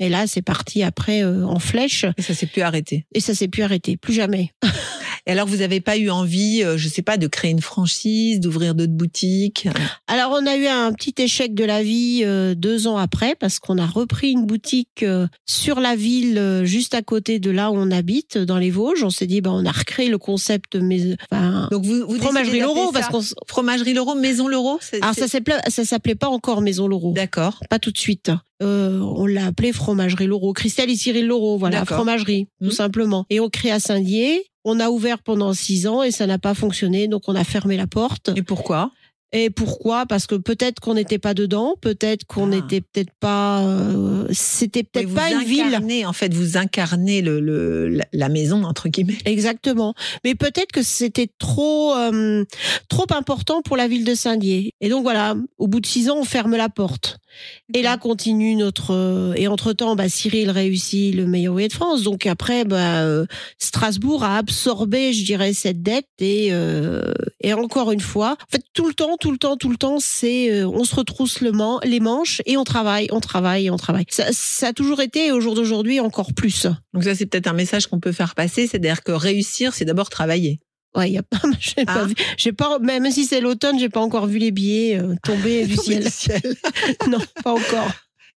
Et 0.00 0.08
là, 0.08 0.26
c'est 0.26 0.42
parti 0.42 0.82
après 0.82 1.22
euh, 1.22 1.44
en 1.44 1.58
flèche. 1.58 2.04
Et 2.16 2.22
ça 2.22 2.34
s'est 2.34 2.46
plus 2.46 2.62
arrêté. 2.62 3.06
Et 3.14 3.20
ça 3.20 3.34
s'est 3.34 3.48
plus 3.48 3.62
arrêté, 3.62 3.96
plus 3.96 4.14
jamais. 4.14 4.52
Et 5.26 5.32
alors, 5.32 5.46
vous 5.46 5.58
n'avez 5.58 5.80
pas 5.80 5.96
eu 5.96 6.10
envie, 6.10 6.62
euh, 6.62 6.76
je 6.76 6.88
sais 6.88 7.02
pas, 7.02 7.16
de 7.16 7.26
créer 7.26 7.50
une 7.50 7.60
franchise, 7.60 8.40
d'ouvrir 8.40 8.74
d'autres 8.74 8.92
boutiques 8.92 9.68
Alors, 10.06 10.32
on 10.32 10.46
a 10.46 10.56
eu 10.56 10.66
un 10.66 10.92
petit 10.92 11.14
échec 11.18 11.54
de 11.54 11.64
la 11.64 11.82
vie 11.82 12.22
euh, 12.24 12.54
deux 12.54 12.86
ans 12.86 12.96
après 12.96 13.34
parce 13.34 13.58
qu'on 13.58 13.78
a 13.78 13.86
repris 13.86 14.30
une 14.30 14.46
boutique 14.46 15.04
sur 15.46 15.80
la 15.80 15.96
ville, 15.96 16.62
juste 16.64 16.94
à 16.94 17.02
côté 17.02 17.38
de 17.38 17.50
là 17.50 17.70
où 17.70 17.74
on 17.76 17.90
habite, 17.90 18.38
dans 18.38 18.58
les 18.58 18.70
Vosges. 18.70 19.02
On 19.02 19.10
s'est 19.10 19.26
dit, 19.26 19.40
bah, 19.40 19.50
on 19.52 19.64
a 19.64 19.72
recréé 19.72 20.08
le 20.08 20.18
concept 20.18 20.76
mais, 20.76 21.16
enfin, 21.30 21.68
Donc, 21.70 21.84
vous, 21.84 22.06
vous 22.06 22.18
fromagerie 22.18 22.60
Loro, 22.60 22.92
parce 22.92 23.08
qu'on 23.08 23.22
fromagerie 23.46 23.94
Loro, 23.94 24.14
Maison 24.14 24.48
Loro. 24.48 24.78
Alors, 25.00 25.14
ça 25.14 25.28
s'appelait, 25.28 25.58
ça 25.68 25.84
s'appelait 25.84 26.14
pas 26.14 26.28
encore 26.28 26.60
Maison 26.60 26.88
Loro. 26.88 27.12
D'accord. 27.12 27.60
Pas 27.68 27.78
tout 27.78 27.90
de 27.90 27.98
suite. 27.98 28.30
Euh, 28.60 28.98
on 28.98 29.26
l'a 29.26 29.46
appelé 29.46 29.72
fromagerie 29.72 30.26
Loro. 30.26 30.52
Christelle 30.52 30.90
et 30.90 30.96
Cyril 30.96 31.26
Loro, 31.26 31.58
voilà, 31.58 31.84
fromagerie, 31.84 32.48
tout 32.60 32.68
mmh. 32.68 32.72
simplement. 32.72 33.26
Et 33.30 33.40
on 33.40 33.48
crée 33.48 33.70
à 33.70 33.78
Saint-Dié. 33.78 34.44
On 34.70 34.80
a 34.80 34.90
ouvert 34.90 35.20
pendant 35.20 35.54
six 35.54 35.86
ans 35.86 36.02
et 36.02 36.10
ça 36.10 36.26
n'a 36.26 36.38
pas 36.38 36.52
fonctionné, 36.52 37.08
donc 37.08 37.22
on 37.26 37.34
a 37.34 37.42
fermé 37.42 37.78
la 37.78 37.86
porte. 37.86 38.28
Et 38.36 38.42
pourquoi? 38.42 38.90
Et 39.30 39.50
pourquoi? 39.50 40.06
Parce 40.06 40.26
que 40.26 40.36
peut-être 40.36 40.80
qu'on 40.80 40.94
n'était 40.94 41.18
pas 41.18 41.34
dedans, 41.34 41.74
peut-être 41.82 42.24
qu'on 42.24 42.50
ah. 42.50 42.56
n'était 42.56 42.80
peut-être 42.80 43.12
pas. 43.20 43.60
Euh, 43.60 44.26
c'était 44.32 44.82
peut-être 44.82 45.12
pas 45.12 45.30
une 45.30 45.44
ville. 45.44 46.06
En 46.06 46.14
fait, 46.14 46.32
vous 46.32 46.56
incarnez 46.56 47.20
le, 47.20 48.00
la 48.12 48.28
maison 48.30 48.64
entre 48.64 48.88
guillemets. 48.88 49.18
Exactement. 49.26 49.94
Mais 50.24 50.34
peut-être 50.34 50.72
que 50.72 50.82
c'était 50.82 51.28
trop 51.38 51.94
euh, 51.94 52.44
trop 52.88 53.06
important 53.10 53.60
pour 53.60 53.76
la 53.76 53.86
ville 53.86 54.04
de 54.04 54.14
Saint-Dié. 54.14 54.72
Et 54.80 54.88
donc 54.88 55.02
voilà, 55.02 55.36
au 55.58 55.68
bout 55.68 55.80
de 55.80 55.86
six 55.86 56.08
ans, 56.08 56.16
on 56.20 56.24
ferme 56.24 56.56
la 56.56 56.70
porte. 56.70 57.18
Et 57.74 57.82
là 57.82 57.98
continue 57.98 58.56
notre. 58.56 58.94
Euh, 58.94 59.34
et 59.36 59.46
entre 59.46 59.74
temps, 59.74 59.94
bah, 59.94 60.08
Cyril 60.08 60.50
réussit 60.50 61.14
le 61.14 61.26
meilleur 61.26 61.52
ouvrier 61.52 61.68
de 61.68 61.74
France. 61.74 62.02
Donc 62.02 62.24
après, 62.24 62.64
bah, 62.64 63.04
Strasbourg 63.58 64.24
a 64.24 64.38
absorbé, 64.38 65.12
je 65.12 65.24
dirais, 65.26 65.52
cette 65.52 65.82
dette 65.82 66.06
et 66.18 66.50
et 67.40 67.52
encore 67.52 67.92
une 67.92 68.00
fois, 68.00 68.36
en 68.40 68.50
fait, 68.50 68.62
tout 68.72 68.86
le 68.86 68.94
temps 68.94 69.17
tout 69.18 69.30
le 69.30 69.38
temps, 69.38 69.56
tout 69.56 69.68
le 69.68 69.76
temps, 69.76 69.98
c'est 70.00 70.50
euh, 70.50 70.68
on 70.68 70.84
se 70.84 70.94
retrousse 70.94 71.40
le 71.40 71.52
les 71.84 72.00
manches 72.00 72.40
et 72.46 72.56
on 72.56 72.64
travaille, 72.64 73.08
on 73.10 73.20
travaille, 73.20 73.70
on 73.70 73.76
travaille. 73.76 74.04
Ça, 74.10 74.26
ça 74.32 74.68
a 74.68 74.72
toujours 74.72 75.00
été 75.00 75.26
et 75.26 75.32
au 75.32 75.40
jour 75.40 75.54
d'aujourd'hui 75.54 76.00
encore 76.00 76.32
plus. 76.32 76.66
Donc 76.94 77.04
ça, 77.04 77.14
c'est 77.14 77.26
peut-être 77.26 77.48
un 77.48 77.52
message 77.52 77.86
qu'on 77.86 78.00
peut 78.00 78.12
faire 78.12 78.34
passer, 78.34 78.66
c'est-à-dire 78.66 79.02
que 79.02 79.12
réussir, 79.12 79.74
c'est 79.74 79.84
d'abord 79.84 80.08
travailler. 80.08 80.60
Ouais, 80.96 81.10
y 81.10 81.18
a 81.18 81.22
pas, 81.22 81.40
j'ai 81.60 81.84
pas, 81.84 82.06
ah. 82.06 82.22
j'ai 82.36 82.52
pas, 82.52 82.78
même 82.78 83.10
si 83.10 83.24
c'est 83.24 83.40
l'automne, 83.40 83.78
j'ai 83.78 83.88
pas 83.88 84.00
encore 84.00 84.26
vu 84.26 84.38
les 84.38 84.50
billets 84.50 84.98
euh, 84.98 85.14
tomber 85.22 85.66
du 85.66 85.76
ciel. 85.76 86.10
ciel. 86.10 86.42
non, 87.08 87.18
pas 87.42 87.52
encore. 87.52 87.90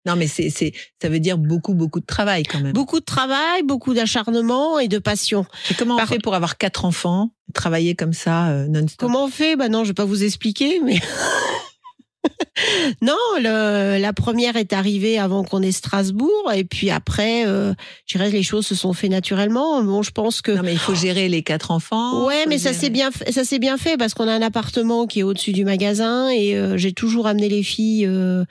Non, 0.05 0.15
mais 0.15 0.27
c'est, 0.27 0.49
c'est, 0.49 0.73
ça 1.01 1.09
veut 1.09 1.19
dire 1.19 1.37
beaucoup, 1.37 1.73
beaucoup 1.73 1.99
de 1.99 2.05
travail 2.05 2.43
quand 2.43 2.59
même. 2.59 2.73
Beaucoup 2.73 2.99
de 2.99 3.05
travail, 3.05 3.61
beaucoup 3.63 3.93
d'acharnement 3.93 4.79
et 4.79 4.87
de 4.87 4.97
passion. 4.97 5.45
Et 5.69 5.75
comment 5.75 5.97
on 5.97 6.05
fait 6.05 6.19
pour 6.19 6.33
avoir 6.33 6.57
quatre 6.57 6.85
enfants, 6.85 7.31
travailler 7.53 7.95
comme 7.95 8.13
ça 8.13 8.49
euh, 8.49 8.67
non-stop? 8.67 8.97
Comment 8.97 9.25
on 9.25 9.29
fait? 9.29 9.55
Bah 9.55 9.69
non, 9.69 9.83
je 9.83 9.89
vais 9.89 9.93
pas 9.93 10.05
vous 10.05 10.23
expliquer, 10.23 10.79
mais. 10.83 10.99
non, 13.01 13.17
le, 13.37 13.99
la 13.99 14.13
première 14.13 14.55
est 14.55 14.73
arrivée 14.73 15.19
avant 15.19 15.43
qu'on 15.43 15.61
ait 15.61 15.71
Strasbourg, 15.71 16.51
et 16.53 16.63
puis 16.63 16.89
après, 16.89 17.45
euh, 17.47 17.73
je 18.05 18.17
dirais 18.17 18.31
les 18.31 18.43
choses 18.43 18.65
se 18.65 18.75
sont 18.75 18.93
fait 18.93 19.09
naturellement. 19.09 19.83
Bon, 19.83 20.01
je 20.01 20.11
pense 20.11 20.41
que. 20.41 20.51
Non, 20.51 20.63
mais 20.63 20.73
il 20.73 20.79
faut 20.79 20.95
gérer 20.95 21.29
les 21.29 21.43
quatre 21.43 21.71
enfants. 21.71 22.25
Ouais, 22.25 22.45
mais 22.47 22.57
ça 22.57 22.73
s'est 22.73 22.89
bien, 22.89 23.11
fait, 23.11 23.31
ça 23.31 23.43
s'est 23.43 23.59
bien 23.59 23.77
fait 23.77 23.97
parce 23.97 24.13
qu'on 24.13 24.27
a 24.27 24.33
un 24.33 24.41
appartement 24.41 25.07
qui 25.07 25.19
est 25.19 25.23
au-dessus 25.23 25.51
du 25.51 25.63
magasin 25.63 26.29
et 26.29 26.55
euh, 26.55 26.77
j'ai 26.77 26.93
toujours 26.93 27.27
amené 27.27 27.49
les 27.49 27.63
filles 27.63 28.05
euh, 28.07 28.45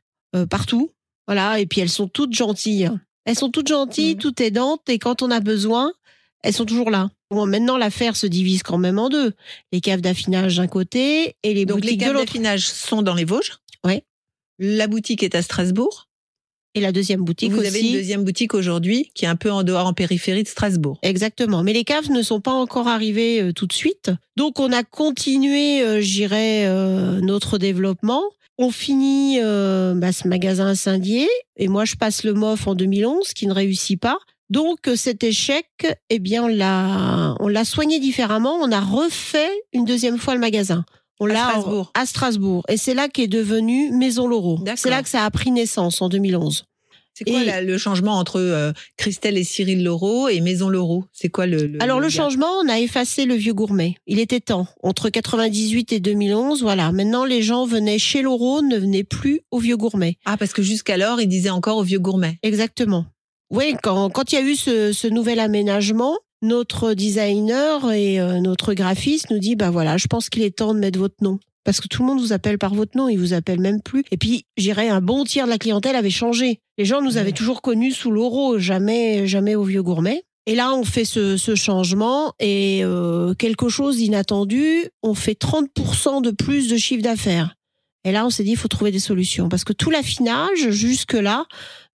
partout. 0.49 0.91
Voilà, 1.31 1.61
et 1.61 1.67
puis 1.67 1.81
elles 1.81 1.89
sont 1.89 2.09
toutes 2.09 2.33
gentilles. 2.33 2.91
Elles 3.25 3.39
sont 3.39 3.51
toutes 3.51 3.69
gentilles, 3.69 4.17
mmh. 4.17 4.19
toutes 4.19 4.41
aidantes, 4.41 4.89
et 4.89 4.99
quand 4.99 5.23
on 5.23 5.31
a 5.31 5.39
besoin, 5.39 5.93
elles 6.43 6.53
sont 6.53 6.65
toujours 6.65 6.91
là. 6.91 7.09
Bon, 7.31 7.47
maintenant, 7.47 7.77
l'affaire 7.77 8.17
se 8.17 8.27
divise 8.27 8.65
quand 8.65 8.79
même 8.79 8.99
en 8.99 9.09
deux. 9.09 9.33
Les 9.71 9.81
caves 9.81 10.01
d'affinage 10.01 10.57
d'un 10.57 10.67
côté 10.67 11.37
et 11.45 11.55
les 11.55 11.67
Donc 11.67 11.83
boutiques 11.83 12.01
les 12.01 12.05
caves 12.05 12.17
d'affinage 12.17 12.67
sont 12.67 13.03
dans 13.03 13.15
les 13.15 13.25
Vosges? 13.25 13.59
Oui. 13.85 14.03
La 14.59 14.89
boutique 14.89 15.23
est 15.23 15.37
à 15.37 15.43
Strasbourg? 15.43 16.09
Et 16.75 16.81
la 16.81 16.91
deuxième 16.91 17.21
boutique 17.21 17.53
Vous 17.53 17.61
aussi. 17.61 17.71
Vous 17.71 17.77
avez 17.77 17.87
une 17.87 17.93
deuxième 17.93 18.25
boutique 18.25 18.55
aujourd'hui 18.55 19.13
qui 19.15 19.25
est 19.25 19.29
un 19.29 19.37
peu 19.37 19.53
en 19.53 19.63
dehors, 19.63 19.87
en 19.87 19.93
périphérie 19.93 20.43
de 20.43 20.49
Strasbourg. 20.49 20.99
Exactement. 21.03 21.63
Mais 21.63 21.73
les 21.73 21.85
caves 21.85 22.11
ne 22.11 22.23
sont 22.23 22.41
pas 22.41 22.55
encore 22.55 22.89
arrivées 22.89 23.41
euh, 23.41 23.53
tout 23.53 23.69
de 23.69 23.73
suite. 23.73 24.11
Donc 24.37 24.59
on 24.59 24.73
a 24.73 24.83
continué, 24.83 25.81
euh, 25.83 26.01
j'irais, 26.01 26.67
euh, 26.67 27.21
notre 27.21 27.57
développement. 27.57 28.25
On 28.63 28.71
finit 28.71 29.39
euh, 29.41 29.95
bah, 29.97 30.13
ce 30.13 30.29
magasin 30.29 30.67
à 30.67 30.75
Saint-Dié 30.75 31.27
et 31.57 31.67
moi 31.67 31.87
je 31.87 31.95
passe 31.95 32.25
le 32.25 32.35
MOF 32.35 32.67
en 32.67 32.75
2011 32.75 33.33
qui 33.33 33.47
ne 33.47 33.55
réussit 33.55 33.99
pas. 33.99 34.19
Donc 34.51 34.87
euh, 34.87 34.97
cet 34.97 35.25
échec, 35.25 35.67
eh 36.11 36.19
bien 36.19 36.45
on 36.45 36.49
l'a 36.49 37.37
on 37.41 37.49
l'a 37.49 37.65
soigné 37.65 38.01
différemment. 38.01 38.57
On 38.61 38.71
a 38.71 38.81
refait 38.81 39.51
une 39.73 39.87
deuxième 39.87 40.19
fois 40.19 40.35
le 40.35 40.41
magasin. 40.41 40.85
On 41.21 41.25
l'a 41.25 41.47
à 41.47 41.51
Strasbourg. 41.53 41.91
à 41.95 42.05
Strasbourg 42.05 42.63
et 42.69 42.77
c'est 42.77 42.93
là 42.93 43.09
qu'est 43.09 43.29
devenu 43.29 43.93
Maison 43.93 44.29
Loro. 44.29 44.59
C'est 44.77 44.91
là 44.91 45.03
que 45.03 45.09
ça 45.09 45.25
a 45.25 45.31
pris 45.31 45.51
naissance 45.51 46.03
en 46.03 46.11
2011. 46.11 46.65
C'est 47.23 47.31
quoi 47.31 47.43
Et- 47.43 47.45
la- 47.45 47.61
le 47.61 47.77
changement 47.77 48.19
entre 48.19 48.41
euh, 48.41 48.73
Christelle 48.97 49.37
et 49.37 49.45
Cyril 49.45 49.85
Laureau 49.85 50.29
et 50.29 50.41
Maison 50.41 50.71
Laureau 50.71 51.05
C'est 51.13 51.29
quoi 51.29 51.45
le, 51.47 51.67
le- 51.67 51.83
Alors 51.83 52.01
le 52.01 52.09
changement, 52.09 52.47
on 52.65 52.69
a 52.69 52.81
effacé 52.81 53.27
le 53.27 53.35
vieux 53.35 53.53
gourmet. 53.53 53.97
Il 54.07 54.19
était 54.19 54.41
temps. 54.41 54.67
Entre 54.83 55.11
98 55.11 55.93
et 55.93 56.01
2011, 56.01 56.63
voilà. 56.63 56.93
Maintenant, 56.93 57.27
les 57.27 57.43
gens 57.43 57.67
venaient 57.67 57.99
chez 57.99 58.23
Loro, 58.23 58.63
ne 58.63 58.79
venaient 58.79 59.05
plus 59.05 59.41
au 59.51 59.59
vieux 59.59 59.77
gourmet. 59.77 60.17
Ah, 60.25 60.37
parce 60.39 60.55
que 60.55 60.63
jusqu'alors, 60.63 61.21
il 61.21 61.27
disait 61.29 61.51
encore 61.51 61.77
au 61.77 61.83
vieux 61.83 61.99
gourmet. 61.99 62.39
Exactement. 62.43 63.05
Oui, 63.51 63.75
quand 63.83 64.09
quand 64.11 64.33
il 64.33 64.37
y 64.37 64.39
a 64.39 64.43
eu 64.43 64.55
ce, 64.57 64.93
ce 64.93 65.07
nouvel 65.09 65.41
aménagement, 65.41 66.17
notre 66.43 66.95
designer 66.95 67.93
et 67.93 68.19
euh, 68.21 68.41
notre 68.41 68.73
graphiste 68.75 69.31
nous 69.31 69.39
dit 69.39 69.57
bah 69.57 69.71
voilà, 69.71 69.97
je 69.99 70.07
pense 70.07 70.31
qu'il 70.31 70.43
est 70.43 70.57
temps 70.57 70.73
de 70.73 70.79
mettre 70.79 70.99
votre 70.99 71.17
nom. 71.23 71.39
Parce 71.65 71.81
que 71.81 71.89
tout 71.89 72.03
le 72.03 72.09
monde 72.09 72.21
vous 72.21 72.33
appelle 72.33 72.59
par 72.59 72.75
votre 72.75 72.97
nom, 72.97 73.09
il 73.09 73.19
vous 73.19 73.35
appelle 73.35 73.61
même 73.61 73.83
plus. 73.83 74.05
Et 74.11 74.17
puis, 74.17 74.45
j'irais, 74.57 74.89
un 74.89 75.01
bon 75.01 75.25
tiers 75.25 75.45
de 75.45 75.51
la 75.51 75.59
clientèle 75.59 75.97
avait 75.97 76.11
changé. 76.11 76.61
Les 76.79 76.85
gens 76.85 77.03
nous 77.03 77.19
avaient 77.19 77.33
toujours 77.33 77.61
connus 77.63 77.93
sous 77.93 78.11
l'euro, 78.11 78.59
jamais, 78.59 79.27
jamais 79.27 79.55
au 79.55 79.65
vieux 79.65 79.83
gourmet. 79.83 80.25
Et 80.47 80.55
là, 80.55 80.75
on 80.75 80.85
fait 80.85 81.05
ce, 81.05 81.37
ce 81.37 81.55
changement 81.55 82.33
et 82.41 82.81
euh, 82.83 83.35
quelque 83.35 83.69
chose 83.69 83.99
d'inattendu, 83.99 84.87
on 85.03 85.15
fait 85.15 85.39
30% 85.39 86.23
de 86.23 86.31
plus 86.31 86.69
de 86.69 86.77
chiffre 86.77 87.03
d'affaires. 87.03 87.55
Et 88.05 88.13
là, 88.13 88.25
on 88.25 88.31
s'est 88.31 88.45
dit, 88.45 88.53
il 88.53 88.57
faut 88.57 88.69
trouver 88.69 88.91
des 88.91 88.99
solutions. 88.99 89.49
Parce 89.49 89.65
que 89.65 89.75
tout 89.75 89.91
l'affinage, 89.91 90.71
jusque-là, 90.71 91.45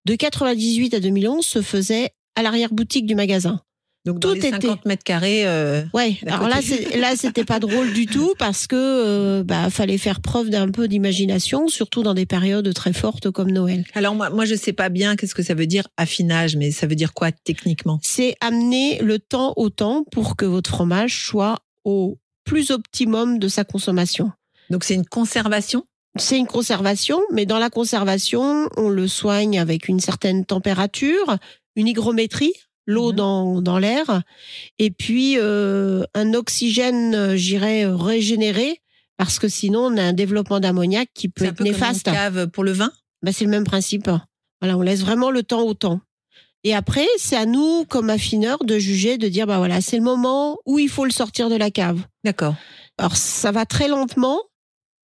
de 0.04 0.14
98 0.14 0.94
à 0.94 1.00
2011, 1.00 1.44
se 1.44 1.62
faisait 1.62 2.10
à 2.36 2.42
l'arrière-boutique 2.42 3.06
du 3.06 3.16
magasin. 3.16 3.60
Donc, 4.06 4.20
dans 4.20 4.28
Tout 4.28 4.34
les 4.34 4.46
était- 4.46 4.50
50 4.68 4.84
mètres 4.86 5.02
carrés. 5.04 5.46
euh, 5.46 5.82
Ouais. 5.92 6.16
Alors 6.26 6.48
là, 6.48 6.60
là, 6.96 7.16
c'était 7.16 7.44
pas 7.44 7.58
drôle 7.60 7.92
du 7.92 8.06
tout 8.06 8.34
parce 8.38 8.66
que 8.68 8.76
euh, 8.76 9.42
bah 9.42 9.68
fallait 9.68 9.98
faire 9.98 10.20
preuve 10.20 10.48
d'un 10.48 10.70
peu 10.70 10.86
d'imagination, 10.88 11.66
surtout 11.68 12.02
dans 12.04 12.14
des 12.14 12.24
périodes 12.24 12.72
très 12.72 12.92
fortes 12.92 13.30
comme 13.32 13.50
Noël. 13.50 13.84
Alors, 13.94 14.14
moi, 14.14 14.30
moi, 14.30 14.44
je 14.44 14.54
sais 14.54 14.72
pas 14.72 14.88
bien 14.88 15.16
qu'est-ce 15.16 15.34
que 15.34 15.42
ça 15.42 15.54
veut 15.54 15.66
dire 15.66 15.88
affinage, 15.96 16.56
mais 16.56 16.70
ça 16.70 16.86
veut 16.86 16.94
dire 16.94 17.12
quoi 17.14 17.32
techniquement? 17.32 17.98
C'est 18.02 18.36
amener 18.40 18.98
le 19.02 19.18
temps 19.18 19.52
au 19.56 19.70
temps 19.70 20.04
pour 20.12 20.36
que 20.36 20.44
votre 20.46 20.70
fromage 20.70 21.26
soit 21.26 21.58
au 21.84 22.16
plus 22.44 22.70
optimum 22.70 23.40
de 23.40 23.48
sa 23.48 23.64
consommation. 23.64 24.30
Donc, 24.70 24.84
c'est 24.84 24.94
une 24.94 25.04
conservation? 25.06 25.84
C'est 26.18 26.38
une 26.38 26.46
conservation, 26.46 27.20
mais 27.32 27.44
dans 27.44 27.58
la 27.58 27.70
conservation, 27.70 28.68
on 28.76 28.88
le 28.88 29.08
soigne 29.08 29.58
avec 29.58 29.88
une 29.88 30.00
certaine 30.00 30.44
température, 30.46 31.36
une 31.74 31.88
hygrométrie, 31.88 32.52
l'eau 32.86 33.10
Mhm. 33.10 33.16
dans, 33.16 33.60
dans 33.62 33.78
l'air, 33.78 34.22
et 34.78 34.90
puis 34.90 35.36
euh, 35.38 36.04
un 36.14 36.34
oxygène, 36.34 37.14
euh, 37.14 37.36
j'irais, 37.36 37.84
euh, 37.84 37.96
régénéré, 37.96 38.80
parce 39.16 39.38
que 39.38 39.48
sinon 39.48 39.86
on 39.92 39.96
a 39.96 40.02
un 40.02 40.12
développement 40.12 40.60
d'ammoniac 40.60 41.08
qui 41.14 41.28
peut 41.28 41.44
un 41.44 41.48
être 41.48 41.56
peu 41.56 41.64
comme 41.64 41.72
néfaste. 41.72 42.06
une 42.06 42.12
cave 42.14 42.46
pour 42.48 42.64
le 42.64 42.72
vin? 42.72 42.92
Bah, 43.22 43.32
c'est 43.32 43.44
le 43.44 43.50
même 43.50 43.64
principe. 43.64 44.10
Voilà, 44.60 44.76
on 44.78 44.82
laisse 44.82 45.00
vraiment 45.00 45.30
le 45.30 45.42
temps 45.42 45.62
au 45.62 45.74
temps. 45.74 46.00
Et 46.64 46.74
après, 46.74 47.06
c'est 47.16 47.36
à 47.36 47.46
nous, 47.46 47.84
comme 47.88 48.10
affineurs, 48.10 48.64
de 48.64 48.78
juger, 48.78 49.18
de 49.18 49.28
dire, 49.28 49.46
bah 49.46 49.58
voilà, 49.58 49.80
c'est 49.80 49.96
le 49.98 50.02
moment 50.02 50.58
où 50.66 50.78
il 50.80 50.88
faut 50.88 51.04
le 51.04 51.12
sortir 51.12 51.48
de 51.48 51.54
la 51.56 51.70
cave. 51.70 52.00
D'accord. 52.24 52.54
Alors, 52.98 53.16
ça 53.16 53.52
va 53.52 53.66
très 53.66 53.86
lentement. 53.88 54.40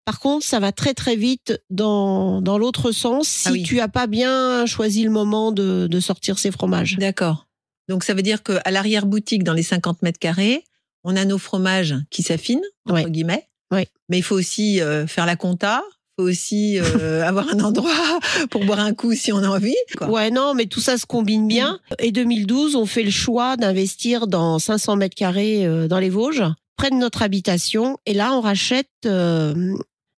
Par 0.04 0.18
contre, 0.18 0.44
ça 0.44 0.58
va 0.58 0.72
très 0.72 0.92
très 0.94 1.14
vite 1.14 1.60
dans, 1.70 2.42
dans 2.42 2.58
l'autre 2.58 2.90
sens 2.90 3.28
si 3.28 3.48
Ah 3.48 3.52
oui. 3.52 3.62
tu 3.62 3.78
as 3.78 3.86
pas 3.86 4.08
bien 4.08 4.66
choisi 4.66 5.04
le 5.04 5.10
moment 5.10 5.52
de, 5.52 5.86
de 5.88 6.00
sortir 6.00 6.38
ces 6.40 6.50
fromages. 6.50 6.96
D'accord. 6.98 7.46
Donc, 7.88 8.04
ça 8.04 8.14
veut 8.14 8.22
dire 8.22 8.42
qu'à 8.42 8.70
l'arrière-boutique, 8.70 9.44
dans 9.44 9.52
les 9.54 9.62
50 9.62 10.02
mètres 10.02 10.18
carrés, 10.18 10.64
on 11.04 11.16
a 11.16 11.24
nos 11.24 11.38
fromages 11.38 11.96
qui 12.10 12.22
s'affinent, 12.22 12.62
entre 12.88 13.04
Ouais. 13.04 13.10
guillemets. 13.10 13.48
Ouais. 13.72 13.88
Mais 14.08 14.18
il 14.18 14.22
faut 14.22 14.36
aussi 14.36 14.80
euh, 14.80 15.06
faire 15.06 15.26
la 15.26 15.34
compta. 15.36 15.82
Il 16.18 16.22
faut 16.22 16.28
aussi 16.28 16.78
euh, 16.78 17.22
avoir 17.26 17.48
un 17.52 17.60
endroit 17.60 18.20
pour 18.50 18.64
boire 18.64 18.80
un 18.80 18.92
coup 18.94 19.14
si 19.14 19.32
on 19.32 19.38
a 19.38 19.48
envie. 19.48 19.74
quoi. 19.96 20.08
Ouais, 20.10 20.30
non, 20.30 20.54
mais 20.54 20.66
tout 20.66 20.80
ça 20.80 20.96
se 20.98 21.06
combine 21.06 21.48
bien. 21.48 21.80
Et 21.98 22.12
2012, 22.12 22.76
on 22.76 22.86
fait 22.86 23.02
le 23.02 23.10
choix 23.10 23.56
d'investir 23.56 24.26
dans 24.26 24.58
500 24.58 24.96
mètres 24.96 25.16
carrés 25.16 25.66
euh, 25.66 25.88
dans 25.88 25.98
les 25.98 26.10
Vosges, 26.10 26.44
près 26.76 26.90
de 26.90 26.96
notre 26.96 27.22
habitation. 27.22 27.98
Et 28.06 28.14
là, 28.14 28.32
on 28.34 28.40
rachète. 28.42 28.88
euh, 29.06 29.74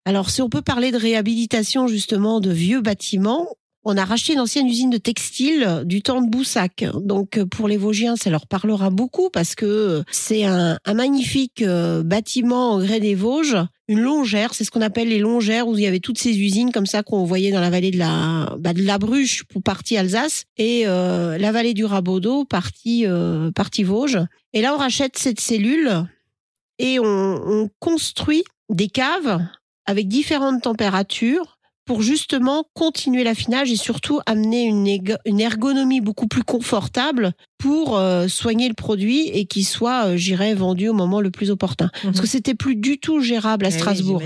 alors, 0.05 0.31
si 0.31 0.43
on 0.43 0.49
peut 0.49 0.63
parler 0.63 0.91
de 0.91 0.97
réhabilitation 0.97 1.87
justement 1.87 2.41
de 2.41 2.51
vieux 2.51 2.81
bâtiments, 2.81 3.47
on 3.85 3.97
a 3.97 4.05
racheté 4.05 4.35
une 4.35 4.41
ancienne 4.41 4.67
usine 4.67 4.91
de 4.91 4.99
textile 4.99 5.83
du 5.85 6.03
temps 6.03 6.23
de 6.23 6.29
Boussac. 6.29 6.85
Donc, 6.95 7.39
euh, 7.39 7.47
pour 7.47 7.69
les 7.69 7.77
Vosgiens, 7.77 8.17
ça 8.17 8.31
leur 8.31 8.47
parlera 8.47 8.91
beaucoup 8.91 9.29
parce 9.31 9.55
que 9.55 10.05
c'est 10.11 10.45
un, 10.45 10.79
magnifique 10.95 11.63
euh, 11.63 12.03
bâtiment 12.03 12.73
en 12.73 12.79
grès 12.81 13.01
des 13.01 13.15
Vosges, 13.15 13.57
une 13.89 14.01
longère. 14.01 14.55
C'est 14.55 14.65
ce 14.65 14.71
qu'on 14.71 14.83
appelle 14.83 15.09
les 15.09 15.19
longères 15.19 15.67
où 15.67 15.77
il 15.77 15.83
y 15.83 15.87
avait 15.87 16.01
toutes 16.01 16.19
ces 16.19 16.39
usines 16.39 16.71
comme 16.71 16.87
ça 16.87 17.03
qu'on 17.03 17.25
voyait 17.25 17.51
dans 17.51 17.61
la 17.61 17.71
vallée 17.71 17.91
de 17.91 17.99
la, 17.99 18.55
bah, 18.59 18.73
de 18.73 18.83
la 18.83 18.99
Bruche 18.99 19.45
pour 19.45 19.63
partie 19.63 19.97
Alsace 19.97 20.45
et 20.57 20.85
euh, 20.87 21.37
la 21.39 21.53
vallée 21.53 21.75
du 21.75 21.85
Rabaudot, 21.85 22.45
partie, 22.45 23.07
euh, 23.07 23.51
partie 23.51 23.83
Vosges. 23.83 24.21
Et 24.53 24.63
là, 24.63 24.75
on 24.75 24.79
rachète 24.79 25.19
cette 25.19 25.41
cellule 25.41 26.07
et 26.79 26.99
on 27.01 27.69
construit 27.79 28.45
des 28.71 28.89
caves 28.89 29.41
avec 29.87 30.09
différentes 30.09 30.63
températures 30.63 31.59
pour 31.85 32.03
justement 32.03 32.65
continuer 32.75 33.25
l'affinage 33.25 33.71
et 33.73 33.77
surtout 33.77 34.21
amener 34.27 34.65
une, 34.65 35.41
ergonomie 35.41 36.01
beaucoup 36.01 36.29
plus 36.29 36.45
confortable 36.45 37.33
pour 37.59 37.97
euh, 37.97 38.29
soigner 38.29 38.69
le 38.69 38.75
produit 38.75 39.29
et 39.29 39.47
qu'il 39.47 39.65
soit, 39.65 40.07
euh, 40.07 40.17
j'irais, 40.17 40.55
vendu 40.55 40.89
au 40.89 40.95
moment 40.95 41.21
le 41.21 41.31
plus 41.31 41.51
opportun. 41.51 41.91
Parce 42.03 42.21
que 42.21 42.27
c'était 42.27 42.55
plus 42.55 42.77
du 42.77 42.99
tout 42.99 43.21
gérable 43.21 43.65
à 43.65 43.69
Eh 43.69 43.73
oui, 43.73 43.79
Strasbourg. 43.79 44.23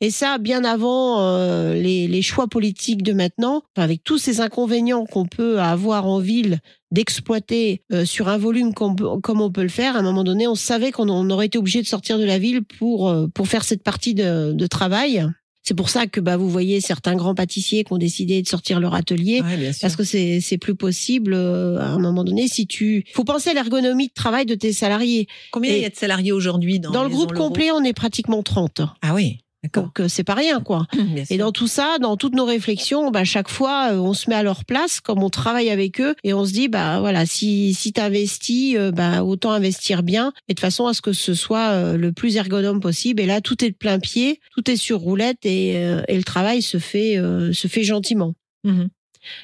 Et 0.00 0.10
ça, 0.10 0.38
bien 0.38 0.64
avant 0.64 1.20
euh, 1.20 1.74
les, 1.74 2.08
les 2.08 2.22
choix 2.22 2.46
politiques 2.46 3.02
de 3.02 3.12
maintenant, 3.12 3.62
avec 3.76 4.02
tous 4.04 4.18
ces 4.18 4.40
inconvénients 4.40 5.04
qu'on 5.04 5.26
peut 5.26 5.60
avoir 5.60 6.06
en 6.06 6.18
ville 6.18 6.60
d'exploiter 6.92 7.82
euh, 7.92 8.04
sur 8.04 8.28
un 8.28 8.38
volume 8.38 8.72
comme 8.72 9.40
on 9.40 9.50
peut 9.50 9.62
le 9.62 9.68
faire, 9.68 9.96
à 9.96 10.00
un 10.00 10.02
moment 10.02 10.24
donné, 10.24 10.46
on 10.46 10.54
savait 10.54 10.92
qu'on 10.92 11.08
on 11.08 11.28
aurait 11.30 11.46
été 11.46 11.58
obligé 11.58 11.82
de 11.82 11.86
sortir 11.86 12.18
de 12.18 12.24
la 12.24 12.38
ville 12.38 12.62
pour, 12.62 13.14
pour 13.34 13.48
faire 13.48 13.64
cette 13.64 13.82
partie 13.82 14.14
de, 14.14 14.52
de 14.52 14.66
travail. 14.66 15.26
C'est 15.66 15.74
pour 15.74 15.90
ça 15.90 16.06
que 16.06 16.20
bah, 16.20 16.36
vous 16.36 16.48
voyez 16.48 16.80
certains 16.80 17.16
grands 17.16 17.34
pâtissiers 17.34 17.82
qui 17.82 17.92
ont 17.92 17.98
décidé 17.98 18.40
de 18.40 18.46
sortir 18.46 18.78
leur 18.78 18.94
atelier. 18.94 19.40
Ouais. 19.40 19.72
Parce 19.80 19.96
que 19.96 20.04
c'est 20.04 20.40
c'est 20.40 20.58
plus 20.58 20.76
possible 20.76 21.34
euh, 21.34 21.80
à 21.80 21.86
un 21.86 21.98
moment 21.98 22.22
donné 22.22 22.46
si 22.46 22.68
tu 22.68 23.04
faut 23.12 23.24
penser 23.24 23.50
à 23.50 23.54
l'ergonomie 23.54 24.06
de 24.06 24.12
travail 24.12 24.46
de 24.46 24.54
tes 24.54 24.72
salariés. 24.72 25.26
Combien 25.50 25.72
il 25.72 25.82
y 25.82 25.84
a 25.84 25.90
de 25.90 25.96
salariés 25.96 26.30
aujourd'hui 26.30 26.78
dans, 26.78 26.92
Dans 26.92 27.02
le 27.02 27.08
groupe 27.08 27.34
complet, 27.34 27.72
on 27.72 27.82
est 27.82 27.94
pratiquement 27.94 28.44
30. 28.44 28.82
Ah 29.02 29.12
oui. 29.12 29.40
Donc 29.74 30.00
euh, 30.00 30.08
c'est 30.08 30.24
pas 30.24 30.34
rien 30.34 30.60
quoi. 30.60 30.86
Et 31.30 31.38
dans 31.38 31.52
tout 31.52 31.66
ça, 31.66 31.96
dans 32.00 32.16
toutes 32.16 32.34
nos 32.34 32.44
réflexions, 32.44 33.10
bah, 33.10 33.24
chaque 33.24 33.48
fois, 33.48 33.92
euh, 33.92 33.98
on 33.98 34.14
se 34.14 34.30
met 34.30 34.36
à 34.36 34.42
leur 34.42 34.64
place, 34.64 35.00
comme 35.00 35.22
on 35.22 35.30
travaille 35.30 35.70
avec 35.70 36.00
eux, 36.00 36.14
et 36.24 36.34
on 36.34 36.44
se 36.44 36.52
dit, 36.52 36.68
bah 36.68 37.00
voilà, 37.00 37.26
si 37.26 37.74
si 37.74 37.92
t'investis, 37.92 38.76
euh, 38.76 38.90
bah 38.90 39.24
autant 39.24 39.52
investir 39.52 40.02
bien, 40.02 40.32
et 40.48 40.54
de 40.54 40.60
façon 40.60 40.86
à 40.86 40.94
ce 40.94 41.02
que 41.02 41.12
ce 41.12 41.34
soit 41.34 41.96
le 41.96 42.12
plus 42.12 42.36
ergonome 42.36 42.80
possible. 42.80 43.20
Et 43.20 43.26
là, 43.26 43.40
tout 43.40 43.64
est 43.64 43.70
de 43.70 43.76
plein 43.76 43.98
pied, 43.98 44.40
tout 44.54 44.70
est 44.70 44.76
sur 44.76 44.98
roulette, 44.98 45.44
et, 45.44 45.72
et 46.08 46.16
le 46.16 46.24
travail 46.24 46.62
se 46.62 46.78
fait 46.78 47.16
euh, 47.18 47.52
se 47.52 47.68
fait 47.68 47.82
gentiment. 47.82 48.34
Mhm. 48.64 48.88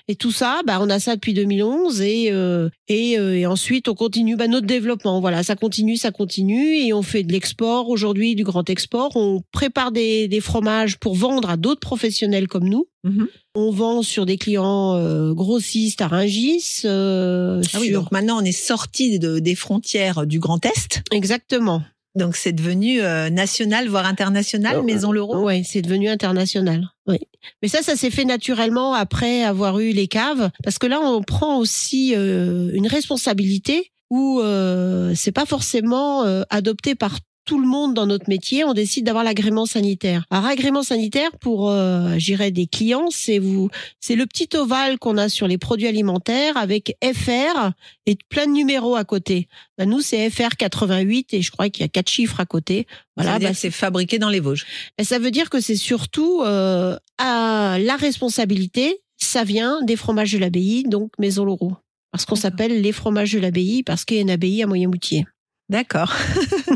Et 0.09 0.17
tout 0.17 0.33
ça, 0.33 0.61
bah, 0.67 0.79
on 0.81 0.91
a 0.91 0.99
ça 0.99 1.15
depuis 1.15 1.35
2011 1.35 2.01
et 2.01 2.29
euh, 2.33 2.69
et, 2.89 3.19
euh, 3.19 3.37
et 3.37 3.47
ensuite 3.47 3.89
on 3.89 3.95
continue 3.95 4.37
bah, 4.37 4.49
notre 4.49 4.67
développement. 4.67 5.21
Voilà, 5.21 5.43
ça 5.43 5.57
continue, 5.57 5.97
ça 5.97 6.11
continue 6.11 6.77
et 6.79 6.93
on 6.93 7.03
fait 7.03 7.23
de 7.23 7.33
l'export 7.33 7.89
aujourd'hui, 7.89 8.35
du 8.35 8.45
grand 8.45 8.69
export. 8.71 9.13
On 9.17 9.43
prépare 9.53 9.93
des, 9.93 10.29
des 10.29 10.41
fromages 10.41 10.99
pour 10.99 11.15
vendre 11.15 11.51
à 11.51 11.57
d'autres 11.57 11.81
professionnels 11.81 12.49
comme 12.49 12.69
nous. 12.69 12.87
Mhm. 13.05 13.27
On 13.55 13.71
vend 13.71 14.03
sur 14.03 14.27
des 14.27 14.39
clients 14.39 14.95
euh, 14.97 15.35
grossistes 15.35 16.01
à 16.01 16.09
Rungis. 16.09 16.83
euh, 16.85 17.61
Ah 17.75 17.79
oui, 17.81 17.89
sur... 17.89 18.01
donc 18.01 18.13
maintenant 18.13 18.39
on 18.41 18.45
est 18.45 18.53
sorti 18.53 19.19
de, 19.19 19.41
des 19.41 19.55
frontières 19.55 20.27
du 20.27 20.39
Grand 20.39 20.65
Est. 20.65 21.03
Exactement. 21.11 21.83
Donc 22.15 22.37
c'est 22.37 22.53
devenu 22.53 23.01
euh, 23.01 23.31
national, 23.31 23.89
voire 23.89 24.07
international, 24.07 24.77
Euh, 24.77 24.83
Maison 24.83 25.13
Leroux. 25.13 25.45
Ouais, 25.45 25.63
c'est 25.65 25.83
devenu 25.83 26.09
international. 26.09 26.89
Oui. 27.07 27.19
Mais 27.63 27.69
ça, 27.69 27.83
ça 27.83 27.97
s'est 27.97 28.11
fait 28.11 28.25
naturellement 28.25 28.95
après 28.95 29.43
avoir 29.45 29.79
eu 29.81 29.91
les 29.91 30.09
caves, 30.09 30.51
parce 30.63 30.79
que 30.79 30.87
là, 30.87 31.01
on 31.01 31.23
prend 31.23 31.59
aussi 31.59 32.15
euh, 32.15 32.71
une 32.75 32.87
responsabilité 32.87 33.93
où 34.11 34.41
euh, 34.41 35.15
c'est 35.17 35.33
pas 35.33 35.47
forcément 35.47 36.25
euh, 36.25 36.43
adopté 36.51 36.95
par 36.95 37.19
tout 37.45 37.61
le 37.61 37.67
monde 37.67 37.95
dans 37.95 38.07
notre 38.07 38.29
métier, 38.29 38.65
on 38.65 38.73
décide 38.73 39.07
d'avoir 39.07 39.25
l'agrément 39.25 39.67
sanitaire. 39.67 40.25
Alors 40.31 40.47
agrément 40.47 40.83
sanitaire 40.83 41.31
pour, 41.41 41.71
euh, 41.71 42.15
j'irais 42.17 42.51
des 42.51 42.67
clients, 42.67 43.09
c'est 43.11 43.39
vous, 43.39 43.69
c'est 44.01 44.15
le 44.15 44.27
petit 44.27 44.49
ovale 44.57 44.99
qu'on 44.99 45.17
a 45.17 45.29
sur 45.29 45.49
les 45.49 45.59
produits 45.59 45.89
alimentaires 45.89 46.57
avec 46.57 46.97
FR 47.03 47.71
et 48.07 48.17
plein 48.29 48.47
de 48.47 48.53
numéros 48.53 48.97
à 48.97 49.05
côté. 49.05 49.49
Ben, 49.79 49.89
nous 49.89 50.01
c'est 50.01 50.31
FR 50.31 50.57
88 50.57 51.35
et 51.35 51.43
je 51.43 51.51
crois 51.51 51.69
qu'il 51.69 51.83
y 51.83 51.85
a 51.85 51.89
quatre 51.89 52.11
chiffres 52.11 52.41
à 52.41 52.47
côté. 52.47 52.87
Voilà, 53.17 53.39
bah, 53.39 53.55
c'est 53.55 53.71
fabriqué 53.71 54.19
dans 54.19 54.31
les 54.31 54.41
Vosges. 54.41 54.67
et 54.99 55.05
ça 55.05 55.19
veut 55.19 55.31
dire 55.31 55.51
que 55.51 55.61
c'est 55.61 55.77
surtout 55.77 56.43
euh, 56.43 56.97
à 57.19 57.79
la 57.81 57.97
responsabilité, 57.97 59.01
ça 59.19 59.45
vient 59.45 59.83
des 59.83 59.97
fromages 59.97 60.33
de 60.33 60.39
l'abbaye, 60.39 60.85
donc 60.85 61.13
Maison 61.19 61.45
Leroux. 61.45 61.75
Parce 62.13 62.27
qu'on 62.27 62.37
s'appelle 62.37 62.83
les 62.83 62.93
fromages 62.93 63.33
de 63.33 63.39
l'abbaye 63.39 63.83
parce 63.83 64.05
qu'il 64.05 64.17
y 64.17 64.21
a 64.21 64.23
une 64.23 64.31
abbaye 64.31 64.63
à 64.63 64.67
Moyen-Moutier. 64.67 65.25
D'accord. 65.69 66.13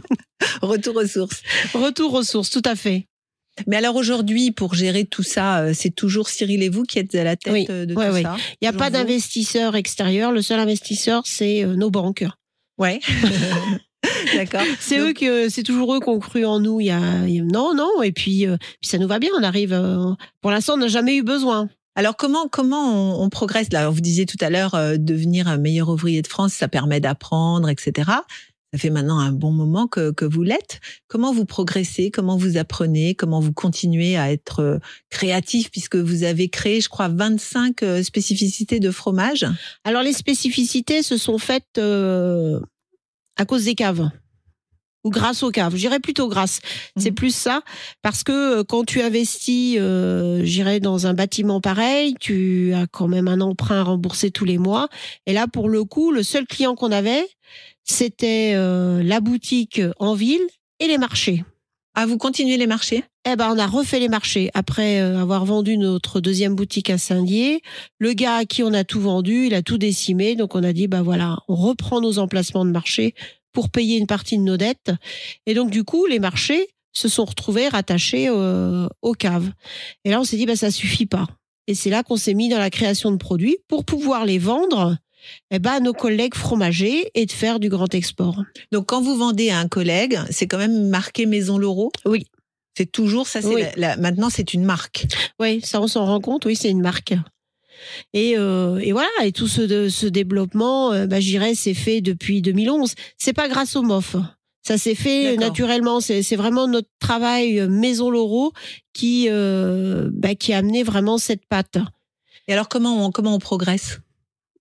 Retour 0.62 0.96
aux 0.96 1.06
sources. 1.06 1.42
Retour 1.74 2.14
aux 2.14 2.22
sources, 2.22 2.50
tout 2.50 2.62
à 2.64 2.76
fait. 2.76 3.06
Mais 3.66 3.76
alors 3.76 3.96
aujourd'hui, 3.96 4.50
pour 4.50 4.74
gérer 4.74 5.04
tout 5.06 5.22
ça, 5.22 5.60
euh, 5.60 5.72
c'est 5.74 5.90
toujours 5.94 6.28
Cyril 6.28 6.62
et 6.62 6.68
vous 6.68 6.82
qui 6.82 6.98
êtes 6.98 7.14
à 7.14 7.24
la 7.24 7.36
tête 7.36 7.52
Oui, 7.52 7.66
euh, 7.70 7.86
de 7.86 7.94
ouais, 7.94 8.08
tout 8.08 8.14
ouais. 8.14 8.22
ça 8.22 8.36
Il 8.60 8.64
n'y 8.64 8.68
a 8.68 8.72
pas 8.74 8.90
d'investisseur 8.90 9.76
extérieur. 9.76 10.30
Le 10.32 10.42
seul 10.42 10.60
investisseur, 10.60 11.22
c'est 11.24 11.64
euh, 11.64 11.74
nos 11.74 11.90
banques. 11.90 12.24
Ouais. 12.78 13.00
D'accord. 14.34 14.60
C'est 14.80 14.98
eux 14.98 15.12
que 15.14 15.48
c'est 15.48 15.62
toujours 15.64 15.94
eux 15.94 16.00
qui 16.00 16.08
ont 16.08 16.18
cru 16.20 16.44
en 16.44 16.60
nous. 16.60 16.80
Il 16.80 16.86
y 16.86 16.90
a, 16.90 17.26
il 17.26 17.34
y 17.34 17.40
a- 17.40 17.44
non, 17.44 17.74
non. 17.74 18.02
Et 18.02 18.12
puis, 18.12 18.46
euh, 18.46 18.56
puis 18.80 18.88
ça 18.88 18.98
nous 18.98 19.08
va 19.08 19.18
bien. 19.18 19.30
On 19.38 19.42
arrive. 19.42 19.72
euh, 19.72 20.12
pour 20.42 20.50
l'instant, 20.50 20.74
on 20.74 20.78
n'a 20.78 20.86
jamais 20.88 21.16
eu 21.16 21.22
besoin. 21.22 21.68
Alors 21.96 22.16
comment 22.16 22.46
comment 22.46 23.18
on, 23.20 23.24
on 23.24 23.28
progresse? 23.30 23.72
Là 23.72 23.88
Vous 23.88 24.00
disiez 24.00 24.26
tout 24.26 24.36
à 24.40 24.50
l'heure 24.50 24.74
euh, 24.74 24.96
devenir 24.98 25.48
un 25.48 25.56
meilleur 25.56 25.88
ouvrier 25.88 26.20
de 26.22 26.26
France, 26.28 26.52
ça 26.52 26.68
permet 26.68 27.00
d'apprendre, 27.00 27.68
etc. 27.70 28.10
Ça 28.72 28.78
fait 28.80 28.90
maintenant 28.90 29.18
un 29.18 29.32
bon 29.32 29.52
moment 29.52 29.86
que, 29.86 30.10
que 30.10 30.24
vous 30.24 30.42
l'êtes. 30.42 30.80
Comment 31.08 31.32
vous 31.32 31.44
progressez 31.46 32.10
Comment 32.10 32.36
vous 32.36 32.56
apprenez 32.56 33.14
Comment 33.14 33.40
vous 33.40 33.52
continuez 33.52 34.16
à 34.16 34.32
être 34.32 34.60
euh, 34.60 34.78
créatif 35.08 35.70
puisque 35.70 35.96
vous 35.96 36.24
avez 36.24 36.48
créé, 36.48 36.80
je 36.80 36.88
crois, 36.88 37.08
25 37.08 37.82
euh, 37.82 38.02
spécificités 38.02 38.80
de 38.80 38.90
fromage? 38.90 39.46
Alors 39.84 40.02
les 40.02 40.12
spécificités 40.12 41.02
se 41.02 41.16
sont 41.16 41.38
faites 41.38 41.78
euh, 41.78 42.60
à 43.36 43.44
cause 43.44 43.64
des 43.64 43.74
caves 43.74 44.10
ou 45.04 45.10
grâce 45.10 45.44
aux 45.44 45.52
caves. 45.52 45.76
J'irais 45.76 46.00
plutôt 46.00 46.28
grâce. 46.28 46.58
C'est 46.96 47.10
Mhm. 47.10 47.14
plus 47.14 47.34
ça 47.34 47.62
parce 48.02 48.24
que 48.24 48.62
quand 48.62 48.84
tu 48.84 49.00
investis, 49.00 49.76
euh, 49.78 50.40
j'irais 50.42 50.80
dans 50.80 51.06
un 51.06 51.14
bâtiment 51.14 51.60
pareil, 51.60 52.16
tu 52.18 52.74
as 52.74 52.88
quand 52.88 53.06
même 53.06 53.28
un 53.28 53.40
emprunt 53.40 53.78
à 53.80 53.84
rembourser 53.84 54.32
tous 54.32 54.44
les 54.44 54.58
mois. 54.58 54.88
Et 55.26 55.32
là, 55.32 55.46
pour 55.46 55.68
le 55.68 55.84
coup, 55.84 56.10
le 56.10 56.24
seul 56.24 56.44
client 56.44 56.74
qu'on 56.74 56.90
avait, 56.90 57.24
c'était 57.86 58.52
euh, 58.54 59.02
la 59.02 59.20
boutique 59.20 59.80
en 59.98 60.14
ville 60.14 60.46
et 60.80 60.88
les 60.88 60.98
marchés. 60.98 61.44
Ah, 61.94 62.04
vous 62.04 62.18
continuez 62.18 62.58
les 62.58 62.66
marchés? 62.66 63.04
Eh 63.26 63.36
ben, 63.36 63.50
on 63.50 63.58
a 63.58 63.66
refait 63.66 64.00
les 64.00 64.10
marchés 64.10 64.50
après 64.52 65.00
euh, 65.00 65.18
avoir 65.18 65.46
vendu 65.46 65.78
notre 65.78 66.20
deuxième 66.20 66.54
boutique 66.54 66.90
à 66.90 66.98
Saint-Dié. 66.98 67.62
Le 67.98 68.12
gars 68.12 68.36
à 68.36 68.44
qui 68.44 68.62
on 68.62 68.74
a 68.74 68.84
tout 68.84 69.00
vendu, 69.00 69.46
il 69.46 69.54
a 69.54 69.62
tout 69.62 69.78
décimé. 69.78 70.36
Donc, 70.36 70.54
on 70.54 70.62
a 70.62 70.74
dit, 70.74 70.88
bah 70.88 71.00
voilà, 71.00 71.38
on 71.48 71.54
reprend 71.54 72.02
nos 72.02 72.18
emplacements 72.18 72.66
de 72.66 72.70
marché 72.70 73.14
pour 73.52 73.70
payer 73.70 73.96
une 73.96 74.06
partie 74.06 74.36
de 74.36 74.42
nos 74.42 74.58
dettes. 74.58 74.92
Et 75.46 75.54
donc, 75.54 75.70
du 75.70 75.84
coup, 75.84 76.04
les 76.04 76.18
marchés 76.18 76.68
se 76.92 77.08
sont 77.08 77.24
retrouvés 77.24 77.68
rattachés 77.68 78.28
euh, 78.28 78.88
aux 79.00 79.14
caves. 79.14 79.50
Et 80.04 80.10
là, 80.10 80.20
on 80.20 80.24
s'est 80.24 80.36
dit, 80.36 80.44
bah 80.44 80.56
ça 80.56 80.70
suffit 80.70 81.06
pas. 81.06 81.26
Et 81.66 81.74
c'est 81.74 81.90
là 81.90 82.02
qu'on 82.02 82.16
s'est 82.16 82.34
mis 82.34 82.50
dans 82.50 82.58
la 82.58 82.70
création 82.70 83.10
de 83.10 83.16
produits 83.16 83.56
pour 83.68 83.84
pouvoir 83.84 84.26
les 84.26 84.38
vendre 84.38 84.98
eh 85.50 85.58
ben, 85.58 85.72
à 85.72 85.80
nos 85.80 85.92
collègues 85.92 86.34
fromagers 86.34 87.10
et 87.14 87.26
de 87.26 87.32
faire 87.32 87.60
du 87.60 87.68
grand 87.68 87.92
export. 87.94 88.42
Donc 88.72 88.86
quand 88.86 89.00
vous 89.02 89.16
vendez 89.16 89.50
à 89.50 89.58
un 89.58 89.68
collègue, 89.68 90.18
c'est 90.30 90.46
quand 90.46 90.58
même 90.58 90.88
marqué 90.88 91.26
Maison 91.26 91.58
Laureau 91.58 91.90
Oui. 92.04 92.26
C'est 92.76 92.90
toujours 92.92 93.26
ça. 93.26 93.40
C'est 93.40 93.48
Oui. 93.48 93.62
la- 93.62 93.74
la- 93.76 93.96
maintenant, 93.96 94.28
c'est 94.30 94.52
une 94.54 94.64
marque. 94.64 95.06
Oui, 95.40 95.60
ça 95.64 95.80
on 95.80 95.86
s'en 95.88 96.04
rend 96.04 96.20
compte, 96.20 96.44
oui, 96.44 96.56
c'est 96.56 96.70
une 96.70 96.82
marque. 96.82 97.14
Et, 98.14 98.34
euh, 98.36 98.78
et 98.78 98.92
voilà, 98.92 99.08
et 99.22 99.32
tout 99.32 99.48
ce, 99.48 99.88
ce 99.88 100.06
développement, 100.06 100.92
euh, 100.92 101.06
bah, 101.06 101.20
je 101.20 101.26
dirais, 101.28 101.54
c'est 101.54 101.74
fait 101.74 102.00
depuis 102.00 102.42
2011. 102.42 102.94
C'est 103.18 103.32
pas 103.32 103.48
grâce 103.48 103.76
au 103.76 103.82
MOF. 103.82 104.16
Ça 104.66 104.78
s'est 104.78 104.94
fait 104.96 105.36
naturellement. 105.36 106.00
C'est 106.00 106.22
vraiment 106.36 106.66
notre 106.66 106.88
travail 106.98 107.60
euh, 107.60 107.68
Maison 107.68 108.10
Laureau 108.10 108.52
qui, 108.92 109.26
euh, 109.30 110.08
bah, 110.12 110.34
qui 110.34 110.52
a 110.52 110.58
amené 110.58 110.82
vraiment 110.82 111.18
cette 111.18 111.46
patte. 111.46 111.78
Et 112.48 112.52
alors 112.52 112.68
comment 112.68 113.06
on 113.06 113.10
comment 113.12 113.34
on 113.34 113.38
progresse? 113.38 114.00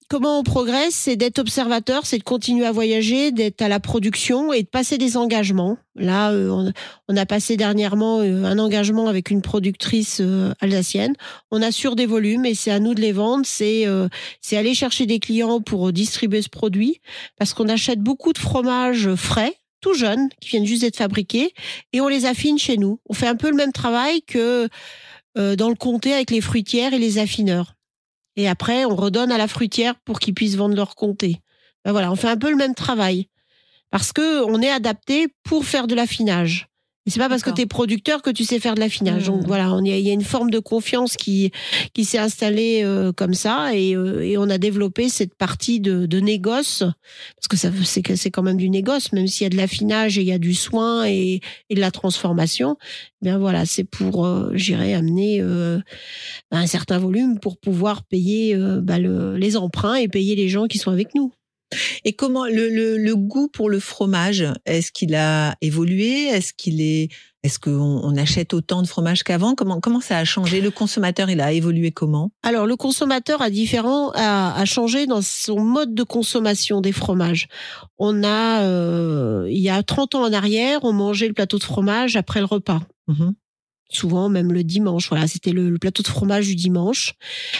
Comment 0.07 0.39
on 0.39 0.43
progresse 0.43 0.93
C'est 0.93 1.15
d'être 1.15 1.39
observateur, 1.39 2.05
c'est 2.05 2.19
de 2.19 2.23
continuer 2.23 2.67
à 2.67 2.71
voyager, 2.71 3.31
d'être 3.31 3.63
à 3.63 3.67
la 3.67 3.79
production 3.79 4.53
et 4.53 4.61
de 4.61 4.67
passer 4.67 4.99
des 4.99 5.17
engagements. 5.17 5.79
Là, 5.95 6.31
euh, 6.31 6.71
on, 7.07 7.17
a 7.17 7.25
passé 7.25 7.57
dernièrement 7.57 8.19
euh, 8.19 8.43
un 8.43 8.59
engagement 8.59 9.07
avec 9.07 9.31
une 9.31 9.41
productrice 9.41 10.21
euh, 10.21 10.53
alsacienne. 10.61 11.15
On 11.49 11.63
assure 11.63 11.95
des 11.95 12.05
volumes 12.05 12.45
et 12.45 12.53
c'est 12.53 12.69
à 12.69 12.79
nous 12.79 12.93
de 12.93 13.01
les 13.01 13.13
vendre. 13.13 13.45
C'est 13.47 13.85
c'est 14.41 14.57
aller 14.57 14.75
chercher 14.75 15.07
des 15.07 15.19
clients 15.19 15.59
pour 15.59 15.91
distribuer 15.91 16.43
ce 16.43 16.49
produit 16.49 17.01
parce 17.37 17.55
qu'on 17.55 17.67
achète 17.67 17.99
beaucoup 17.99 18.31
de 18.31 18.37
fromages 18.37 19.15
frais 19.15 19.55
tout 19.81 19.95
jeunes 19.95 20.29
qui 20.39 20.49
viennent 20.49 20.65
juste 20.65 20.81
d'être 20.81 20.97
fabriqués 20.97 21.53
et 21.93 22.01
on 22.01 22.07
les 22.07 22.25
affine 22.25 22.59
chez 22.59 22.77
nous. 22.77 22.99
On 23.09 23.13
fait 23.13 23.27
un 23.27 23.35
peu 23.35 23.49
le 23.49 23.55
même 23.55 23.71
travail 23.71 24.21
que 24.21 24.69
dans 25.35 25.69
le 25.69 25.75
comté 25.75 26.13
avec 26.13 26.31
les 26.31 26.41
fruitières 26.41 26.93
et 26.93 26.99
les 26.99 27.17
affineurs. 27.17 27.74
Et 28.35 28.47
après, 28.47 28.85
on 28.85 28.95
redonne 28.95 29.31
à 29.31 29.37
la 29.37 29.47
fruitière 29.47 29.95
pour 30.03 30.19
qu'ils 30.19 30.33
puissent 30.33 30.55
vendre 30.55 30.75
leur 30.75 30.95
comté. 30.95 31.41
Ben 31.83 31.91
voilà, 31.91 32.11
on 32.11 32.15
fait 32.15 32.27
un 32.27 32.37
peu 32.37 32.49
le 32.49 32.55
même 32.55 32.75
travail. 32.75 33.29
Parce 33.91 34.11
que 34.11 34.43
on 34.43 34.61
est 34.61 34.69
adapté 34.69 35.27
pour 35.43 35.65
faire 35.65 35.87
de 35.87 35.95
l'affinage. 35.95 36.67
Et 37.07 37.11
c'est 37.11 37.19
pas 37.19 37.29
parce 37.29 37.43
que 37.43 37.51
tu 37.51 37.61
es 37.61 37.65
producteur 37.67 38.23
que 38.23 38.31
tu 38.31 38.43
sais 38.45 38.59
faire 38.59 38.73
de 38.73 38.79
l'affinage. 38.79 39.29
Mmh. 39.29 39.33
Donc 39.33 39.45
voilà, 39.45 39.71
on 39.73 39.83
y 39.83 39.91
a- 39.91 39.97
il 39.97 40.05
y 40.05 40.09
a 40.09 40.13
une 40.13 40.23
forme 40.23 40.49
de 40.49 40.57
confiance 40.57 41.15
qui, 41.17 41.51
qui 41.93 42.03
s'est 42.03 42.17
installée 42.17 42.81
euh, 42.83 43.11
comme 43.11 43.35
ça 43.35 43.75
et, 43.75 43.95
euh, 43.95 44.21
et 44.21 44.39
on 44.39 44.49
a 44.49 44.57
développé 44.57 45.07
cette 45.09 45.35
partie 45.35 45.79
de, 45.79 46.07
de 46.07 46.19
négoce 46.19 46.79
parce 47.35 47.47
que 47.47 47.57
ça 47.57 47.69
c'est 47.83 48.01
que 48.01 48.15
c'est 48.15 48.31
quand 48.31 48.41
même 48.41 48.57
du 48.57 48.69
négoce 48.71 49.11
même 49.13 49.27
s'il 49.27 49.43
y 49.43 49.47
a 49.47 49.49
de 49.49 49.57
l'affinage 49.57 50.17
et 50.17 50.21
il 50.21 50.27
y 50.27 50.31
a 50.31 50.39
du 50.39 50.55
soin 50.55 51.05
et, 51.05 51.41
et 51.69 51.75
de 51.75 51.79
la 51.79 51.91
transformation. 51.91 52.75
eh 53.21 53.25
Bien 53.25 53.37
voilà, 53.37 53.67
c'est 53.67 53.83
pour 53.83 54.25
euh, 54.25 54.49
j'irais 54.55 54.93
amener 54.95 55.41
euh, 55.41 55.79
un 56.49 56.65
certain 56.65 56.97
volume 56.97 57.39
pour 57.39 57.57
pouvoir 57.59 58.03
payer 58.03 58.55
euh, 58.55 58.81
bah, 58.81 58.97
le- 58.97 59.37
les 59.37 59.57
emprunts 59.57 59.95
et 59.95 60.07
payer 60.07 60.35
les 60.35 60.49
gens 60.49 60.65
qui 60.65 60.79
sont 60.79 60.89
avec 60.89 61.13
nous. 61.13 61.31
Et 62.03 62.13
comment 62.13 62.45
le, 62.45 62.69
le, 62.69 62.97
le 62.97 63.15
goût 63.15 63.47
pour 63.47 63.69
le 63.69 63.79
fromage 63.79 64.45
Est-ce 64.65 64.91
qu'il 64.91 65.15
a 65.15 65.55
évolué? 65.61 66.25
Est-ce 66.27 66.53
qu'il 66.53 66.81
est 66.81 67.09
Est-ce 67.43 67.59
qu'on 67.59 67.71
on 68.03 68.15
achète 68.17 68.53
autant 68.53 68.81
de 68.81 68.87
fromage 68.87 69.23
qu'avant? 69.23 69.55
Comment 69.55 69.79
comment 69.79 70.01
ça 70.01 70.17
a 70.17 70.25
changé? 70.25 70.61
Le 70.61 70.71
consommateur, 70.71 71.29
il 71.29 71.41
a 71.41 71.51
évolué 71.51 71.91
comment? 71.91 72.31
Alors 72.43 72.65
le 72.65 72.75
consommateur 72.75 73.41
a 73.41 73.49
différent 73.49 74.11
a, 74.15 74.59
a 74.59 74.65
changé 74.65 75.05
dans 75.07 75.21
son 75.21 75.59
mode 75.59 75.93
de 75.93 76.03
consommation 76.03 76.81
des 76.81 76.91
fromages. 76.91 77.47
On 77.97 78.23
a 78.23 78.63
euh, 78.63 79.47
il 79.49 79.59
y 79.61 79.69
a 79.69 79.81
30 79.83 80.15
ans 80.15 80.23
en 80.25 80.33
arrière, 80.33 80.79
on 80.83 80.93
mangeait 80.93 81.27
le 81.27 81.33
plateau 81.33 81.57
de 81.57 81.63
fromage 81.63 82.15
après 82.15 82.39
le 82.39 82.45
repas. 82.45 82.81
Mhm. 83.07 83.35
souvent 83.89 84.29
même 84.29 84.51
le 84.51 84.63
dimanche. 84.63 85.09
Voilà, 85.09 85.27
c'était 85.27 85.51
le, 85.51 85.69
le 85.69 85.77
plateau 85.77 86.01
de 86.01 86.07
fromage 86.07 86.47
du 86.47 86.55
dimanche. 86.55 87.13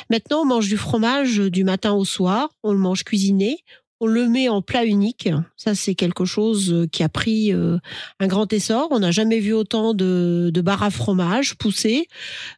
Maintenant, 0.10 0.42
on 0.42 0.46
mange 0.46 0.68
du 0.68 0.76
fromage 0.78 1.38
du 1.38 1.64
matin 1.64 1.94
au 1.94 2.04
soir. 2.04 2.50
On 2.64 2.72
le 2.72 2.80
mange 2.80 3.04
cuisiné. 3.04 3.60
On 4.02 4.08
le 4.08 4.28
met 4.28 4.50
en 4.50 4.62
plat 4.62 4.84
unique. 4.84 5.30
Ça, 5.56 5.74
c'est 5.74 5.96
quelque 5.96 6.26
chose 6.26 6.74
euh, 6.74 6.86
qui 6.86 7.02
a 7.02 7.08
pris 7.08 7.54
euh, 7.54 7.78
un 8.20 8.28
grand 8.28 8.52
essor. 8.52 8.90
On 8.92 9.00
n'a 9.00 9.12
jamais 9.12 9.40
vu 9.40 9.54
autant 9.54 9.94
de, 9.94 10.52
de 10.54 10.64
à 10.68 10.90
fromage 10.90 11.56
pousser, 11.56 12.08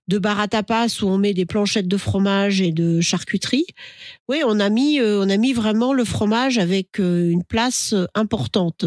de 0.08 0.18
bars 0.18 0.40
à 0.40 0.48
tapas 0.48 1.04
où 1.04 1.06
on 1.06 1.20
met 1.20 1.36
des 1.36 1.46
planchettes 1.46 1.88
de 1.88 1.98
fromage 1.98 2.60
et 2.62 2.72
de 2.72 3.02
charcuterie. 3.02 3.68
Oui, 4.28 4.42
on 4.46 4.60
a 4.60 4.70
mis, 4.70 5.00
euh, 5.00 5.24
on 5.24 5.30
a 5.30 5.38
mis 5.38 5.54
vraiment 5.54 5.94
le 5.94 6.06
fromage 6.06 6.58
avec 6.58 6.98
une 6.98 7.44
place 7.44 7.94
importante. 8.16 8.86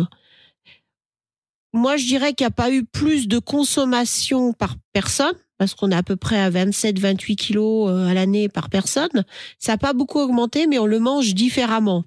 Moi, 1.73 1.97
je 1.97 2.07
dirais 2.07 2.33
qu'il 2.33 2.45
n'y 2.45 2.49
a 2.49 2.51
pas 2.51 2.73
eu 2.73 2.85
plus 2.85 3.29
de 3.29 3.39
consommation 3.39 4.53
par 4.53 4.75
personne, 4.93 5.37
parce 5.57 5.75
qu'on 5.75 5.93
est 5.93 5.97
à 5.97 6.03
peu 6.03 6.17
près 6.17 6.41
à 6.41 6.51
27-28 6.51 7.37
kilos 7.37 7.89
à 8.09 8.13
l'année 8.13 8.49
par 8.49 8.71
personne. 8.71 9.25
Ça 9.61 9.73
n'a 9.73 9.79
pas 9.79 9.93
beaucoup 9.93 10.19
augmenté, 10.19 10.67
mais 10.67 10.81
on 10.81 10.87
le 10.87 10.99
mange 10.99 11.33
différemment. 11.35 12.05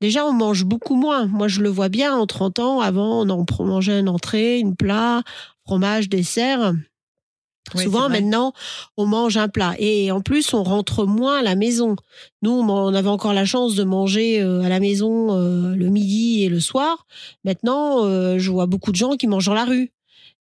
Déjà, 0.00 0.24
on 0.26 0.32
mange 0.32 0.64
beaucoup 0.64 0.96
moins. 0.96 1.26
Moi, 1.26 1.48
je 1.48 1.60
le 1.60 1.68
vois 1.68 1.88
bien, 1.88 2.14
en 2.14 2.26
30 2.26 2.58
ans, 2.58 2.80
avant, 2.80 3.22
on 3.24 3.30
en 3.30 3.44
mangeait 3.60 4.00
une 4.00 4.08
entrée, 4.08 4.58
une 4.58 4.76
plat, 4.76 5.22
fromage, 5.64 6.08
dessert. 6.08 6.74
Ouais, 7.74 7.84
Souvent, 7.84 8.08
maintenant, 8.08 8.52
on 8.96 9.06
mange 9.06 9.36
un 9.36 9.48
plat. 9.48 9.74
Et 9.78 10.10
en 10.10 10.20
plus, 10.20 10.52
on 10.52 10.62
rentre 10.62 11.06
moins 11.06 11.38
à 11.38 11.42
la 11.42 11.54
maison. 11.54 11.96
Nous, 12.42 12.50
on 12.50 12.94
avait 12.94 13.08
encore 13.08 13.32
la 13.32 13.44
chance 13.44 13.74
de 13.74 13.84
manger 13.84 14.42
euh, 14.42 14.62
à 14.62 14.68
la 14.68 14.80
maison 14.80 15.32
euh, 15.32 15.74
le 15.74 15.88
midi 15.88 16.42
et 16.42 16.48
le 16.48 16.60
soir. 16.60 17.06
Maintenant, 17.44 18.04
euh, 18.04 18.38
je 18.38 18.50
vois 18.50 18.66
beaucoup 18.66 18.90
de 18.90 18.96
gens 18.96 19.16
qui 19.16 19.26
mangent 19.26 19.46
dans 19.46 19.54
la 19.54 19.64
rue. 19.64 19.92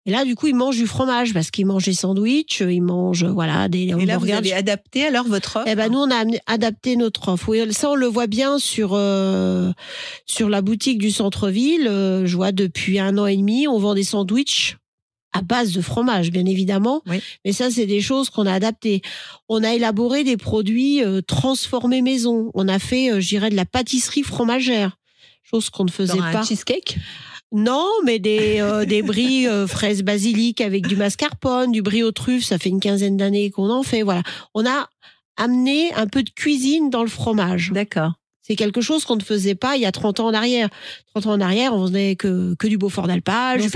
Et 0.07 0.11
là, 0.11 0.25
du 0.25 0.35
coup, 0.35 0.47
ils 0.47 0.55
mangent 0.55 0.77
du 0.77 0.87
fromage 0.87 1.33
parce 1.33 1.51
qu'ils 1.51 1.65
mangent 1.67 1.85
des 1.85 1.93
sandwichs, 1.93 2.61
ils 2.61 2.81
mangent 2.81 3.25
voilà 3.25 3.67
des 3.67 3.93
Et 3.99 4.05
là, 4.05 4.17
vous 4.17 4.31
avez 4.31 4.53
adapté 4.53 5.05
alors 5.05 5.27
votre 5.27 5.57
offre 5.57 5.67
Eh 5.67 5.75
ben 5.75 5.91
nous 5.91 5.99
on 5.99 6.09
a 6.09 6.23
adapté 6.47 6.95
notre 6.95 7.29
offre. 7.29 7.49
Oui, 7.49 7.71
ça 7.71 7.91
on 7.91 7.95
le 7.95 8.07
voit 8.07 8.27
bien 8.27 8.57
sur 8.57 8.93
euh, 8.93 9.71
sur 10.25 10.49
la 10.49 10.61
boutique 10.61 10.97
du 10.97 11.11
centre-ville. 11.11 11.87
Euh, 11.87 12.25
je 12.25 12.35
vois 12.35 12.51
depuis 12.51 12.97
un 12.99 13.17
an 13.19 13.27
et 13.27 13.37
demi, 13.37 13.67
on 13.67 13.77
vend 13.77 13.93
des 13.93 14.03
sandwichs 14.03 14.77
à 15.33 15.41
base 15.41 15.71
de 15.71 15.81
fromage, 15.81 16.31
bien 16.31 16.45
évidemment. 16.45 17.01
Oui. 17.07 17.21
Mais 17.45 17.53
ça, 17.53 17.71
c'est 17.71 17.85
des 17.85 18.01
choses 18.01 18.29
qu'on 18.29 18.45
a 18.45 18.53
adaptées. 18.53 19.01
On 19.47 19.63
a 19.63 19.73
élaboré 19.73 20.23
des 20.23 20.37
produits 20.37 21.03
euh, 21.03 21.21
transformés 21.21 22.01
maison. 22.01 22.51
On 22.53 22.67
a 22.67 22.79
fait, 22.79 23.11
euh, 23.11 23.21
je 23.21 23.29
dirais, 23.29 23.49
de 23.49 23.55
la 23.55 23.65
pâtisserie 23.65 24.23
fromagère, 24.23 24.97
chose 25.43 25.69
qu'on 25.69 25.85
ne 25.85 25.91
faisait 25.91 26.17
Genre 26.17 26.25
un 26.25 26.31
pas. 26.33 26.43
cheesecake? 26.43 26.97
Non, 27.53 27.87
mais 28.05 28.19
des, 28.19 28.59
euh, 28.59 28.85
des 28.85 29.01
bris 29.01 29.47
euh, 29.47 29.67
fraises 29.67 30.03
basilic 30.03 30.61
avec 30.61 30.87
du 30.87 30.95
mascarpone, 30.95 31.71
du 31.71 31.81
brie 31.81 32.03
aux 32.03 32.13
truffes, 32.13 32.45
ça 32.45 32.57
fait 32.57 32.69
une 32.69 32.79
quinzaine 32.79 33.17
d'années 33.17 33.51
qu'on 33.51 33.69
en 33.69 33.83
fait. 33.83 34.03
Voilà. 34.03 34.23
On 34.53 34.65
a 34.65 34.89
amené 35.37 35.93
un 35.93 36.07
peu 36.07 36.23
de 36.23 36.29
cuisine 36.29 36.89
dans 36.89 37.03
le 37.03 37.09
fromage. 37.09 37.71
D'accord. 37.73 38.13
C'est 38.41 38.55
quelque 38.55 38.81
chose 38.81 39.05
qu'on 39.05 39.15
ne 39.15 39.23
faisait 39.23 39.55
pas 39.55 39.75
il 39.75 39.81
y 39.81 39.85
a 39.85 39.91
30 39.91 40.19
ans 40.19 40.27
en 40.27 40.33
arrière. 40.33 40.69
30 41.13 41.27
ans 41.27 41.33
en 41.33 41.41
arrière, 41.41 41.73
on 41.73 41.87
faisait 41.87 42.15
que, 42.15 42.55
que 42.55 42.67
du 42.67 42.77
Beaufort 42.77 43.07
d'Alpage, 43.07 43.61
du 43.61 43.69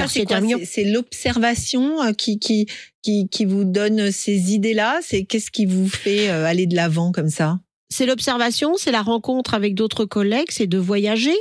C'est 0.65 0.83
l'observation 0.83 2.01
euh, 2.01 2.11
qui, 2.13 2.39
qui, 2.39 2.65
qui, 3.01 3.29
qui 3.29 3.45
vous 3.45 3.63
donne 3.63 4.11
ces 4.11 4.53
idées-là? 4.53 4.99
C'est 5.01 5.23
qu'est-ce 5.23 5.51
qui 5.51 5.65
vous 5.65 5.87
fait 5.87 6.29
euh, 6.29 6.45
aller 6.45 6.65
de 6.65 6.75
l'avant 6.75 7.11
comme 7.11 7.29
ça? 7.29 7.59
C'est 7.89 8.07
l'observation, 8.07 8.75
c'est 8.75 8.91
la 8.91 9.03
rencontre 9.03 9.53
avec 9.53 9.75
d'autres 9.75 10.05
collègues, 10.05 10.49
c'est 10.49 10.67
de 10.67 10.79
voyager 10.79 11.35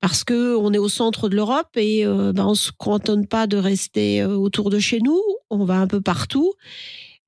parce 0.00 0.24
que 0.24 0.56
on 0.56 0.72
est 0.72 0.78
au 0.78 0.88
centre 0.88 1.28
de 1.28 1.36
l'Europe 1.36 1.76
et 1.76 2.06
euh, 2.06 2.32
ben, 2.32 2.46
on 2.46 2.54
se 2.54 2.70
cantonne 2.76 3.26
pas 3.26 3.46
de 3.46 3.56
rester 3.56 4.22
euh, 4.22 4.34
autour 4.34 4.70
de 4.70 4.78
chez 4.78 5.00
nous, 5.00 5.20
on 5.50 5.64
va 5.64 5.76
un 5.76 5.86
peu 5.86 6.00
partout. 6.00 6.52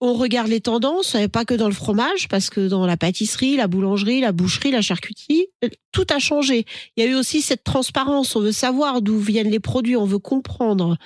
On 0.02 0.14
regarde 0.14 0.48
les 0.48 0.62
tendances, 0.62 1.14
et 1.14 1.28
pas 1.28 1.44
que 1.44 1.52
dans 1.52 1.68
le 1.68 1.74
fromage, 1.74 2.28
parce 2.28 2.48
que 2.48 2.68
dans 2.68 2.86
la 2.86 2.96
pâtisserie, 2.96 3.56
la 3.56 3.66
boulangerie, 3.66 4.22
la 4.22 4.32
boucherie, 4.32 4.70
la 4.70 4.80
charcuterie, 4.80 5.48
euh, 5.62 5.68
tout 5.92 6.06
a 6.08 6.18
changé. 6.18 6.64
Il 6.96 7.04
y 7.04 7.06
a 7.06 7.10
eu 7.10 7.14
aussi 7.14 7.42
cette 7.42 7.64
transparence. 7.64 8.34
On 8.34 8.40
veut 8.40 8.52
savoir 8.52 9.02
d'où 9.02 9.18
viennent 9.18 9.50
les 9.50 9.60
produits, 9.60 9.96
on 9.96 10.06
veut 10.06 10.18
comprendre. 10.18 10.96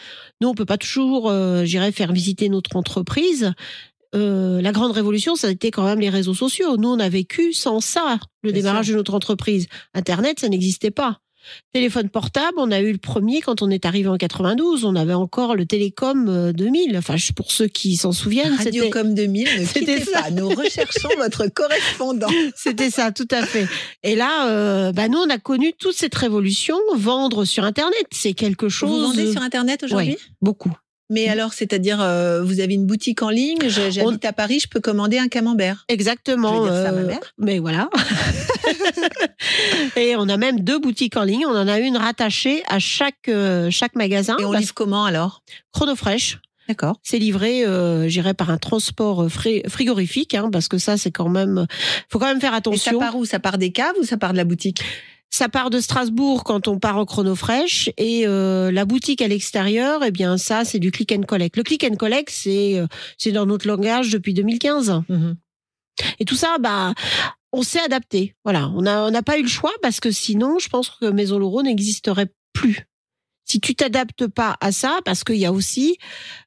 Nous, 0.40 0.46
on 0.46 0.54
peut 0.54 0.64
pas 0.64 0.78
toujours, 0.78 1.28
euh, 1.28 1.64
j'irais, 1.64 1.90
faire 1.90 2.12
visiter 2.12 2.48
notre 2.48 2.76
entreprise. 2.76 3.52
Euh, 4.14 4.62
la 4.62 4.70
grande 4.70 4.92
révolution, 4.92 5.34
ça 5.34 5.48
a 5.48 5.50
été 5.50 5.72
quand 5.72 5.84
même 5.84 5.98
les 5.98 6.08
réseaux 6.08 6.34
sociaux. 6.34 6.76
Nous, 6.76 6.88
on 6.88 7.00
a 7.00 7.08
vécu 7.08 7.52
sans 7.52 7.80
ça, 7.80 8.20
le 8.44 8.52
démarrage 8.52 8.88
de 8.88 8.94
notre 8.94 9.14
entreprise. 9.14 9.66
Internet, 9.92 10.38
ça 10.38 10.48
n'existait 10.48 10.92
pas. 10.92 11.18
Téléphone 11.72 12.08
portable, 12.08 12.54
on 12.58 12.70
a 12.70 12.80
eu 12.80 12.92
le 12.92 12.98
premier 12.98 13.40
quand 13.40 13.62
on 13.62 13.70
est 13.70 13.84
arrivé 13.86 14.08
en 14.08 14.16
92. 14.16 14.84
On 14.84 14.94
avait 14.96 15.12
encore 15.14 15.54
le 15.56 15.66
Télécom 15.66 16.28
euh, 16.28 16.52
2000. 16.52 16.96
Enfin, 16.96 17.16
je- 17.16 17.32
pour 17.32 17.50
ceux 17.52 17.66
qui 17.66 17.96
s'en 17.96 18.12
souviennent, 18.12 18.56
c'était 18.58 18.78
Radiocom 18.80 19.14
2000, 19.14 19.48
ne 19.60 19.64
C'était 19.66 19.80
quittez 19.80 20.00
ça. 20.04 20.22
pas. 20.22 20.30
Nous 20.30 20.48
recherchons 20.48 21.08
votre 21.18 21.46
correspondant. 21.48 22.28
C'était 22.56 22.90
ça, 22.90 23.12
tout 23.12 23.28
à 23.30 23.44
fait. 23.44 23.66
Et 24.02 24.14
là, 24.14 24.48
euh, 24.48 24.92
bah 24.92 25.08
nous, 25.08 25.18
on 25.18 25.30
a 25.30 25.38
connu 25.38 25.72
toute 25.78 25.94
cette 25.96 26.14
révolution. 26.14 26.76
Vendre 26.96 27.44
sur 27.44 27.64
Internet, 27.64 28.06
c'est 28.12 28.32
quelque 28.34 28.68
chose. 28.68 28.88
Vous 28.90 29.00
vendez 29.00 29.32
sur 29.32 29.42
Internet 29.42 29.82
aujourd'hui? 29.82 30.16
beaucoup. 30.40 30.72
Mais 31.10 31.28
alors, 31.28 31.52
c'est-à-dire, 31.52 32.00
euh, 32.00 32.42
vous 32.42 32.60
avez 32.60 32.72
une 32.74 32.86
boutique 32.86 33.20
en 33.22 33.28
ligne, 33.28 33.58
j'habite 33.68 34.24
à 34.24 34.32
Paris, 34.32 34.60
je 34.60 34.68
peux 34.68 34.80
commander 34.80 35.18
un 35.18 35.28
camembert? 35.28 35.84
Exactement. 35.88 36.64
Je 36.64 36.70
vais 36.70 36.74
dire 36.74 36.82
ça 36.82 36.88
à 36.88 36.92
ma 36.92 36.98
euh, 37.00 37.06
mère. 37.06 37.20
Mais 37.38 37.58
voilà. 37.58 37.90
Et 39.96 40.16
on 40.16 40.28
a 40.28 40.36
même 40.36 40.60
deux 40.60 40.78
boutiques 40.78 41.16
en 41.16 41.22
ligne. 41.24 41.44
On 41.46 41.56
en 41.56 41.68
a 41.68 41.78
une 41.78 41.96
rattachée 41.96 42.62
à 42.68 42.78
chaque 42.78 43.28
euh, 43.28 43.70
chaque 43.70 43.94
magasin. 43.94 44.36
Et 44.38 44.44
on 44.44 44.52
livre 44.52 44.74
comment 44.74 45.04
alors? 45.04 45.42
Chronofresh, 45.72 46.38
D'accord. 46.68 46.98
c'est 47.02 47.18
livré, 47.18 47.64
euh, 47.66 48.08
j'irais 48.08 48.34
par 48.34 48.50
un 48.50 48.58
transport 48.58 49.24
euh, 49.24 49.28
fri- 49.28 49.62
frigorifique, 49.68 50.34
hein, 50.34 50.48
parce 50.52 50.68
que 50.68 50.78
ça, 50.78 50.96
c'est 50.96 51.10
quand 51.10 51.28
même, 51.28 51.66
faut 52.10 52.18
quand 52.18 52.26
même 52.26 52.40
faire 52.40 52.50
Et 52.52 52.54
ça 52.54 52.58
attention. 52.58 52.98
part 52.98 53.16
où? 53.16 53.24
Ça 53.24 53.38
part 53.38 53.58
des 53.58 53.70
caves 53.72 53.94
ou 54.00 54.04
ça 54.04 54.16
part 54.16 54.32
de 54.32 54.38
la 54.38 54.44
boutique? 54.44 54.82
Ça 55.30 55.48
part 55.48 55.68
de 55.70 55.80
Strasbourg 55.80 56.44
quand 56.44 56.68
on 56.68 56.78
part 56.78 56.96
en 56.96 57.04
chronofresh 57.04 57.90
et 57.98 58.22
euh, 58.24 58.70
la 58.70 58.84
boutique 58.84 59.20
à 59.20 59.26
l'extérieur, 59.26 60.02
eh 60.04 60.12
bien 60.12 60.38
ça 60.38 60.64
c'est 60.64 60.78
du 60.78 60.92
click 60.92 61.10
and 61.10 61.22
collect. 61.22 61.56
Le 61.56 61.64
click 61.64 61.82
and 61.82 61.96
collect 61.96 62.30
c'est 62.30 62.78
euh, 62.78 62.86
c'est 63.18 63.32
dans 63.32 63.44
notre 63.44 63.66
langage 63.66 64.10
depuis 64.10 64.32
2015. 64.32 65.02
Mhm. 65.08 65.34
Et 66.20 66.24
tout 66.24 66.36
ça, 66.36 66.56
bah, 66.60 66.92
on 67.54 67.62
s'est 67.62 67.80
adapté. 67.80 68.34
Voilà, 68.44 68.70
on 68.74 68.84
a 68.86 69.06
on 69.06 69.10
n'a 69.10 69.22
pas 69.22 69.38
eu 69.38 69.42
le 69.42 69.48
choix 69.48 69.72
parce 69.82 70.00
que 70.00 70.10
sinon, 70.10 70.58
je 70.58 70.68
pense 70.68 70.90
que 70.90 71.06
Maison 71.06 71.38
Laurent 71.38 71.62
n'existerait 71.62 72.28
plus. 72.52 72.86
Si 73.46 73.60
tu 73.60 73.74
t'adaptes 73.74 74.26
pas 74.26 74.56
à 74.62 74.72
ça, 74.72 75.00
parce 75.04 75.22
qu'il 75.22 75.36
y 75.36 75.44
a 75.44 75.52
aussi 75.52 75.98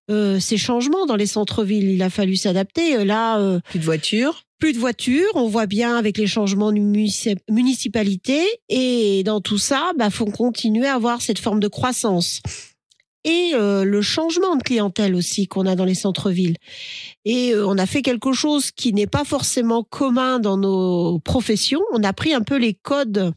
euh, 0.09 0.39
ces 0.39 0.57
changements 0.57 1.05
dans 1.05 1.15
les 1.15 1.27
centres-villes, 1.27 1.91
il 1.91 2.01
a 2.01 2.09
fallu 2.09 2.35
s'adapter. 2.35 2.95
Euh, 2.95 3.05
Là, 3.05 3.37
euh, 3.39 3.59
Plus 3.69 3.77
de 3.79 3.85
voitures. 3.85 4.43
plus 4.59 4.73
de 4.73 4.79
voitures, 4.79 5.29
on 5.35 5.47
voit 5.47 5.67
bien 5.67 5.95
avec 5.95 6.17
les 6.17 6.25
changements 6.25 6.71
de 6.71 6.79
munici- 6.79 7.37
municipalité, 7.51 8.41
et 8.69 9.21
dans 9.23 9.41
tout 9.41 9.59
ça, 9.59 9.91
bah, 9.97 10.09
faut 10.09 10.25
continuer 10.25 10.87
à 10.87 10.95
avoir 10.95 11.21
cette 11.21 11.37
forme 11.37 11.59
de 11.59 11.67
croissance. 11.67 12.41
Et 13.27 13.51
euh, 13.55 13.83
le 13.83 14.01
changement 14.01 14.55
de 14.55 14.63
clientèle 14.63 15.13
aussi 15.13 15.47
qu'on 15.47 15.65
a 15.65 15.75
dans 15.75 15.83
les 15.83 15.95
centres-villes. 15.95 16.55
Et 17.25 17.53
euh, 17.53 17.67
on 17.67 17.77
a 17.77 17.85
fait 17.85 18.01
quelque 18.01 18.31
chose 18.31 18.71
qui 18.71 18.93
n'est 18.93 19.05
pas 19.05 19.25
forcément 19.25 19.83
commun 19.83 20.39
dans 20.39 20.55
nos 20.55 21.19
professions. 21.19 21.81
On 21.91 22.03
a 22.03 22.13
pris 22.13 22.33
un 22.33 22.41
peu 22.41 22.55
les 22.55 22.73
codes 22.73 23.33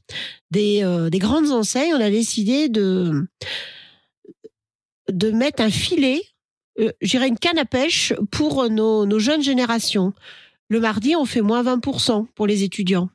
des, 0.53 0.85
euh, 0.85 1.11
des 1.11 1.19
grandes 1.19 1.51
enseignes. 1.51 1.93
On 1.93 2.01
a 2.01 2.09
décidé 2.09 2.69
de, 2.69 3.27
de 5.11 5.31
mettre 5.33 5.61
un 5.61 5.71
filet, 5.71 6.23
j'irais 7.01 7.27
une 7.27 7.39
canne 7.39 7.59
à 7.59 7.65
pêche 7.65 8.13
pour 8.31 8.71
nos, 8.71 9.07
nos 9.07 9.19
jeunes 9.19 9.43
générations. 9.43 10.13
Le 10.69 10.79
mardi, 10.79 11.17
on 11.17 11.25
fait 11.25 11.41
moins 11.41 11.65
20% 11.65 12.27
pour 12.37 12.47
les 12.47 12.63
étudiants. 12.63 13.11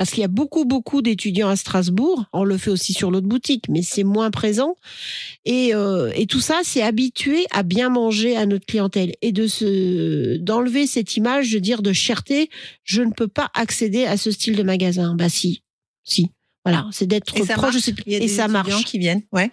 Parce 0.00 0.12
qu'il 0.12 0.22
y 0.22 0.24
a 0.24 0.28
beaucoup, 0.28 0.64
beaucoup 0.64 1.02
d'étudiants 1.02 1.50
à 1.50 1.56
Strasbourg. 1.56 2.24
On 2.32 2.42
le 2.42 2.56
fait 2.56 2.70
aussi 2.70 2.94
sur 2.94 3.10
l'autre 3.10 3.26
boutique, 3.26 3.66
mais 3.68 3.82
c'est 3.82 4.02
moins 4.02 4.30
présent. 4.30 4.76
Et, 5.44 5.74
euh, 5.74 6.10
et 6.14 6.26
tout 6.26 6.40
ça, 6.40 6.60
c'est 6.64 6.80
habitué 6.80 7.44
à 7.50 7.62
bien 7.62 7.90
manger 7.90 8.34
à 8.34 8.46
notre 8.46 8.64
clientèle 8.64 9.12
et 9.20 9.30
de 9.30 9.46
se 9.46 10.38
d'enlever 10.38 10.86
cette 10.86 11.18
image 11.18 11.52
de 11.52 11.58
dire 11.58 11.82
de 11.82 11.92
cherté. 11.92 12.48
Je 12.82 13.02
ne 13.02 13.10
peux 13.12 13.28
pas 13.28 13.50
accéder 13.52 14.06
à 14.06 14.16
ce 14.16 14.30
style 14.30 14.56
de 14.56 14.62
magasin. 14.62 15.14
Bah 15.16 15.28
si, 15.28 15.64
si. 16.02 16.30
Voilà, 16.64 16.86
c'est 16.92 17.06
d'être 17.06 17.36
Et 17.36 17.44
ça 17.44 17.52
proche 17.52 17.74
marche 17.74 17.90
Il 18.06 18.12
y 18.12 18.14
a 18.14 18.18
et 18.18 18.20
des 18.22 18.28
ça 18.28 18.46
étudiants 18.46 18.62
marche. 18.70 18.84
qui 18.86 18.98
viennent. 18.98 19.22
Ouais. 19.32 19.50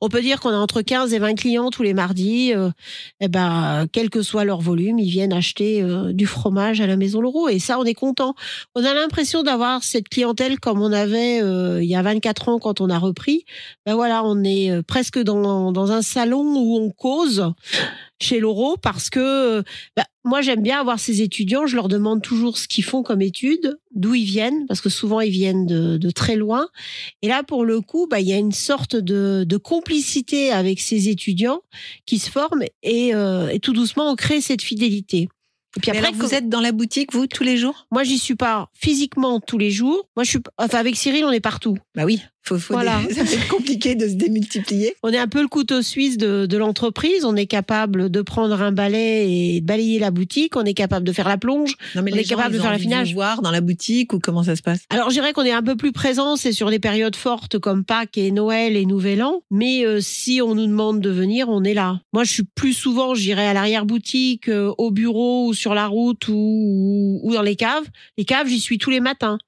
On 0.00 0.08
peut 0.08 0.22
dire 0.22 0.40
qu'on 0.40 0.50
a 0.50 0.56
entre 0.56 0.82
15 0.82 1.12
et 1.12 1.18
20 1.18 1.34
clients 1.34 1.70
tous 1.70 1.82
les 1.82 1.94
mardis. 1.94 2.52
Euh, 2.54 2.70
eh 3.20 3.28
ben, 3.28 3.86
quel 3.92 4.10
que 4.10 4.22
soit 4.22 4.44
leur 4.44 4.60
volume, 4.60 4.98
ils 4.98 5.10
viennent 5.10 5.32
acheter 5.32 5.82
euh, 5.82 6.12
du 6.12 6.26
fromage 6.26 6.80
à 6.80 6.86
la 6.86 6.96
Maison 6.96 7.20
Leroux. 7.20 7.48
Et 7.48 7.58
ça, 7.58 7.78
on 7.78 7.84
est 7.84 7.94
content. 7.94 8.34
On 8.74 8.84
a 8.84 8.94
l'impression 8.94 9.42
d'avoir 9.42 9.82
cette 9.82 10.08
clientèle 10.08 10.60
comme 10.60 10.80
on 10.80 10.92
avait 10.92 11.40
euh, 11.42 11.82
il 11.82 11.88
y 11.88 11.96
a 11.96 12.02
24 12.02 12.48
ans 12.48 12.58
quand 12.58 12.80
on 12.80 12.90
a 12.90 12.98
repris. 12.98 13.44
Ben 13.86 13.94
voilà, 13.94 14.24
on 14.24 14.42
est 14.44 14.70
euh, 14.70 14.82
presque 14.82 15.18
dans, 15.18 15.72
dans 15.72 15.92
un 15.92 16.02
salon 16.02 16.44
où 16.56 16.78
on 16.78 16.90
cause 16.90 17.52
chez 18.20 18.40
Loro 18.40 18.76
parce 18.76 19.10
que 19.10 19.62
ben, 19.96 20.04
moi 20.24 20.40
j'aime 20.40 20.62
bien 20.62 20.80
avoir 20.80 20.98
ces 20.98 21.22
étudiants, 21.22 21.66
je 21.66 21.76
leur 21.76 21.88
demande 21.88 22.22
toujours 22.22 22.58
ce 22.58 22.68
qu'ils 22.68 22.84
font 22.84 23.02
comme 23.02 23.22
études, 23.22 23.78
d'où 23.94 24.14
ils 24.14 24.24
viennent, 24.24 24.66
parce 24.66 24.80
que 24.80 24.88
souvent 24.88 25.20
ils 25.20 25.30
viennent 25.30 25.66
de, 25.66 25.96
de 25.96 26.10
très 26.10 26.36
loin. 26.36 26.68
Et 27.22 27.28
là, 27.28 27.42
pour 27.42 27.64
le 27.64 27.80
coup, 27.80 28.06
bah, 28.08 28.20
il 28.20 28.28
y 28.28 28.32
a 28.32 28.38
une 28.38 28.52
sorte 28.52 28.96
de, 28.96 29.44
de 29.46 29.56
complicité 29.56 30.50
avec 30.50 30.80
ces 30.80 31.08
étudiants 31.08 31.60
qui 32.06 32.18
se 32.18 32.30
forment 32.30 32.64
et, 32.82 33.14
euh, 33.14 33.48
et 33.48 33.60
tout 33.60 33.72
doucement, 33.72 34.10
on 34.10 34.16
crée 34.16 34.40
cette 34.40 34.62
fidélité. 34.62 35.28
Et 35.76 35.80
puis 35.80 35.90
après, 35.90 36.08
alors, 36.08 36.20
vous 36.20 36.34
êtes 36.34 36.48
dans 36.48 36.62
la 36.62 36.72
boutique, 36.72 37.12
vous, 37.12 37.26
tous 37.26 37.44
les 37.44 37.58
jours? 37.58 37.86
Moi, 37.92 38.02
j'y 38.02 38.18
suis 38.18 38.34
pas 38.34 38.68
physiquement 38.72 39.38
tous 39.38 39.58
les 39.58 39.70
jours. 39.70 40.08
Moi, 40.16 40.24
je 40.24 40.30
suis, 40.30 40.38
enfin, 40.56 40.78
avec 40.78 40.96
Cyril, 40.96 41.24
on 41.24 41.30
est 41.30 41.40
partout. 41.40 41.76
Bah 41.94 42.04
oui. 42.04 42.22
Faut, 42.44 42.58
faut 42.58 42.74
Voilà. 42.74 43.00
des- 43.06 43.14
Ça 43.18 43.24
peut 43.24 43.32
être 43.32 43.48
compliqué 43.48 43.94
de 43.94 44.08
se 44.08 44.14
démultiplier. 44.14 44.94
On 45.02 45.10
est 45.10 45.18
un 45.18 45.28
peu 45.28 45.42
le 45.42 45.48
couteau 45.48 45.82
suisse 45.82 46.16
de, 46.16 46.46
de 46.46 46.56
l'entreprise. 46.56 47.24
On 47.24 47.36
est 47.36 47.46
capable 47.46 48.10
de 48.10 48.22
prendre 48.22 48.60
un 48.62 48.72
balai 48.72 49.26
et 49.28 49.60
de 49.60 49.66
balayer 49.66 49.98
la 49.98 50.10
boutique. 50.10 50.56
On 50.56 50.64
est 50.64 50.74
capable 50.74 51.06
de 51.06 51.12
faire 51.12 51.28
la 51.28 51.36
plonge. 51.36 51.76
Non, 51.94 52.02
mais 52.02 52.12
On 52.12 52.14
les 52.16 52.22
est 52.22 52.24
gens, 52.24 52.36
capable 52.36 52.54
ils 52.54 52.58
de 52.58 52.62
faire 52.62 52.70
l'affinage. 52.72 53.12
voir 53.14 53.42
dans 53.42 53.50
la 53.50 53.60
boutique 53.60 54.12
ou 54.14 54.18
comment 54.18 54.42
ça 54.42 54.56
se 54.56 54.62
passe? 54.62 54.80
Alors, 54.90 55.10
je 55.10 55.14
dirais 55.14 55.32
qu'on 55.32 55.44
est 55.44 55.52
un 55.52 55.62
peu 55.62 55.76
plus 55.76 55.92
présent, 55.92 56.36
c'est 56.36 56.52
sur 56.52 56.70
des 56.70 56.78
périodes 56.78 57.16
fortes 57.16 57.58
comme 57.58 57.84
Pâques 57.84 58.16
et 58.18 58.30
Noël 58.30 58.76
et 58.76 58.86
Nouvel 58.86 59.22
An. 59.22 59.42
Mais 59.50 59.84
euh, 59.84 60.00
si 60.00 60.40
on 60.42 60.54
nous 60.54 60.66
demande 60.66 61.00
de 61.00 61.10
venir, 61.10 61.48
on 61.50 61.64
est 61.64 61.74
là. 61.74 62.00
Moi, 62.12 62.24
je 62.24 62.32
suis 62.32 62.44
plus 62.54 62.72
souvent, 62.72 63.14
j'irai 63.14 63.46
à 63.46 63.52
l'arrière-boutique, 63.52 64.48
euh, 64.48 64.72
au 64.78 64.90
bureau 64.90 65.46
ou 65.48 65.54
sur 65.54 65.74
la 65.74 65.86
route 65.86 66.28
ou, 66.28 66.32
ou, 66.34 67.20
ou 67.22 67.34
dans 67.34 67.42
les 67.42 67.56
caves. 67.56 67.84
Les 68.16 68.24
caves, 68.24 68.48
j'y 68.48 68.60
suis 68.60 68.78
tous 68.78 68.90
les 68.90 69.00
matins. 69.00 69.38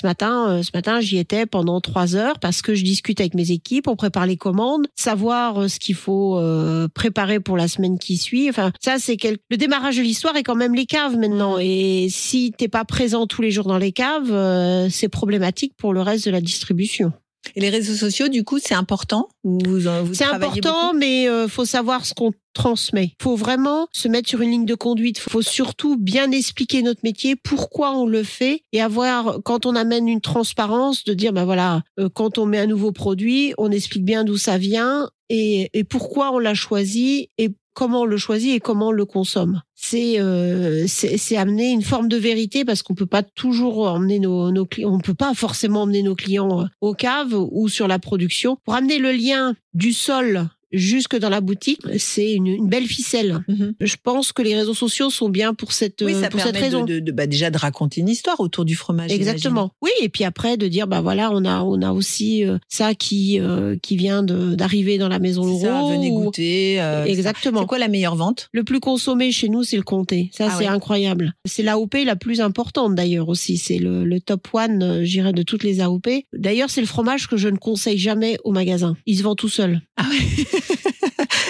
Ce 0.00 0.06
matin, 0.06 0.48
euh, 0.48 0.62
ce 0.62 0.70
matin, 0.74 1.00
j'y 1.00 1.18
étais 1.18 1.44
pendant 1.44 1.80
trois 1.80 2.14
heures 2.14 2.38
parce 2.38 2.62
que 2.62 2.76
je 2.76 2.84
discute 2.84 3.18
avec 3.20 3.34
mes 3.34 3.50
équipes, 3.50 3.88
on 3.88 3.96
prépare 3.96 4.26
les 4.26 4.36
commandes, 4.36 4.86
savoir 4.94 5.62
euh, 5.62 5.68
ce 5.68 5.80
qu'il 5.80 5.96
faut 5.96 6.38
euh, 6.38 6.86
préparer 6.86 7.40
pour 7.40 7.56
la 7.56 7.66
semaine 7.66 7.98
qui 7.98 8.16
suit. 8.16 8.48
Enfin, 8.48 8.70
ça, 8.80 9.00
c'est 9.00 9.16
quel... 9.16 9.38
le 9.50 9.56
démarrage 9.56 9.96
de 9.96 10.02
l'histoire 10.02 10.36
est 10.36 10.44
quand 10.44 10.54
même 10.54 10.76
les 10.76 10.86
caves 10.86 11.16
maintenant. 11.16 11.58
Et 11.58 12.06
si 12.10 12.52
t'es 12.56 12.68
pas 12.68 12.84
présent 12.84 13.26
tous 13.26 13.42
les 13.42 13.50
jours 13.50 13.66
dans 13.66 13.78
les 13.78 13.90
caves, 13.90 14.88
c'est 14.90 15.08
problématique 15.08 15.74
pour 15.76 15.92
le 15.92 16.00
reste 16.00 16.26
de 16.26 16.30
la 16.30 16.40
distribution. 16.40 17.12
Et 17.54 17.60
les 17.60 17.70
réseaux 17.70 17.94
sociaux, 17.94 18.28
du 18.28 18.44
coup, 18.44 18.58
c'est 18.58 18.74
important 18.74 19.28
vous, 19.44 19.80
vous 20.04 20.14
C'est 20.14 20.24
important, 20.24 20.92
mais 20.92 21.28
euh, 21.28 21.48
faut 21.48 21.64
savoir 21.64 22.04
ce 22.04 22.14
qu'on 22.14 22.32
transmet. 22.52 23.12
Faut 23.22 23.36
vraiment 23.36 23.88
se 23.92 24.08
mettre 24.08 24.28
sur 24.28 24.40
une 24.40 24.50
ligne 24.50 24.66
de 24.66 24.74
conduite. 24.74 25.18
Faut 25.18 25.42
surtout 25.42 25.96
bien 25.96 26.30
expliquer 26.32 26.82
notre 26.82 27.00
métier, 27.04 27.36
pourquoi 27.36 27.92
on 27.96 28.06
le 28.06 28.22
fait, 28.22 28.62
et 28.72 28.82
avoir 28.82 29.38
quand 29.44 29.64
on 29.66 29.74
amène 29.74 30.08
une 30.08 30.20
transparence 30.20 31.04
de 31.04 31.14
dire 31.14 31.32
ben 31.32 31.44
voilà, 31.44 31.82
euh, 31.98 32.08
quand 32.12 32.38
on 32.38 32.46
met 32.46 32.58
un 32.58 32.66
nouveau 32.66 32.92
produit, 32.92 33.54
on 33.58 33.70
explique 33.70 34.04
bien 34.04 34.24
d'où 34.24 34.36
ça 34.36 34.58
vient 34.58 35.08
et, 35.30 35.70
et 35.74 35.84
pourquoi 35.84 36.32
on 36.32 36.38
l'a 36.38 36.54
choisi 36.54 37.30
et 37.38 37.50
comment 37.78 38.00
on 38.00 38.06
le 38.06 38.16
choisit 38.16 38.56
et 38.56 38.58
comment 38.58 38.88
on 38.88 38.92
le 38.92 39.04
consomme. 39.04 39.62
C'est 39.76 40.18
euh, 40.18 40.86
c'est 40.88 41.36
amener 41.36 41.70
une 41.70 41.82
forme 41.82 42.08
de 42.08 42.16
vérité 42.16 42.64
parce 42.64 42.82
qu'on 42.82 42.96
peut 42.96 43.06
pas 43.06 43.22
toujours 43.22 43.86
emmener 43.86 44.18
nos, 44.18 44.50
nos 44.50 44.66
clients, 44.66 44.92
on 44.92 44.98
peut 44.98 45.14
pas 45.14 45.32
forcément 45.32 45.82
emmener 45.82 46.02
nos 46.02 46.16
clients 46.16 46.62
euh, 46.62 46.64
aux 46.80 46.94
caves 46.94 47.34
ou 47.34 47.68
sur 47.68 47.86
la 47.86 48.00
production 48.00 48.58
pour 48.64 48.74
amener 48.74 48.98
le 48.98 49.12
lien 49.12 49.54
du 49.74 49.92
sol 49.92 50.48
jusque 50.72 51.16
dans 51.18 51.28
la 51.28 51.40
boutique, 51.40 51.80
c'est 51.98 52.32
une, 52.32 52.46
une 52.46 52.68
belle 52.68 52.86
ficelle. 52.86 53.40
Mhm. 53.48 53.74
Je 53.80 53.96
pense 54.02 54.32
que 54.32 54.42
les 54.42 54.54
réseaux 54.56 54.74
sociaux 54.74 55.10
sont 55.10 55.28
bien 55.28 55.54
pour 55.54 55.72
cette, 55.72 56.02
Oui, 56.02 56.14
ça 56.14 56.28
pour 56.28 56.40
cette 56.40 56.56
raison. 56.56 56.84
de, 56.84 56.98
de- 57.00 57.12
bah, 57.12 57.26
déjà 57.26 57.50
de 57.50 57.58
raconter 57.58 58.00
une 58.00 58.08
histoire 58.08 58.40
autour 58.40 58.64
du 58.64 58.74
fromage. 58.76 59.12
Exactement. 59.12 59.72
Oui, 59.82 59.90
et 60.02 60.08
puis 60.08 60.24
après 60.24 60.56
de 60.56 60.68
dire 60.68 60.86
bah 60.86 61.00
voilà, 61.00 61.30
on 61.32 61.44
a 61.44 61.62
on 61.62 61.80
a 61.82 61.92
aussi 61.92 62.44
euh, 62.44 62.58
ça 62.68 62.94
qui 62.94 63.40
euh, 63.40 63.76
qui 63.82 63.96
vient 63.96 64.22
d'arriver 64.22 64.98
dans 64.98 65.08
la 65.08 65.18
maison 65.18 65.44
Laurent. 65.44 65.90
venez 65.90 66.10
goûter. 66.10 66.80
euh, 66.80 67.04
Exactement. 67.04 67.60
C'est 67.60 67.66
quoi 67.66 67.78
la 67.78 67.88
meilleure 67.88 68.16
vente? 68.16 68.48
Le 68.52 68.64
plus 68.64 68.80
consommé 68.80 69.32
chez 69.32 69.48
nous, 69.48 69.62
c'est 69.62 69.76
le 69.76 69.82
comté. 69.82 70.30
Ça, 70.32 70.48
Ah 70.50 70.54
c'est 70.58 70.64
ouais. 70.64 70.70
incroyable. 70.70 71.34
C'est 71.44 71.62
l'AOP 71.62 71.94
la 72.04 72.16
plus 72.16 72.40
importante 72.40 72.94
d'ailleurs 72.94 73.28
aussi. 73.28 73.56
C'est 73.58 73.78
le, 73.78 74.04
le 74.04 74.20
top 74.20 74.48
one, 74.52 75.04
je 75.04 75.10
dirais, 75.10 75.32
de 75.32 75.42
toutes 75.42 75.64
les 75.64 75.80
AOP. 75.80 76.08
D'ailleurs, 76.32 76.70
c'est 76.70 76.80
le 76.80 76.86
fromage 76.86 77.26
que 77.28 77.36
je 77.36 77.48
ne 77.48 77.56
conseille 77.56 77.98
jamais 77.98 78.38
au 78.44 78.52
magasin. 78.52 78.96
Il 79.06 79.16
se 79.18 79.22
vend 79.22 79.34
tout 79.34 79.48
seul. 79.48 79.80
Ah 79.96 80.06
ouais. 80.08 80.44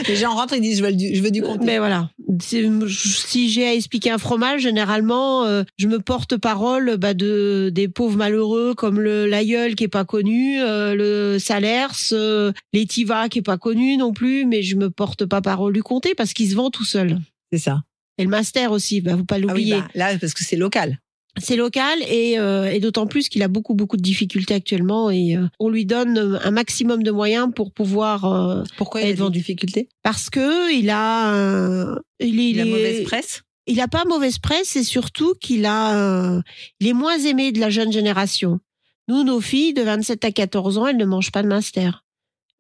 Les 0.09 0.17
gens 0.17 0.35
rentrent 0.35 0.55
et 0.55 0.61
disent 0.61 0.79
je 0.79 0.85
veux 0.85 0.93
du, 0.93 1.15
je 1.15 1.23
veux 1.23 1.31
du 1.31 1.43
comté. 1.43 1.65
Mais 1.65 1.79
voilà. 1.79 2.11
Si 2.41 3.51
j'ai 3.51 3.67
à 3.67 3.75
expliquer 3.75 4.11
un 4.11 4.19
fromage, 4.19 4.63
généralement, 4.63 5.45
euh, 5.45 5.65
je 5.77 5.87
me 5.89 5.99
porte 5.99 6.37
parole 6.37 6.97
bah, 6.97 7.15
de 7.15 7.71
des 7.73 7.89
pauvres 7.89 8.17
malheureux 8.17 8.75
comme 8.75 9.01
le 9.01 9.27
l'aïeul 9.27 9.75
qui 9.75 9.85
est 9.85 9.89
pas 9.89 10.05
connu, 10.05 10.61
euh, 10.61 10.95
le 10.95 11.39
Salers, 11.39 12.13
euh, 12.13 12.53
l'Etiva 12.73 13.29
qui 13.29 13.41
est 13.41 13.43
pas 13.43 13.59
connu 13.59 13.97
non 13.97 14.13
plus, 14.13 14.45
mais 14.47 14.63
je 14.63 14.77
me 14.77 14.91
porte 14.91 15.27
pas 15.27 15.41
parole 15.41 15.73
du 15.73 15.83
comté 15.83 16.15
parce 16.15 16.33
qu'il 16.33 16.49
se 16.49 16.55
vend 16.55 16.71
tout 16.71 16.85
seul. 16.85 17.19
C'est 17.53 17.59
ça. 17.59 17.83
Et 18.19 18.25
le 18.25 18.31
master 18.31 18.73
aussi, 18.73 19.01
bah, 19.01 19.17
faut 19.17 19.25
pas 19.25 19.37
Ah 19.37 19.39
oui, 19.39 19.47
l'oublier. 19.49 19.77
bah, 19.77 19.89
là, 19.95 20.19
parce 20.19 20.35
que 20.35 20.45
c'est 20.45 20.57
local. 20.57 20.99
C'est 21.37 21.55
local 21.57 21.99
et, 22.09 22.39
euh, 22.39 22.65
et 22.73 22.81
d'autant 22.81 23.07
plus 23.07 23.29
qu'il 23.29 23.43
a 23.45 23.49
beaucoup 23.49 23.75
beaucoup 23.75 23.97
de 23.97 24.03
difficultés 24.03 24.55
actuellement 24.55 25.09
et 25.11 25.37
euh, 25.37 25.47
on 25.61 25.69
lui 25.69 25.87
donne 25.87 26.41
un 26.43 26.51
maximum 26.51 27.03
de 27.05 27.11
moyens 27.13 27.49
pour 27.55 27.71
pouvoir 27.73 28.25
euh, 28.25 28.65
Pourquoi 28.77 29.03
il 29.03 29.05
a 29.05 29.09
Être 29.11 29.17
des 29.17 29.23
vendu. 29.23 29.39
difficultés 29.39 29.89
parce 30.03 30.31
que 30.31 30.75
il 30.75 30.91
a 30.91 31.95
il, 32.19 32.41
Il 32.41 32.61
a 32.61 32.65
est- 32.65 32.69
mauvaise 32.71 33.05
presse? 33.05 33.43
il 33.69 33.81
a 33.81 33.87
pas 33.87 34.05
mauvaise 34.07 34.39
presse 34.39 34.75
et 34.77 34.83
surtout 34.83 35.35
qu'il 35.41 35.65
a 35.67 35.97
euh, 35.97 36.41
il 36.81 36.89
est 36.89 36.93
moins 36.93 37.19
aimé 37.19 37.53
de 37.53 37.61
la 37.61 37.71
jeune 37.71 37.93
génération. 37.93 38.59
Nous 39.07 39.23
nos 39.23 39.41
filles 39.41 39.75
de 39.75 39.83
27 39.83 40.25
à 40.25 40.33
14 40.33 40.79
ans, 40.79 40.87
elles 40.87 40.97
ne 40.97 41.05
mangent 41.05 41.31
pas 41.33 41.43
de 41.43 41.49
master. 41.49 42.05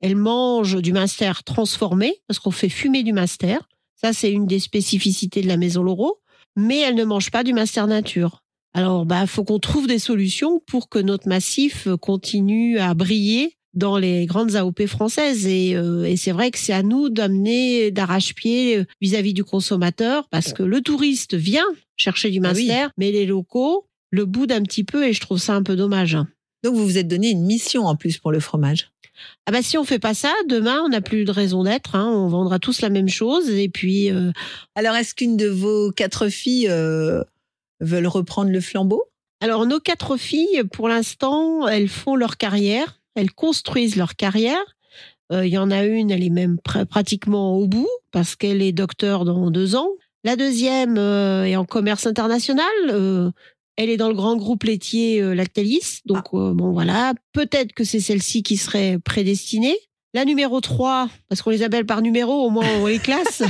Elles 0.01 0.14
mangent 0.16 0.81
du 0.81 0.93
master 0.93 1.43
transformé 1.43 2.14
parce 2.29 2.39
qu'on 2.39 2.53
fait 2.53 2.69
fumer 2.69 3.03
du 3.03 3.12
master. 3.12 3.69
Ça 3.97 4.12
c'est 4.12 4.31
une 4.31 4.47
des 4.47 4.61
spécificités 4.61 5.43
de 5.43 5.49
la 5.49 5.57
maison 5.57 5.83
Laureau, 5.83 6.21
mais 6.55 6.79
elles 6.79 6.95
ne 6.95 7.05
mangent 7.05 7.33
pas 7.33 7.43
du 7.43 7.53
master 7.55 7.89
nature. 7.89 8.45
Alors, 8.75 9.07
bah, 9.07 9.27
faut 9.27 9.45
qu'on 9.45 9.59
trouve 9.59 9.87
des 9.87 9.99
solutions 9.99 10.61
pour 10.66 10.89
que 10.89 10.99
notre 10.99 11.29
massif 11.29 11.89
continue 12.01 12.79
à 12.79 12.95
briller 12.95 13.55
dans 13.75 13.99
les 13.99 14.27
grandes 14.27 14.57
AOP 14.57 14.87
françaises. 14.87 15.47
Et, 15.47 15.77
euh, 15.77 16.05
et 16.05 16.16
c'est 16.16 16.33
vrai 16.33 16.51
que 16.51 16.59
c'est 16.59 16.73
à 16.73 16.83
nous 16.83 17.09
d'amener 17.09 17.91
d'arrache-pied 17.91 18.79
euh, 18.79 18.85
vis-à-vis 19.01 19.35
du 19.35 19.45
consommateur, 19.45 20.29
parce 20.31 20.53
que 20.53 20.62
le 20.62 20.81
touriste 20.81 21.35
vient 21.35 21.64
chercher 21.97 22.31
du 22.31 22.41
Ah 22.43 22.53
oui. 22.55 22.66
master, 22.66 22.91
mais 22.97 23.11
les 23.12 23.27
locaux 23.27 23.87
le 24.11 24.25
boudent 24.25 24.53
un 24.53 24.62
petit 24.62 24.85
peu, 24.85 25.07
et 25.07 25.12
je 25.12 25.21
trouve 25.21 25.39
ça 25.39 25.55
un 25.55 25.62
peu 25.62 25.77
dommage. 25.77 26.16
Donc 26.64 26.75
vous 26.75 26.85
vous 26.85 26.99
êtes 26.99 27.09
donné 27.09 27.31
une 27.31 27.45
mission 27.45 27.85
en 27.87 27.95
plus 27.95 28.19
pour 28.19 28.33
le 28.33 28.41
fromage? 28.41 28.91
Ah 29.47 29.53
bah 29.53 29.62
si 29.62 29.77
on 29.77 29.85
fait 29.85 29.99
pas 29.99 30.14
ça, 30.14 30.33
demain 30.49 30.81
on 30.85 30.89
n'a 30.89 31.01
plus 31.01 31.25
de 31.25 31.31
raison 31.33 31.64
d'être. 31.64 31.95
Hein, 31.97 32.09
on 32.09 32.29
vendra 32.29 32.59
tous 32.59 32.81
la 32.81 32.89
même 32.89 33.09
chose, 33.09 33.51
et 33.51 33.69
puis 33.69 34.11
euh, 34.11 34.33
Alors 34.77 34.95
est-ce 34.97 35.14
qu'une 35.14 35.37
de 35.37 35.49
vos 35.49 35.91
quatre 35.93 36.29
filles 36.29 36.69
euh, 36.69 37.23
veulent 37.81 38.07
reprendre 38.07 38.51
le 38.51 38.61
flambeau? 38.61 39.05
Alors, 39.41 39.66
nos 39.66 39.79
quatre 39.81 40.16
filles, 40.16 40.62
pour 40.72 40.89
l'instant, 40.89 41.68
elles 41.68 41.89
font 41.89 42.16
leur 42.16 42.37
carrière, 42.37 43.01
elles 43.14 43.33
construisent 43.33 43.97
leur 43.97 44.16
carrière. 44.16 44.76
Euh, 45.33 45.47
Il 45.47 45.53
y 45.53 45.59
en 45.59 45.70
a 45.70 45.85
une, 45.85 46.11
elle 46.11 46.24
est 46.24 46.31
même 46.31 46.59
pr- 46.64 46.87
pratiquement 46.87 47.57
au 47.57 47.66
bout 47.66 47.89
parce 48.11 48.35
qu'elle 48.35 48.62
est 48.62 48.72
docteur 48.72 49.24
dans 49.24 49.51
deux 49.51 49.76
ans. 49.76 49.91
La 50.24 50.35
deuxième 50.35 50.99
euh, 50.99 51.45
est 51.45 51.57
en 51.57 51.64
commerce 51.64 52.07
international. 52.07 52.66
euh, 52.91 53.31
elle 53.76 53.91
est 53.91 53.97
dans 53.97 54.09
le 54.09 54.14
grand 54.14 54.37
groupe 54.37 54.64
laitier 54.64 55.22
euh, 55.22 55.35
Lactalis. 55.35 56.01
Donc, 56.05 56.24
euh, 56.35 56.53
bon, 56.53 56.72
voilà. 56.72 57.14
Peut-être 57.33 57.72
que 57.72 57.85
c'est 57.85 58.01
celle-ci 58.01 58.43
qui 58.43 58.57
serait 58.57 58.99
prédestinée. 58.99 59.76
La 60.19 60.25
numéro 60.25 60.61
3, 60.61 61.09
parce 61.29 61.43
qu'on 61.43 61.51
les 61.51 61.62
appelle 61.62 61.87
par 61.87 62.03
numéro, 62.03 62.45
au 62.45 62.51
moins 62.51 62.66
on 62.81 62.89
les 62.89 62.99
classe. 62.99 63.45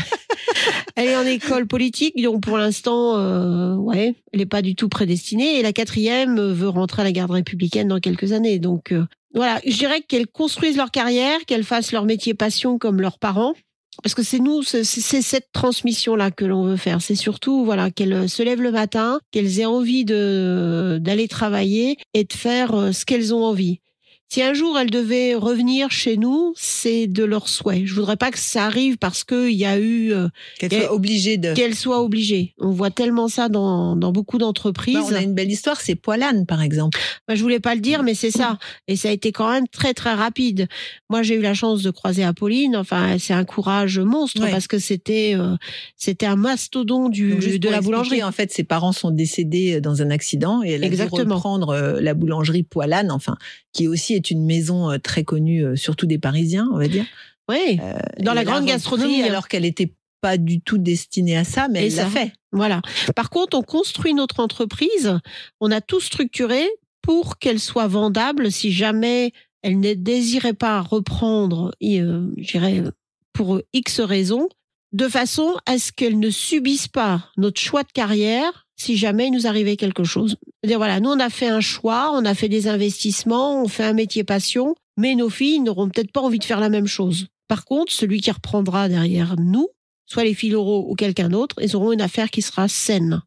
elle 0.97 1.09
est 1.09 1.16
en 1.16 1.25
école 1.25 1.66
politique, 1.66 2.23
donc 2.23 2.43
pour 2.43 2.59
l'instant, 2.59 3.16
euh, 3.16 3.75
ouais, 3.77 4.14
elle 4.35 4.41
n'est 4.41 4.45
pas 4.45 4.61
du 4.61 4.75
tout 4.75 4.91
prédestinée. 4.91 5.59
Et 5.59 5.62
la 5.62 5.73
quatrième 5.73 6.39
euh, 6.39 6.53
veut 6.53 6.69
rentrer 6.69 7.01
à 7.01 7.05
la 7.07 7.12
garde 7.12 7.31
républicaine 7.31 7.89
dans 7.89 8.01
quelques 8.01 8.33
années. 8.33 8.59
Donc 8.59 8.93
euh, 8.93 9.07
voilà, 9.33 9.62
je 9.66 9.79
dirais 9.79 10.03
qu'elles 10.03 10.27
construisent 10.27 10.77
leur 10.77 10.91
carrière, 10.91 11.39
qu'elles 11.47 11.64
fassent 11.64 11.91
leur 11.91 12.05
métier 12.05 12.35
passion 12.35 12.77
comme 12.77 13.01
leurs 13.01 13.19
parents. 13.19 13.55
Parce 14.03 14.14
que 14.14 14.23
c'est 14.23 14.39
nous, 14.39 14.62
c'est 14.62 14.85
cette 14.85 15.49
transmission-là 15.55 16.31
que 16.31 16.45
l'on 16.45 16.64
veut 16.64 16.77
faire. 16.77 17.01
C'est 17.01 17.14
surtout, 17.14 17.64
voilà, 17.64 17.91
qu'elles 17.91 18.29
se 18.29 18.43
lèvent 18.43 18.61
le 18.61 18.73
matin, 18.73 19.21
qu'elles 19.31 19.59
aient 19.59 19.64
envie 19.64 20.05
de 20.05 20.99
d'aller 21.01 21.29
travailler 21.29 21.97
et 22.12 22.25
de 22.25 22.33
faire 22.35 22.93
ce 22.93 23.07
qu'elles 23.07 23.33
ont 23.35 23.43
envie. 23.43 23.81
Si 24.31 24.43
un 24.43 24.53
jour 24.53 24.79
elles 24.79 24.91
devaient 24.91 25.35
revenir 25.35 25.91
chez 25.91 26.18
nous, 26.18 26.53
c'est 26.55 27.07
de 27.07 27.24
leur 27.24 27.49
souhait. 27.49 27.87
Je 27.87 27.95
voudrais 27.95 28.18
pas 28.18 28.31
que 28.31 28.39
ça 28.39 28.66
arrive 28.66 28.99
parce 28.99 29.24
qu'il 29.24 29.53
y 29.53 29.64
a 29.64 29.79
eu 29.79 30.12
euh, 30.12 30.29
Qu'elle 30.59 30.74
Et- 30.74 30.81
soit 30.83 30.93
obligée 30.93 31.39
de. 31.39 31.55
qu'elles 31.55 31.74
soient 31.74 32.03
obligées. 32.03 32.53
On 32.59 32.70
voit 32.70 32.91
tellement 32.91 33.29
ça 33.29 33.49
dans, 33.49 33.97
dans 33.97 34.12
beaucoup 34.12 34.37
d'entreprises. 34.37 34.97
Bah, 34.97 35.05
on 35.11 35.14
a 35.14 35.22
une 35.22 35.33
belle 35.33 35.51
histoire, 35.51 35.81
c'est 35.81 35.95
Poilane 35.95 36.45
par 36.45 36.61
exemple. 36.61 36.99
Bah, 37.26 37.37
je 37.37 37.43
voulais 37.43 37.59
pas 37.59 37.74
le 37.74 37.81
dire, 37.81 38.03
mais 38.03 38.12
c'est 38.14 38.31
ça. 38.31 38.59
Et 38.87 38.97
ça 38.97 39.09
a 39.09 39.12
été 39.12 39.33
quand 39.33 39.51
même 39.51 39.66
très 39.66 39.95
très 39.95 40.12
rapide. 40.12 40.68
Moi, 41.09 41.22
j'ai 41.22 41.35
eu 41.37 41.41
la 41.41 41.55
chance 41.55 41.83
de 41.83 41.91
croiser 41.91 42.22
Apolline. 42.22 42.76
Enfin, 42.76 43.16
c'est 43.18 43.33
un 43.35 43.45
courage 43.47 43.99
monstre 43.99 44.43
Ouais. 44.43 44.51
parce 44.51 44.66
que 44.66 44.79
c'était 44.79 45.33
euh, 45.37 45.57
c'était 45.97 46.26
un 46.26 46.37
mastodon 46.37 47.09
du 47.09 47.31
Donc, 47.33 47.41
juste 47.41 47.61
de 47.61 47.70
la 47.70 47.81
boulangerie. 47.81 48.22
En 48.22 48.33
fait, 48.33 48.53
ses 48.53 48.64
parents 48.64 48.93
sont 48.93 49.11
décédés 49.11 49.81
dans 49.81 50.03
un 50.03 50.11
accident 50.11 50.62
et 50.62 50.72
elle 50.72 50.85
a 50.85 50.87
Exactement. 50.87 51.24
dû 51.24 51.33
reprendre 51.33 51.70
euh, 51.70 52.01
la 52.03 52.12
boulangerie 52.12 52.62
Poilane, 52.62 53.11
enfin, 53.11 53.37
qui 53.72 53.89
aussi 53.89 54.18
est 54.19 54.31
une 54.31 54.45
maison 54.45 54.91
euh, 54.91 54.99
très 54.99 55.25
connue, 55.25 55.64
euh, 55.64 55.77
surtout 55.77 56.07
des 56.07 56.19
Parisiens, 56.19 56.69
on 56.73 56.77
va 56.79 56.89
dire. 56.89 57.05
Oui, 57.49 57.79
Euh, 57.83 57.99
dans 58.21 58.35
la 58.35 58.45
grande 58.45 58.66
gastronomie. 58.66 59.23
alors 59.23 59.49
qu'elle 59.49 59.64
était 59.64 59.95
pas 60.21 60.37
du 60.37 60.61
tout 60.61 60.79
destinée 60.79 61.37
à 61.37 61.45
ça, 61.45 61.69
mais 61.69 61.85
Et 61.85 61.87
elle 61.87 61.95
l'a 61.97 62.05
ça. 62.05 62.11
fait. 62.11 62.33
Voilà. 62.53 62.83
Par 63.16 63.31
contre, 63.31 63.57
on 63.57 63.62
construit 63.62 64.12
notre 64.14 64.41
entreprise. 64.41 65.19
On 65.61 65.71
a 65.71 65.81
tout 65.81 66.01
structuré 66.01 66.66
pour 67.03 67.39
qu'elle 67.39 67.61
soit 67.61 67.87
vendable 67.87 68.53
si 68.53 68.71
jamais 68.73 69.33
elle 69.62 69.81
ne 69.81 69.95
désirait 69.95 70.53
pas 70.55 70.81
reprendre, 70.83 71.73
euh, 71.83 72.29
je 72.37 72.51
dirais, 72.53 72.83
pour 73.33 73.61
X 73.73 74.01
raisons, 74.01 74.49
de 74.93 75.09
façon 75.09 75.55
à 75.66 75.79
ce 75.79 75.93
qu'elle 75.93 76.19
ne 76.19 76.31
subisse 76.31 76.89
pas 76.89 77.31
notre 77.37 77.61
choix 77.61 77.83
de 77.83 77.93
carrière 77.93 78.66
si 78.81 78.97
jamais 78.97 79.26
il 79.26 79.33
nous 79.33 79.47
arrivait 79.47 79.76
quelque 79.76 80.05
chose. 80.05 80.37
C'est-à-dire, 80.62 80.79
voilà, 80.79 81.01
nous, 81.01 81.11
on 81.11 81.20
a 81.20 81.31
fait 81.31 81.49
un 81.49 81.61
choix, 81.61 82.12
on 82.14 82.24
a 82.24 82.35
fait 82.35 82.49
des 82.49 82.68
investissements, 82.68 83.62
on 83.62 83.68
fait 83.68 83.85
un 83.85 83.93
métier 83.93 84.24
passion, 84.24 84.74
mais 84.97 85.14
nos 85.14 85.29
filles 85.29 85.61
n'auront 85.61 85.89
peut-être 85.89 86.12
pas 86.12 86.20
envie 86.20 86.39
de 86.39 86.45
faire 86.45 86.61
la 86.61 86.68
même 86.68 86.87
chose. 86.87 87.26
Par 87.49 87.64
contre, 87.64 87.93
celui 87.93 88.20
qui 88.20 88.31
reprendra 88.31 88.89
derrière 88.89 89.37
nous, 89.39 89.68
soit 90.07 90.24
les 90.24 90.35
filles 90.35 90.55
ou 90.55 90.95
quelqu'un 90.97 91.29
d'autre, 91.29 91.57
ils 91.61 91.76
auront 91.76 91.93
une 91.93 92.01
affaire 92.01 92.31
qui 92.31 92.43
sera 92.43 92.68
saine 92.68 93.22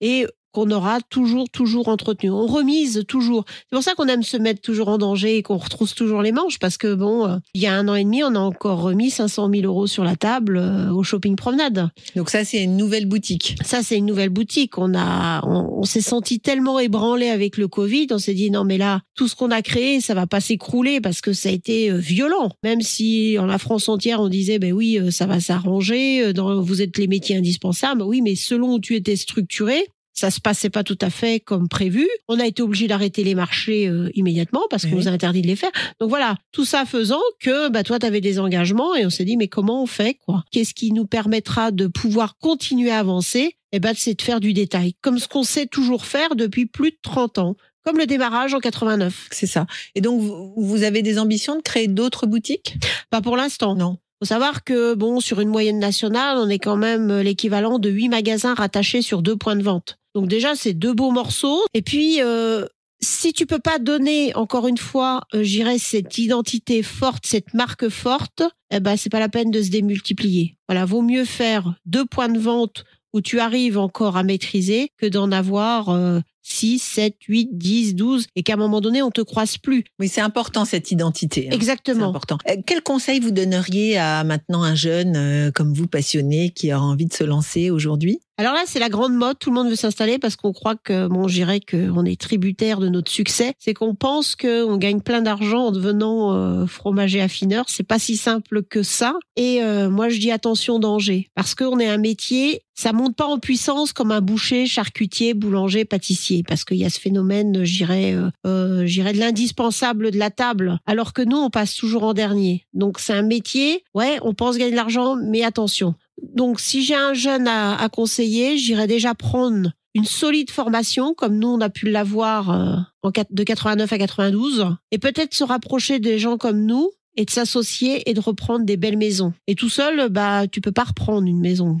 et 0.00 0.26
qu'on 0.52 0.70
aura 0.70 1.00
toujours, 1.08 1.48
toujours 1.48 1.88
entretenu. 1.88 2.30
On 2.30 2.46
remise 2.46 3.04
toujours. 3.06 3.44
C'est 3.48 3.76
pour 3.76 3.82
ça 3.82 3.94
qu'on 3.94 4.06
aime 4.06 4.22
se 4.22 4.36
mettre 4.36 4.60
toujours 4.60 4.88
en 4.88 4.98
danger 4.98 5.36
et 5.36 5.42
qu'on 5.42 5.56
retrousse 5.56 5.94
toujours 5.94 6.22
les 6.22 6.32
manches 6.32 6.58
parce 6.58 6.76
que 6.76 6.94
bon, 6.94 7.26
euh, 7.26 7.36
il 7.54 7.60
y 7.60 7.66
a 7.66 7.74
un 7.74 7.88
an 7.88 7.94
et 7.94 8.04
demi, 8.04 8.22
on 8.24 8.34
a 8.34 8.38
encore 8.38 8.82
remis 8.82 9.10
500 9.10 9.50
000 9.52 9.64
euros 9.64 9.86
sur 9.86 10.04
la 10.04 10.16
table 10.16 10.56
euh, 10.56 10.90
au 10.90 11.02
shopping 11.02 11.36
promenade. 11.36 11.90
Donc 12.16 12.30
ça, 12.30 12.44
c'est 12.44 12.62
une 12.62 12.76
nouvelle 12.76 13.06
boutique. 13.06 13.56
Ça, 13.64 13.82
c'est 13.82 13.96
une 13.96 14.06
nouvelle 14.06 14.30
boutique. 14.30 14.78
On 14.78 14.94
a, 14.94 15.46
on, 15.46 15.78
on 15.78 15.82
s'est 15.84 16.00
senti 16.00 16.40
tellement 16.40 16.78
ébranlé 16.78 17.28
avec 17.28 17.56
le 17.56 17.68
Covid. 17.68 18.08
On 18.10 18.18
s'est 18.18 18.34
dit 18.34 18.50
non, 18.50 18.64
mais 18.64 18.78
là, 18.78 19.00
tout 19.14 19.28
ce 19.28 19.36
qu'on 19.36 19.50
a 19.50 19.62
créé, 19.62 20.00
ça 20.00 20.14
va 20.14 20.26
pas 20.26 20.40
s'écrouler 20.40 21.00
parce 21.00 21.20
que 21.20 21.32
ça 21.32 21.48
a 21.48 21.52
été 21.52 21.90
euh, 21.90 21.96
violent. 21.96 22.50
Même 22.62 22.80
si 22.80 23.38
en 23.38 23.46
la 23.46 23.58
France 23.58 23.88
entière, 23.88 24.20
on 24.20 24.28
disait 24.28 24.58
ben 24.58 24.72
oui, 24.72 24.98
ça 25.10 25.26
va 25.26 25.40
s'arranger. 25.40 26.32
Dans, 26.32 26.60
vous 26.60 26.82
êtes 26.82 26.98
les 26.98 27.06
métiers 27.06 27.36
indispensables. 27.36 28.02
Oui, 28.02 28.20
mais 28.22 28.34
selon 28.34 28.74
où 28.74 28.80
tu 28.80 28.96
étais 28.96 29.16
structuré. 29.16 29.86
Ça 30.12 30.30
se 30.30 30.40
passait 30.40 30.70
pas 30.70 30.84
tout 30.84 30.98
à 31.00 31.08
fait 31.08 31.40
comme 31.40 31.68
prévu. 31.68 32.06
On 32.28 32.38
a 32.40 32.46
été 32.46 32.62
obligé 32.62 32.88
d'arrêter 32.88 33.24
les 33.24 33.34
marchés 33.34 33.88
euh, 33.88 34.10
immédiatement 34.14 34.62
parce 34.68 34.84
qu'on 34.84 34.90
Oui. 34.92 34.96
nous 35.04 35.08
a 35.08 35.12
interdit 35.12 35.40
de 35.42 35.46
les 35.46 35.56
faire. 35.56 35.70
Donc 36.00 36.10
voilà, 36.10 36.36
tout 36.52 36.64
ça 36.64 36.84
faisant 36.84 37.20
que 37.40 37.68
bah 37.70 37.82
toi 37.84 37.98
tu 37.98 38.06
avais 38.06 38.20
des 38.20 38.38
engagements 38.38 38.94
et 38.94 39.06
on 39.06 39.10
s'est 39.10 39.24
dit 39.24 39.36
mais 39.36 39.48
comment 39.48 39.82
on 39.82 39.86
fait 39.86 40.18
quoi? 40.26 40.44
Qu'est-ce 40.50 40.74
qui 40.74 40.92
nous 40.92 41.06
permettra 41.06 41.70
de 41.70 41.86
pouvoir 41.86 42.36
continuer 42.38 42.90
à 42.90 42.98
avancer? 42.98 43.56
Eh 43.72 43.78
ben 43.78 43.94
c'est 43.96 44.14
de 44.14 44.22
faire 44.22 44.40
du 44.40 44.52
détail, 44.52 44.94
comme 45.00 45.18
ce 45.18 45.28
qu'on 45.28 45.44
sait 45.44 45.66
toujours 45.66 46.04
faire 46.04 46.34
depuis 46.34 46.66
plus 46.66 46.90
de 46.90 46.98
30 47.02 47.38
ans, 47.38 47.56
comme 47.84 47.96
le 47.98 48.06
démarrage 48.06 48.52
en 48.52 48.58
89. 48.58 49.28
C'est 49.30 49.46
ça. 49.46 49.66
Et 49.94 50.00
donc, 50.00 50.20
vous, 50.56 50.82
avez 50.82 51.02
des 51.02 51.18
ambitions 51.20 51.54
de 51.56 51.62
créer 51.62 51.86
d'autres 51.86 52.26
boutiques? 52.26 52.74
Pas 53.10 53.20
pour 53.20 53.36
l'instant. 53.36 53.76
Non. 53.76 53.98
Faut 54.18 54.26
savoir 54.26 54.64
que 54.64 54.94
bon 54.94 55.20
sur 55.20 55.40
une 55.40 55.48
moyenne 55.48 55.78
nationale, 55.78 56.36
on 56.38 56.48
est 56.48 56.58
quand 56.58 56.76
même 56.76 57.10
euh, 57.10 57.22
l'équivalent 57.22 57.78
de 57.78 57.88
huit 57.88 58.08
magasins 58.08 58.52
rattachés 58.54 59.00
sur 59.02 59.22
deux 59.22 59.36
points 59.36 59.56
de 59.56 59.62
vente. 59.62 59.96
Donc 60.14 60.28
déjà 60.28 60.54
c'est 60.54 60.72
deux 60.74 60.92
beaux 60.94 61.10
morceaux 61.10 61.62
et 61.74 61.82
puis 61.82 62.20
euh, 62.22 62.66
si 63.02 63.32
tu 63.32 63.46
peux 63.46 63.58
pas 63.58 63.78
donner 63.78 64.34
encore 64.34 64.68
une 64.68 64.76
fois, 64.76 65.22
euh, 65.34 65.42
j'irais 65.42 65.78
cette 65.78 66.18
identité 66.18 66.82
forte, 66.82 67.24
cette 67.26 67.54
marque 67.54 67.88
forte, 67.88 68.42
eh 68.70 68.80
ben 68.80 68.96
c'est 68.96 69.08
pas 69.10 69.20
la 69.20 69.28
peine 69.30 69.50
de 69.50 69.62
se 69.62 69.70
démultiplier. 69.70 70.56
Voilà, 70.68 70.84
vaut 70.84 71.00
mieux 71.02 71.24
faire 71.24 71.74
deux 71.86 72.04
points 72.04 72.28
de 72.28 72.38
vente 72.38 72.84
où 73.12 73.20
tu 73.20 73.40
arrives 73.40 73.78
encore 73.78 74.16
à 74.16 74.22
maîtriser 74.22 74.92
que 74.98 75.06
d'en 75.06 75.32
avoir 75.32 75.88
euh, 75.88 76.20
6, 76.42 76.78
7, 76.78 77.14
8, 77.26 77.48
10, 77.52 77.94
12 77.96 78.26
et 78.36 78.42
qu'à 78.42 78.52
un 78.54 78.56
moment 78.56 78.80
donné 78.80 79.02
on 79.02 79.10
te 79.10 79.20
croise 79.20 79.56
plus. 79.58 79.84
Oui, 79.98 80.08
c'est 80.08 80.20
important 80.20 80.64
cette 80.64 80.90
identité. 80.90 81.42
hein. 81.46 81.48
C'est 81.50 81.56
Exactement. 81.56 82.08
important. 82.10 82.38
Euh, 82.48 82.56
Quel 82.66 82.82
conseil 82.82 83.18
vous 83.18 83.30
donneriez 83.30 83.98
à 83.98 84.22
maintenant 84.24 84.62
un 84.62 84.74
jeune 84.74 85.16
euh, 85.16 85.50
comme 85.50 85.72
vous, 85.74 85.86
passionné, 85.88 86.50
qui 86.50 86.70
a 86.70 86.80
envie 86.80 87.06
de 87.06 87.12
se 87.12 87.24
lancer 87.24 87.70
aujourd'hui? 87.70 88.20
Alors 88.38 88.54
là, 88.54 88.62
c'est 88.66 88.78
la 88.78 88.88
grande 88.88 89.14
mode. 89.14 89.38
Tout 89.38 89.50
le 89.50 89.56
monde 89.56 89.68
veut 89.68 89.76
s'installer 89.76 90.18
parce 90.18 90.34
qu'on 90.34 90.52
croit 90.52 90.74
que, 90.74 91.08
bon, 91.08 91.28
je 91.28 91.40
qu'on 91.60 92.04
est 92.04 92.20
tributaire 92.20 92.80
de 92.80 92.88
notre 92.88 93.10
succès. 93.10 93.52
C'est 93.58 93.74
qu'on 93.74 93.94
pense 93.94 94.34
qu'on 94.34 94.76
gagne 94.78 95.00
plein 95.00 95.20
d'argent 95.20 95.66
en 95.66 95.72
devenant 95.72 96.32
euh, 96.32 96.66
fromager 96.66 97.20
affineur. 97.20 97.66
C'est 97.68 97.86
pas 97.86 97.98
si 97.98 98.16
simple 98.16 98.62
que 98.62 98.82
ça. 98.82 99.14
Et 99.36 99.62
euh, 99.62 99.90
moi, 99.90 100.08
je 100.08 100.18
dis 100.18 100.30
attention 100.30 100.78
danger 100.78 101.28
parce 101.34 101.54
qu'on 101.54 101.78
est 101.78 101.88
un 101.88 101.98
métier. 101.98 102.62
Ça 102.80 102.94
monte 102.94 103.14
pas 103.14 103.26
en 103.26 103.38
puissance 103.38 103.92
comme 103.92 104.10
un 104.10 104.22
boucher, 104.22 104.64
charcutier, 104.64 105.34
boulanger, 105.34 105.84
pâtissier, 105.84 106.42
parce 106.48 106.64
qu'il 106.64 106.78
y 106.78 106.86
a 106.86 106.88
ce 106.88 106.98
phénomène, 106.98 107.62
je 107.62 107.76
dirais, 107.76 108.14
euh, 108.14 108.30
euh, 108.46 108.84
de 108.84 109.18
l'indispensable 109.18 110.10
de 110.10 110.18
la 110.18 110.30
table, 110.30 110.78
alors 110.86 111.12
que 111.12 111.20
nous, 111.20 111.36
on 111.36 111.50
passe 111.50 111.74
toujours 111.74 112.04
en 112.04 112.14
dernier. 112.14 112.64
Donc 112.72 112.98
c'est 112.98 113.12
un 113.12 113.20
métier, 113.20 113.84
ouais, 113.94 114.18
on 114.22 114.32
pense 114.32 114.56
gagner 114.56 114.70
de 114.70 114.76
l'argent, 114.76 115.16
mais 115.16 115.44
attention, 115.44 115.94
donc, 116.34 116.60
si 116.60 116.82
j'ai 116.82 116.94
un 116.94 117.14
jeune 117.14 117.48
à, 117.48 117.76
à 117.76 117.88
conseiller, 117.88 118.56
j'irai 118.58 118.86
déjà 118.86 119.14
prendre 119.14 119.72
une 119.94 120.04
solide 120.04 120.50
formation, 120.50 121.14
comme 121.14 121.38
nous, 121.38 121.48
on 121.48 121.60
a 121.60 121.70
pu 121.70 121.90
l'avoir 121.90 122.50
euh, 122.50 122.76
en 123.02 123.10
de 123.30 123.42
89 123.42 123.92
à 123.92 123.98
92, 123.98 124.66
et 124.90 124.98
peut-être 124.98 125.34
se 125.34 125.44
rapprocher 125.44 125.98
des 125.98 126.18
gens 126.18 126.36
comme 126.36 126.64
nous 126.64 126.90
et 127.16 127.24
de 127.24 127.30
s'associer 127.30 128.08
et 128.08 128.14
de 128.14 128.20
reprendre 128.20 128.64
des 128.64 128.76
belles 128.76 128.96
maisons. 128.96 129.32
Et 129.46 129.54
tout 129.54 129.68
seul, 129.68 130.08
bah, 130.08 130.46
tu 130.46 130.60
peux 130.60 130.72
pas 130.72 130.84
reprendre 130.84 131.26
une 131.26 131.40
maison. 131.40 131.80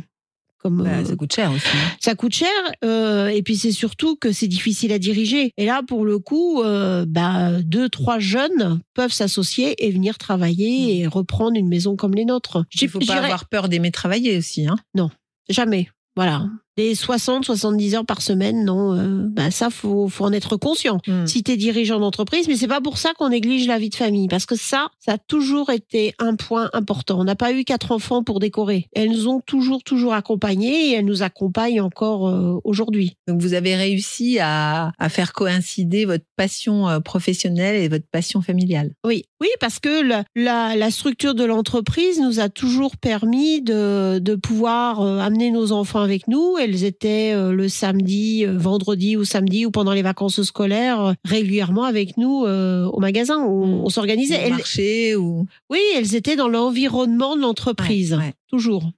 Comme, 0.62 0.82
Bah, 0.82 0.90
euh, 0.98 1.04
Ça 1.04 1.16
coûte 1.16 1.32
cher 1.32 1.50
aussi. 1.52 1.66
hein. 1.72 1.96
ça 2.00 2.14
coûte 2.14 2.34
cher 2.34 2.48
euh, 2.84 3.28
et 3.28 3.42
puis 3.42 3.56
c'est 3.56 3.72
surtout 3.72 4.16
que 4.16 4.30
c'est 4.30 4.46
difficile 4.46 4.92
à 4.92 4.98
diriger. 4.98 5.52
Et 5.56 5.64
là, 5.64 5.82
pour 5.86 6.04
le 6.04 6.18
coup, 6.18 6.62
euh, 6.62 7.06
bah, 7.08 7.62
deux, 7.62 7.88
trois 7.88 8.18
jeunes 8.18 8.80
peuvent 8.94 9.12
s'associer 9.12 9.86
et 9.86 9.90
venir 9.90 10.18
travailler 10.18 10.98
et 10.98 11.06
reprendre 11.06 11.56
une 11.56 11.68
maison 11.68 11.96
comme 11.96 12.14
les 12.14 12.24
nôtres. 12.26 12.64
Il 12.80 12.88
faut 12.88 12.98
pas 12.98 13.14
avoir 13.24 13.48
peur 13.48 13.68
d'aimer 13.70 13.90
travailler 13.90 14.36
aussi. 14.36 14.66
Hein. 14.66 14.76
Jamais. 15.48 15.88
Voilà. 16.16 16.46
Des 16.76 16.94
60, 16.94 17.44
70 17.44 17.94
heures 17.96 18.06
par 18.06 18.22
semaine, 18.22 18.64
non. 18.64 18.94
euh, 18.94 19.26
bah 19.28 19.50
ça, 19.50 19.70
faut, 19.70 20.08
faut 20.08 20.24
en 20.24 20.32
être 20.32 20.56
conscient. 20.56 20.98
Hmm. 21.06 21.26
Si 21.26 21.42
t'es 21.42 21.56
dirigeant 21.56 21.98
d'entreprise, 22.00 22.48
mais 22.48 22.56
c'est 22.56 22.68
pas 22.68 22.80
pour 22.80 22.98
ça 22.98 23.12
qu'on 23.18 23.28
néglige 23.30 23.66
la 23.66 23.78
vie 23.78 23.90
de 23.90 23.94
famille, 23.94 24.28
parce 24.28 24.46
que 24.46 24.56
ça, 24.56 24.88
ça 24.98 25.12
a 25.14 25.18
toujours 25.18 25.70
été 25.70 26.14
un 26.18 26.36
point 26.36 26.70
important. 26.72 27.20
On 27.20 27.24
n'a 27.24 27.34
pas 27.36 27.52
eu 27.52 27.64
quatre 27.64 27.92
enfants 27.92 28.22
pour 28.22 28.40
décorer. 28.40 28.86
Elles 28.94 29.10
nous 29.10 29.28
ont 29.28 29.40
toujours, 29.40 29.82
toujours 29.82 30.14
accompagnés 30.14 30.90
et 30.90 30.92
elles 30.94 31.04
nous 31.04 31.22
accompagnent 31.22 31.80
encore 31.80 32.28
euh, 32.28 32.58
aujourd'hui. 32.64 33.16
Donc 33.28 33.40
vous 33.40 33.54
avez 33.54 33.74
réussi 33.76 34.38
à, 34.40 34.92
à 34.98 35.08
faire 35.08 35.32
coïncider 35.32 36.04
votre 36.04 36.24
passion 36.36 36.88
euh, 36.88 37.00
professionnelle 37.00 37.76
et 37.76 37.88
votre 37.88 38.06
passion 38.10 38.40
familiale. 38.42 38.92
Oui, 39.04 39.24
oui, 39.40 39.48
parce 39.60 39.78
que 39.80 40.02
la, 40.02 40.24
la, 40.36 40.76
la 40.76 40.90
structure 40.90 41.34
de 41.34 41.44
l'entreprise 41.44 42.20
nous 42.20 42.40
a 42.40 42.48
toujours 42.48 42.96
permis 42.96 43.60
de, 43.62 44.18
de 44.18 44.34
pouvoir 44.34 45.00
euh, 45.00 45.18
amener 45.18 45.50
nos 45.50 45.72
enfants 45.72 46.00
avec 46.00 46.28
nous. 46.28 46.56
Elles 46.60 46.84
étaient 46.84 47.32
euh, 47.34 47.52
le 47.52 47.68
samedi, 47.68 48.44
euh, 48.46 48.56
vendredi 48.56 49.16
ou 49.16 49.24
samedi 49.24 49.66
ou 49.66 49.70
pendant 49.70 49.92
les 49.92 50.02
vacances 50.02 50.42
scolaires 50.42 51.00
euh, 51.04 51.12
régulièrement 51.24 51.84
avec 51.84 52.16
nous 52.16 52.44
au 52.46 53.00
magasin. 53.00 53.38
On, 53.44 53.84
on 53.84 53.88
s'organisait. 53.88 54.36
Au 54.36 54.40
Elles- 54.46 54.50
marché 54.50 55.16
ou 55.16 55.46
oui, 55.70 55.80
elles 55.96 56.14
étaient 56.14 56.36
dans 56.36 56.48
l'environnement 56.48 57.36
de 57.36 57.40
l'entreprise, 57.40 58.12
Ouais, 58.12 58.18
ouais. 58.18 58.34
toujours. 58.48 58.90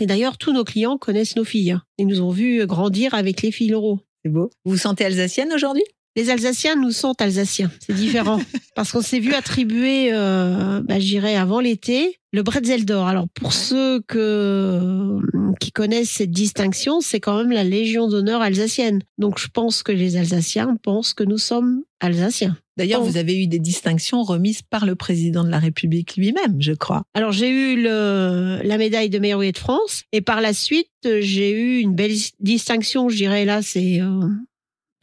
Et 0.00 0.06
d'ailleurs, 0.06 0.38
tous 0.38 0.52
nos 0.52 0.64
clients 0.64 0.98
connaissent 0.98 1.36
nos 1.36 1.44
filles. 1.44 1.70
hein. 1.72 1.82
Ils 1.98 2.06
nous 2.08 2.20
ont 2.20 2.30
vus 2.30 2.66
grandir 2.66 3.14
avec 3.14 3.42
les 3.42 3.52
filles 3.52 3.68
Leroux. 3.68 4.00
c'est 4.24 4.30
beau. 4.32 4.50
Vous 4.64 4.72
vous 4.72 4.78
sentez 4.78 5.04
alsacienne 5.04 5.52
aujourd'hui? 5.52 5.84
Les 6.14 6.28
Alsaciens 6.28 6.76
nous 6.76 6.90
sont 6.90 7.14
Alsaciens, 7.20 7.70
c'est 7.80 7.94
différent. 7.94 8.38
Parce 8.74 8.92
qu'on 8.92 9.00
s'est 9.00 9.18
vu 9.18 9.32
attribuer, 9.34 10.12
euh, 10.12 10.80
bah, 10.82 10.98
j'irais 10.98 11.36
avant 11.36 11.60
l'été, 11.60 12.18
le 12.32 12.42
Bretzel 12.42 12.84
d'or. 12.84 13.06
Alors 13.06 13.26
pour 13.34 13.52
ceux 13.52 14.00
que, 14.02 15.18
qui 15.60 15.72
connaissent 15.72 16.10
cette 16.10 16.30
distinction, 16.30 17.00
c'est 17.00 17.20
quand 17.20 17.36
même 17.36 17.52
la 17.52 17.64
Légion 17.64 18.08
d'honneur 18.08 18.42
alsacienne. 18.42 19.00
Donc 19.18 19.38
je 19.38 19.48
pense 19.48 19.82
que 19.82 19.92
les 19.92 20.16
Alsaciens 20.16 20.76
pensent 20.82 21.14
que 21.14 21.24
nous 21.24 21.38
sommes 21.38 21.82
Alsaciens. 22.00 22.56
D'ailleurs, 22.78 23.02
Oh. 23.02 23.04
vous 23.04 23.18
avez 23.18 23.42
eu 23.42 23.46
des 23.46 23.58
distinctions 23.58 24.22
remises 24.22 24.62
par 24.62 24.86
le 24.86 24.94
président 24.94 25.44
de 25.44 25.50
la 25.50 25.58
République 25.58 26.16
lui-même, 26.16 26.56
je 26.58 26.72
crois. 26.72 27.02
Alors 27.14 27.32
j'ai 27.32 27.50
eu 27.50 27.82
le, 27.82 28.60
la 28.64 28.78
médaille 28.78 29.10
de 29.10 29.18
meilleur 29.18 29.38
ouvrier 29.38 29.52
de 29.52 29.58
France 29.58 30.04
et 30.12 30.22
par 30.22 30.40
la 30.40 30.54
suite 30.54 30.88
euh, 31.04 31.18
j'ai 31.20 31.52
eu 31.52 31.80
une 31.80 31.94
belle 31.94 32.14
distinction. 32.40 33.10
Je 33.10 33.16
dirais 33.16 33.44
là 33.44 33.60
c'est, 33.60 34.00
euh, 34.00 34.26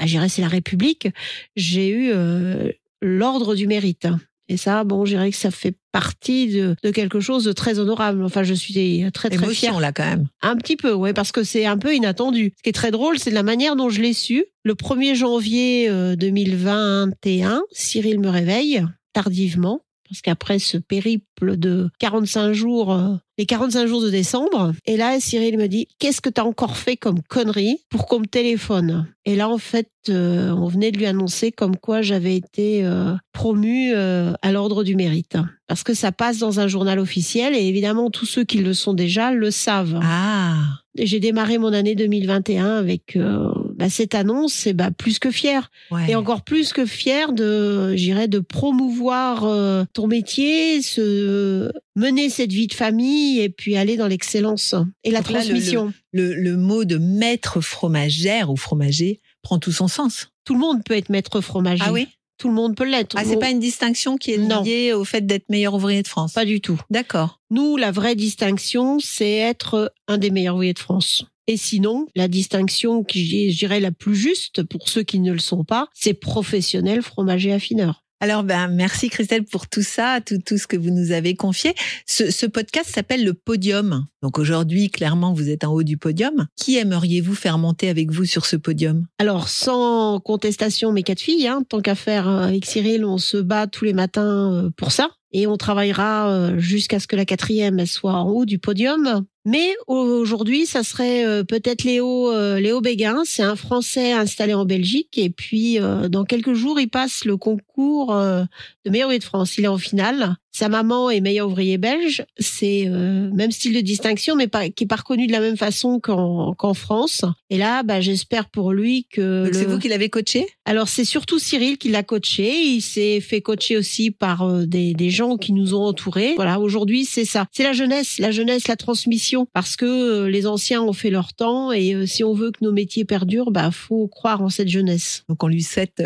je 0.08 0.12
dirais 0.12 0.30
c'est 0.30 0.42
la 0.42 0.48
République. 0.48 1.10
J'ai 1.56 1.90
eu 1.90 2.12
euh, 2.12 2.72
l'ordre 3.02 3.56
du 3.56 3.68
mérite. 3.68 4.08
Et 4.52 4.58
ça, 4.58 4.84
bon, 4.84 5.06
je 5.06 5.12
dirais 5.12 5.30
que 5.30 5.38
ça 5.38 5.52
fait 5.52 5.76
partie 5.92 6.48
de, 6.48 6.76
de 6.82 6.90
quelque 6.90 7.20
chose 7.20 7.44
de 7.44 7.52
très 7.52 7.78
honorable. 7.78 8.24
Enfin, 8.24 8.42
je 8.42 8.56
suis 8.56 8.74
très 9.14 9.30
très 9.30 9.38
fière. 9.38 9.74
Émotion 9.74 9.80
là 9.80 9.92
quand 9.92 10.06
même. 10.06 10.28
Un 10.42 10.56
petit 10.56 10.76
peu, 10.76 10.92
ouais, 10.92 11.14
parce 11.14 11.32
que 11.32 11.44
c'est 11.44 11.68
un 11.68 11.78
peu 11.78 11.94
inattendu. 11.94 12.54
Ce 12.58 12.64
qui 12.64 12.70
est 12.70 12.74
très 12.74 12.90
drôle, 12.90 13.20
c'est 13.20 13.30
de 13.30 13.36
la 13.36 13.44
manière 13.44 13.76
dont 13.76 13.90
je 13.90 14.02
l'ai 14.02 14.14
su. 14.14 14.46
Le 14.64 14.74
1er 14.74 15.14
janvier 15.14 15.88
euh, 15.88 16.16
2021, 16.16 17.62
Cyril 17.72 18.20
me 18.20 18.30
réveille 18.30 18.84
tardivement, 19.14 19.82
parce 20.10 20.22
qu'après 20.22 20.60
ce 20.60 20.78
périple 20.78 21.58
de 21.58 21.90
45 22.00 22.54
jours, 22.54 22.92
euh, 22.92 23.16
les 23.38 23.46
45 23.46 23.88
jours 23.88 24.02
de 24.02 24.10
décembre, 24.10 24.74
et 24.86 24.98
là, 24.98 25.20
Cyril 25.20 25.58
me 25.58 25.68
dit, 25.68 25.88
qu'est-ce 26.00 26.20
que 26.20 26.30
t'as 26.30 26.44
encore 26.44 26.76
fait 26.76 26.98
comme 26.98 27.22
connerie 27.22 27.78
pour 27.90 28.06
qu'on 28.06 28.20
me 28.20 28.26
téléphone? 28.26 29.08
Et 29.24 29.36
là, 29.36 29.48
en 29.48 29.58
fait, 29.58 29.90
euh, 30.10 30.50
on 30.52 30.68
venait 30.68 30.92
de 30.92 30.98
lui 30.98 31.06
annoncer 31.06 31.52
comme 31.52 31.78
quoi 31.78 32.02
j'avais 32.02 32.36
été 32.36 32.84
euh, 32.84 33.14
promue 33.32 33.94
euh, 33.94 34.34
à 34.42 34.52
l'ordre 34.52 34.84
du 34.84 34.96
mérite. 34.96 35.38
Parce 35.68 35.84
que 35.84 35.94
ça 35.94 36.12
passe 36.12 36.40
dans 36.40 36.60
un 36.60 36.68
journal 36.68 37.00
officiel, 37.00 37.56
et 37.56 37.66
évidemment, 37.66 38.10
tous 38.10 38.26
ceux 38.26 38.44
qui 38.44 38.58
le 38.58 38.74
sont 38.74 38.94
déjà 38.94 39.32
le 39.32 39.52
savent. 39.52 40.00
Ah, 40.04 40.58
J'ai 41.06 41.20
démarré 41.20 41.58
mon 41.58 41.72
année 41.74 41.96
2021 41.96 42.78
avec 42.78 43.16
euh, 43.16 43.48
bah, 43.76 43.90
cette 43.90 44.16
annonce, 44.16 44.68
et 44.68 44.74
bah, 44.74 44.92
plus 44.92 45.20
que 45.20 45.32
fier. 45.32 45.72
ouais. 45.92 46.12
Et 46.12 46.16
encore 46.16 46.42
plus 46.44 46.74
que 46.74 46.86
fier 46.86 47.32
de, 47.34 47.96
j'irais, 47.96 48.28
de 48.28 48.40
promouvoir 48.40 49.44
euh, 49.46 49.84
ton 49.94 50.08
métier, 50.08 50.82
se 50.82 51.72
mener 51.96 52.30
cette 52.30 52.52
vie 52.52 52.68
de 52.68 52.74
famille 52.74 53.40
et 53.40 53.50
puis 53.50 53.76
aller 53.78 53.98
dans 53.98 54.08
l'excellence 54.08 54.76
et 55.04 55.12
la 55.12 55.20
Donc 55.22 55.32
là, 55.32 55.40
le- 55.40 55.46
transmission. 55.46 55.94
le, 56.12 56.34
le 56.34 56.58
mot 56.58 56.86
de 56.86 56.98
maître 56.98 57.62
fromagère 57.62 58.50
ou 58.52 58.56
fromager 58.56 59.20
prend 59.42 59.60
tout 59.60 59.72
son 59.72 59.88
sens. 59.88 60.30
Tout 60.46 60.54
le 60.54 60.60
monde 60.60 60.84
peut 60.84 60.96
être 60.96 61.10
maître 61.10 61.42
fromager. 61.42 61.84
Ah 61.86 61.92
oui? 61.94 62.08
Tout 62.40 62.48
le 62.48 62.54
monde 62.56 62.76
peut 62.76 62.90
l'être. 62.90 63.16
Ah, 63.20 63.24
c'est 63.26 63.38
pas 63.38 63.50
une 63.52 63.60
distinction 63.60 64.18
qui 64.18 64.32
est 64.32 64.38
Non. 64.38 64.64
liée 64.64 64.94
au 64.94 65.04
fait 65.04 65.26
d'être 65.26 65.50
meilleur 65.50 65.74
ouvrier 65.76 66.02
de 66.02 66.08
France. 66.08 66.34
pas 66.34 66.46
du 66.46 66.62
tout. 66.62 66.80
D'accord. 66.90 67.40
Nous, 67.52 67.76
la 67.78 67.92
vraie 67.92 68.16
distinction, 68.16 69.00
c'est 69.00 69.34
être 69.36 69.94
un 70.08 70.18
des 70.18 70.32
meilleurs 70.32 70.56
ouvriers 70.56 70.74
de 70.74 70.80
France. 70.80 71.26
Et 71.48 71.58
sinon, 71.58 72.08
la 72.16 72.28
distinction 72.28 73.04
qui, 73.04 73.52
je 73.52 73.58
dirais, 73.58 73.80
la 73.80 73.92
plus 73.92 74.16
juste 74.16 74.64
pour 74.64 74.88
ceux 74.88 75.04
qui 75.04 75.20
ne 75.20 75.34
le 75.34 75.40
sont 75.40 75.64
pas, 75.66 75.88
c'est 75.94 76.14
professionnel 76.14 77.02
fromager 77.02 77.52
affineur. 77.52 78.04
Alors, 78.22 78.44
ben, 78.44 78.68
merci 78.68 79.08
Christelle 79.10 79.46
pour 79.46 79.68
tout 79.70 79.82
ça, 79.82 80.20
tout, 80.26 80.40
tout 80.46 80.58
ce 80.58 80.68
que 80.68 80.76
vous 80.76 80.90
nous 80.90 81.14
avez 81.14 81.36
confié. 81.36 81.74
Ce, 82.06 82.46
podcast 82.46 82.90
s'appelle 82.90 83.24
le 83.24 83.34
podium. 83.34 84.08
Donc 84.22 84.40
aujourd'hui, 84.40 84.90
clairement, 84.90 85.34
vous 85.34 85.50
êtes 85.50 85.64
en 85.64 85.72
haut 85.72 85.84
du 85.84 85.96
podium. 85.96 86.48
Qui 86.58 86.78
aimeriez-vous 86.78 87.34
faire 87.34 87.58
monter 87.58 87.88
avec 87.88 88.12
vous 88.12 88.26
sur 88.26 88.46
ce 88.46 88.58
podium? 88.58 89.08
Alors, 89.20 89.48
sans 89.48 90.20
contestation, 90.20 90.92
mes 90.92 91.04
quatre 91.04 91.22
filles, 91.22 91.48
hein, 91.48 91.64
tant 91.68 91.80
qu'à 91.80 91.96
faire 91.96 92.28
euh, 92.28 92.42
avec 92.42 92.66
Cyril, 92.66 93.06
on 93.06 93.18
se 93.18 93.38
bat 93.38 93.68
tous 93.68 93.86
les 93.86 93.94
matins 93.94 94.54
euh, 94.54 94.70
pour 94.76 94.92
ça. 94.92 95.10
Et 95.32 95.48
on 95.48 95.58
travaillera 95.58 96.30
euh, 96.30 96.60
jusqu'à 96.60 97.00
ce 97.00 97.08
que 97.08 97.16
la 97.16 97.26
quatrième 97.26 97.86
soit 97.86 98.16
en 98.16 98.28
haut 98.30 98.46
du 98.46 98.60
podium. 98.60 99.26
Mais 99.50 99.76
aujourd'hui, 99.88 100.68
ça 100.68 100.84
serait 100.84 101.26
euh, 101.26 101.44
peut-être 101.44 101.84
Léo, 101.84 102.32
euh, 102.32 102.60
Léo 102.60 102.82
Béguin. 102.82 103.24
C'est 103.26 103.42
un 103.42 103.56
Français 103.56 104.12
installé 104.12 104.54
en 104.54 104.64
Belgique. 104.64 105.18
Et 105.18 105.32
puis, 105.32 105.82
euh, 105.82 106.08
dans 106.08 106.24
quelques 106.24 106.54
jours, 106.54 106.80
il 106.80 106.88
passe 106.88 107.26
le 107.26 107.36
concours 107.36 108.14
de 108.14 108.90
meilleur 108.92 109.10
de 109.10 109.24
France. 109.24 109.58
Il 109.58 109.66
est 109.66 109.68
en 109.68 109.80
finale. 109.80 110.36
Sa 110.52 110.68
maman 110.70 111.10
est 111.10 111.22
meilleur 111.22 111.48
ouvrier 111.48 111.78
belge. 111.78 112.26
C'est 112.38 112.86
euh, 112.88 113.30
même 113.34 113.52
style 113.52 113.74
de 113.74 113.82
distinction, 113.82 114.36
mais 114.36 114.48
pas, 114.48 114.70
qui 114.70 114.84
est 114.86 114.88
pas 114.88 114.96
reconnu 114.98 115.28
de 115.28 115.32
la 115.32 115.40
même 115.40 115.58
façon 115.58 116.00
qu'en 116.00 116.74
France. 116.74 117.24
Et 117.50 117.58
là, 117.58 117.84
bah, 117.84 118.02
j'espère 118.02 118.50
pour 118.50 118.74
lui 118.74 119.06
que. 119.12 119.46
Donc 119.46 119.54
c'est 119.54 119.66
le- 119.66 119.72
vous 119.72 119.80
qui 119.80 119.88
l'avez 119.88 120.10
coaché? 120.10 120.48
Alors 120.66 120.88
c'est 120.88 121.06
surtout 121.06 121.40
Cyril 121.40 121.78
qui 121.78 121.90
l'a 121.90 122.04
coaché. 122.04 122.62
Il 122.64 122.82
s'est 122.82 123.20
fait 123.22 123.42
coacher 123.42 123.78
aussi 123.78 124.12
par 124.12 124.44
euh, 124.44 124.66
des, 124.66 124.94
des 124.94 125.10
gens 125.10 125.38
qui 125.38 125.54
nous 125.54 125.74
ont 125.76 125.84
entourés. 125.84 126.34
Voilà, 126.36 126.60
aujourd'hui 126.60 127.06
c'est 127.06 127.26
ça. 127.26 127.46
C'est 127.52 127.64
la 127.64 127.74
jeunesse, 127.74 128.18
la 128.20 128.32
jeunesse, 128.32 128.68
la 128.68 128.76
transmission. 128.76 129.48
Parce 129.54 129.76
que 129.76 129.86
euh, 129.86 130.30
les 130.30 130.48
anciens 130.48 130.82
ont 130.82 130.94
fait 130.94 131.10
leur 131.10 131.34
temps 131.34 131.72
et 131.72 131.94
euh, 131.94 132.06
si 132.06 132.24
on 132.24 132.34
veut 132.34 132.52
que 132.52 132.64
nos 132.64 132.72
métiers 132.72 133.06
perdurent, 133.06 133.52
bah 133.52 133.72
faut 133.72 134.08
croire 134.08 134.42
en 134.42 134.50
cette 134.50 134.68
jeunesse. 134.70 135.24
Donc 135.30 135.44
on 135.44 135.48
lui 135.48 135.64
souhaite 135.64 136.02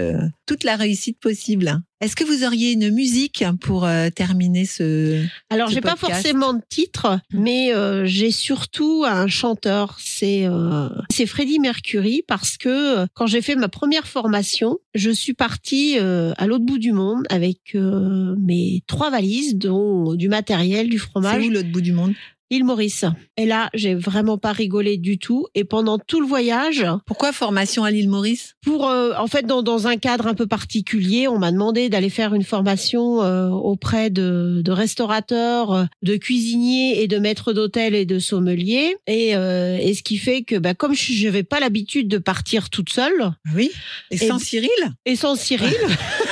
toute 0.45 0.63
la 0.63 0.75
réussite 0.75 1.19
possible. 1.19 1.79
Est-ce 2.01 2.15
que 2.17 2.23
vous 2.25 2.43
auriez 2.43 2.73
une 2.73 2.89
musique 2.89 3.45
pour 3.61 3.85
euh, 3.85 4.09
terminer 4.09 4.65
ce 4.65 5.23
Alors 5.49 5.69
ce 5.69 5.75
j'ai 5.75 5.79
pas 5.81 5.95
podcast? 5.95 6.21
forcément 6.21 6.53
de 6.53 6.61
titre, 6.69 7.19
Mm. 7.31 7.41
mais 7.41 7.73
euh, 7.73 8.03
j'ai 8.05 8.29
surtout 8.31 9.05
un 9.07 9.27
chanteur. 9.27 9.97
C'est 10.01 10.45
euh, 10.45 10.89
c'est 11.09 11.25
Freddie 11.25 11.59
Mercury 11.59 12.23
parce 12.27 12.57
que 12.57 12.69
euh, 13.03 13.05
quand 13.13 13.25
j'ai 13.27 13.41
fait 13.41 13.55
ma 13.55 13.69
première 13.69 14.05
formation, 14.07 14.79
je 14.95 15.11
suis 15.11 15.33
partie 15.33 15.97
euh, 15.99 16.33
à 16.37 16.45
l'autre 16.47 16.65
bout 16.65 16.77
du 16.79 16.91
monde 16.91 17.23
avec 17.29 17.75
mes 17.75 18.83
trois 18.87 19.09
valises, 19.09 19.55
dont 19.55 20.15
du 20.15 20.27
matériel, 20.27 20.89
du 20.89 20.97
C'est 20.99 21.05
fromage, 21.05 21.45
où 21.47 21.49
l'autre 21.49 21.71
bout 21.71 21.81
du 21.81 21.93
monde? 21.93 22.13
L'île 22.53 22.63
Maurice. 22.65 23.05
Et 23.37 23.45
là, 23.45 23.69
j'ai 23.73 23.95
vraiment 23.95 24.37
pas 24.37 24.51
rigolé 24.51 24.97
du 24.97 25.17
tout. 25.17 25.47
Et 25.55 25.63
pendant 25.63 25.97
tout 25.97 26.21
le 26.21 26.27
voyage, 26.27 26.85
Pourquoi 27.05 27.31
formation 27.31 27.83
à 27.83 27.91
l'île 27.91 28.09
Maurice? 28.09 28.55
pour 28.63 28.87
euh, 28.87 29.11
en 29.17 29.27
fait 29.27 29.45
dans, 29.45 29.61
dans 29.63 29.87
un 29.87 29.97
cadre 29.97 30.27
un 30.27 30.33
peu 30.35 30.47
particulier, 30.47 31.27
on 31.27 31.37
m'a 31.39 31.51
demandé 31.51 31.89
d'aller 31.89 32.09
faire 32.09 32.33
une 32.33 32.43
formation 32.43 33.21
euh, 33.23 33.49
auprès 33.49 34.09
de, 34.09 34.61
de 34.63 34.71
restaurateurs, 34.71 35.71
euh, 35.73 35.83
de 36.03 36.15
cuisiniers 36.15 37.01
et 37.01 37.07
de 37.07 37.17
maîtres 37.17 37.53
d'hôtel 37.53 37.95
et 37.95 38.05
de 38.05 38.19
sommeliers. 38.19 38.95
Et, 39.07 39.35
euh, 39.35 39.77
et 39.81 39.93
ce 39.93 40.03
qui 40.03 40.17
fait 40.17 40.43
que 40.43 40.55
bah, 40.57 40.73
comme 40.75 40.93
je 40.93 41.25
n'avais 41.25 41.43
pas 41.43 41.59
l'habitude 41.59 42.07
de 42.07 42.17
partir 42.19 42.69
toute 42.69 42.89
seule 42.91 43.31
Oui? 43.55 43.71
Et 44.11 44.15
Et- 44.15 44.27
sans 44.27 44.39
Cyril? 44.39 44.69
et 45.05 45.15
sans 45.15 45.35
Cyril. 45.35 45.73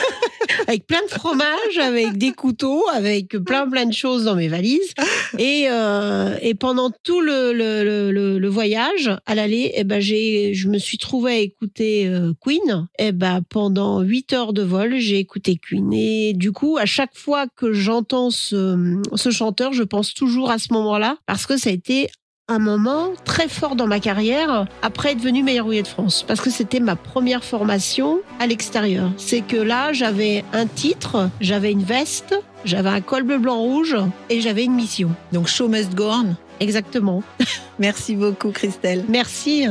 Avec 0.67 0.85
plein 0.87 1.01
de 1.03 1.09
fromage, 1.11 1.77
avec 1.79 2.17
des 2.17 2.31
couteaux, 2.31 2.83
avec 2.93 3.29
plein 3.45 3.69
plein 3.69 3.85
de 3.85 3.93
choses 3.93 4.25
dans 4.25 4.35
mes 4.35 4.47
valises, 4.47 4.93
et 5.37 5.65
euh, 5.69 6.35
et 6.41 6.53
pendant 6.55 6.91
tout 7.03 7.21
le 7.21 7.51
le, 7.53 7.83
le, 8.11 8.39
le- 8.39 8.47
voyage 8.49 9.09
à 9.25 9.35
l'aller, 9.35 9.71
eh 9.75 9.83
ben 9.83 9.99
j'ai 10.01 10.53
je 10.53 10.67
me 10.67 10.77
suis 10.77 10.97
trouvée 10.97 11.31
à 11.31 11.37
écouter 11.39 12.07
euh, 12.07 12.33
Queen. 12.41 12.87
Et 12.99 13.11
ben 13.11 13.41
pendant 13.49 14.01
huit 14.01 14.33
heures 14.33 14.53
de 14.53 14.61
vol, 14.61 14.97
j'ai 14.97 15.19
écouté 15.19 15.57
Queen. 15.57 15.91
Et 15.93 16.33
du 16.33 16.51
coup, 16.51 16.77
à 16.77 16.85
chaque 16.85 17.17
fois 17.17 17.45
que 17.55 17.71
j'entends 17.73 18.29
ce 18.29 18.99
ce 19.15 19.29
chanteur, 19.31 19.73
je 19.73 19.83
pense 19.83 20.13
toujours 20.13 20.51
à 20.51 20.57
ce 20.59 20.73
moment-là 20.73 21.17
parce 21.25 21.45
que 21.45 21.57
ça 21.57 21.69
a 21.69 21.73
été 21.73 22.09
un 22.51 22.59
moment 22.59 23.11
très 23.23 23.47
fort 23.47 23.77
dans 23.77 23.87
ma 23.87 24.01
carrière 24.01 24.65
après 24.81 25.11
être 25.11 25.19
devenue 25.19 25.41
meilleure 25.41 25.65
rouillée 25.65 25.83
de 25.83 25.87
France 25.87 26.25
parce 26.27 26.41
que 26.41 26.49
c'était 26.49 26.81
ma 26.81 26.97
première 26.97 27.45
formation 27.45 28.19
à 28.39 28.47
l'extérieur. 28.47 29.09
C'est 29.15 29.39
que 29.39 29.55
là, 29.55 29.93
j'avais 29.93 30.43
un 30.51 30.65
titre, 30.67 31.29
j'avais 31.39 31.71
une 31.71 31.83
veste, 31.83 32.35
j'avais 32.65 32.89
un 32.89 32.99
col 32.99 33.23
bleu 33.23 33.37
blanc 33.37 33.57
rouge 33.57 33.95
et 34.29 34.41
j'avais 34.41 34.65
une 34.65 34.73
mission. 34.73 35.11
Donc 35.31 35.47
Show 35.47 35.69
Must 35.69 35.95
Go 35.95 36.09
On. 36.09 36.35
Exactement. 36.59 37.23
Merci 37.79 38.15
beaucoup 38.15 38.51
Christelle. 38.51 39.05
Merci. 39.07 39.67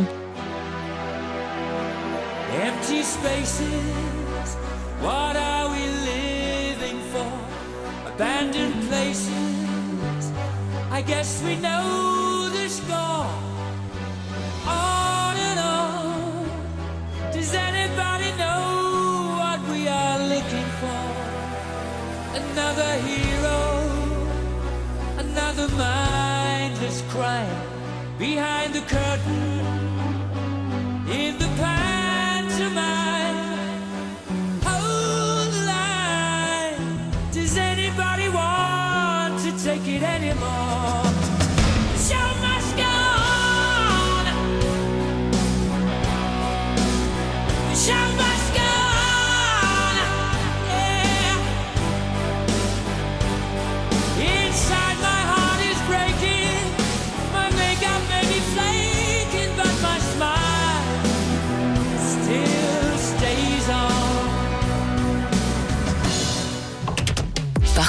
Empty 2.62 3.02
spaces, 3.02 4.56
what 5.02 5.36
are 5.36 5.68
we 5.70 5.86
living 6.04 6.98
for? 7.12 7.26
Abandoned 8.08 8.74
places, 8.88 10.32
I 10.90 11.02
guess 11.02 11.42
we 11.44 11.56
know 11.56 11.80
the 11.84 12.00
score. 12.08 12.19
On 14.70 15.36
and 15.48 15.60
on, 15.60 17.32
does 17.32 17.52
anybody 17.54 18.30
know 18.42 18.62
what 19.40 19.60
we 19.72 19.80
are 19.88 20.18
looking 20.32 20.68
for? 20.80 21.02
Another 22.42 22.92
hero, 23.08 23.60
another 25.18 25.68
mindless 25.76 27.02
crime 27.12 27.62
behind 28.18 28.74
the 28.74 28.82
curtain 28.82 29.60
in 31.08 31.38
the 31.38 31.48
pantomime. 31.56 31.89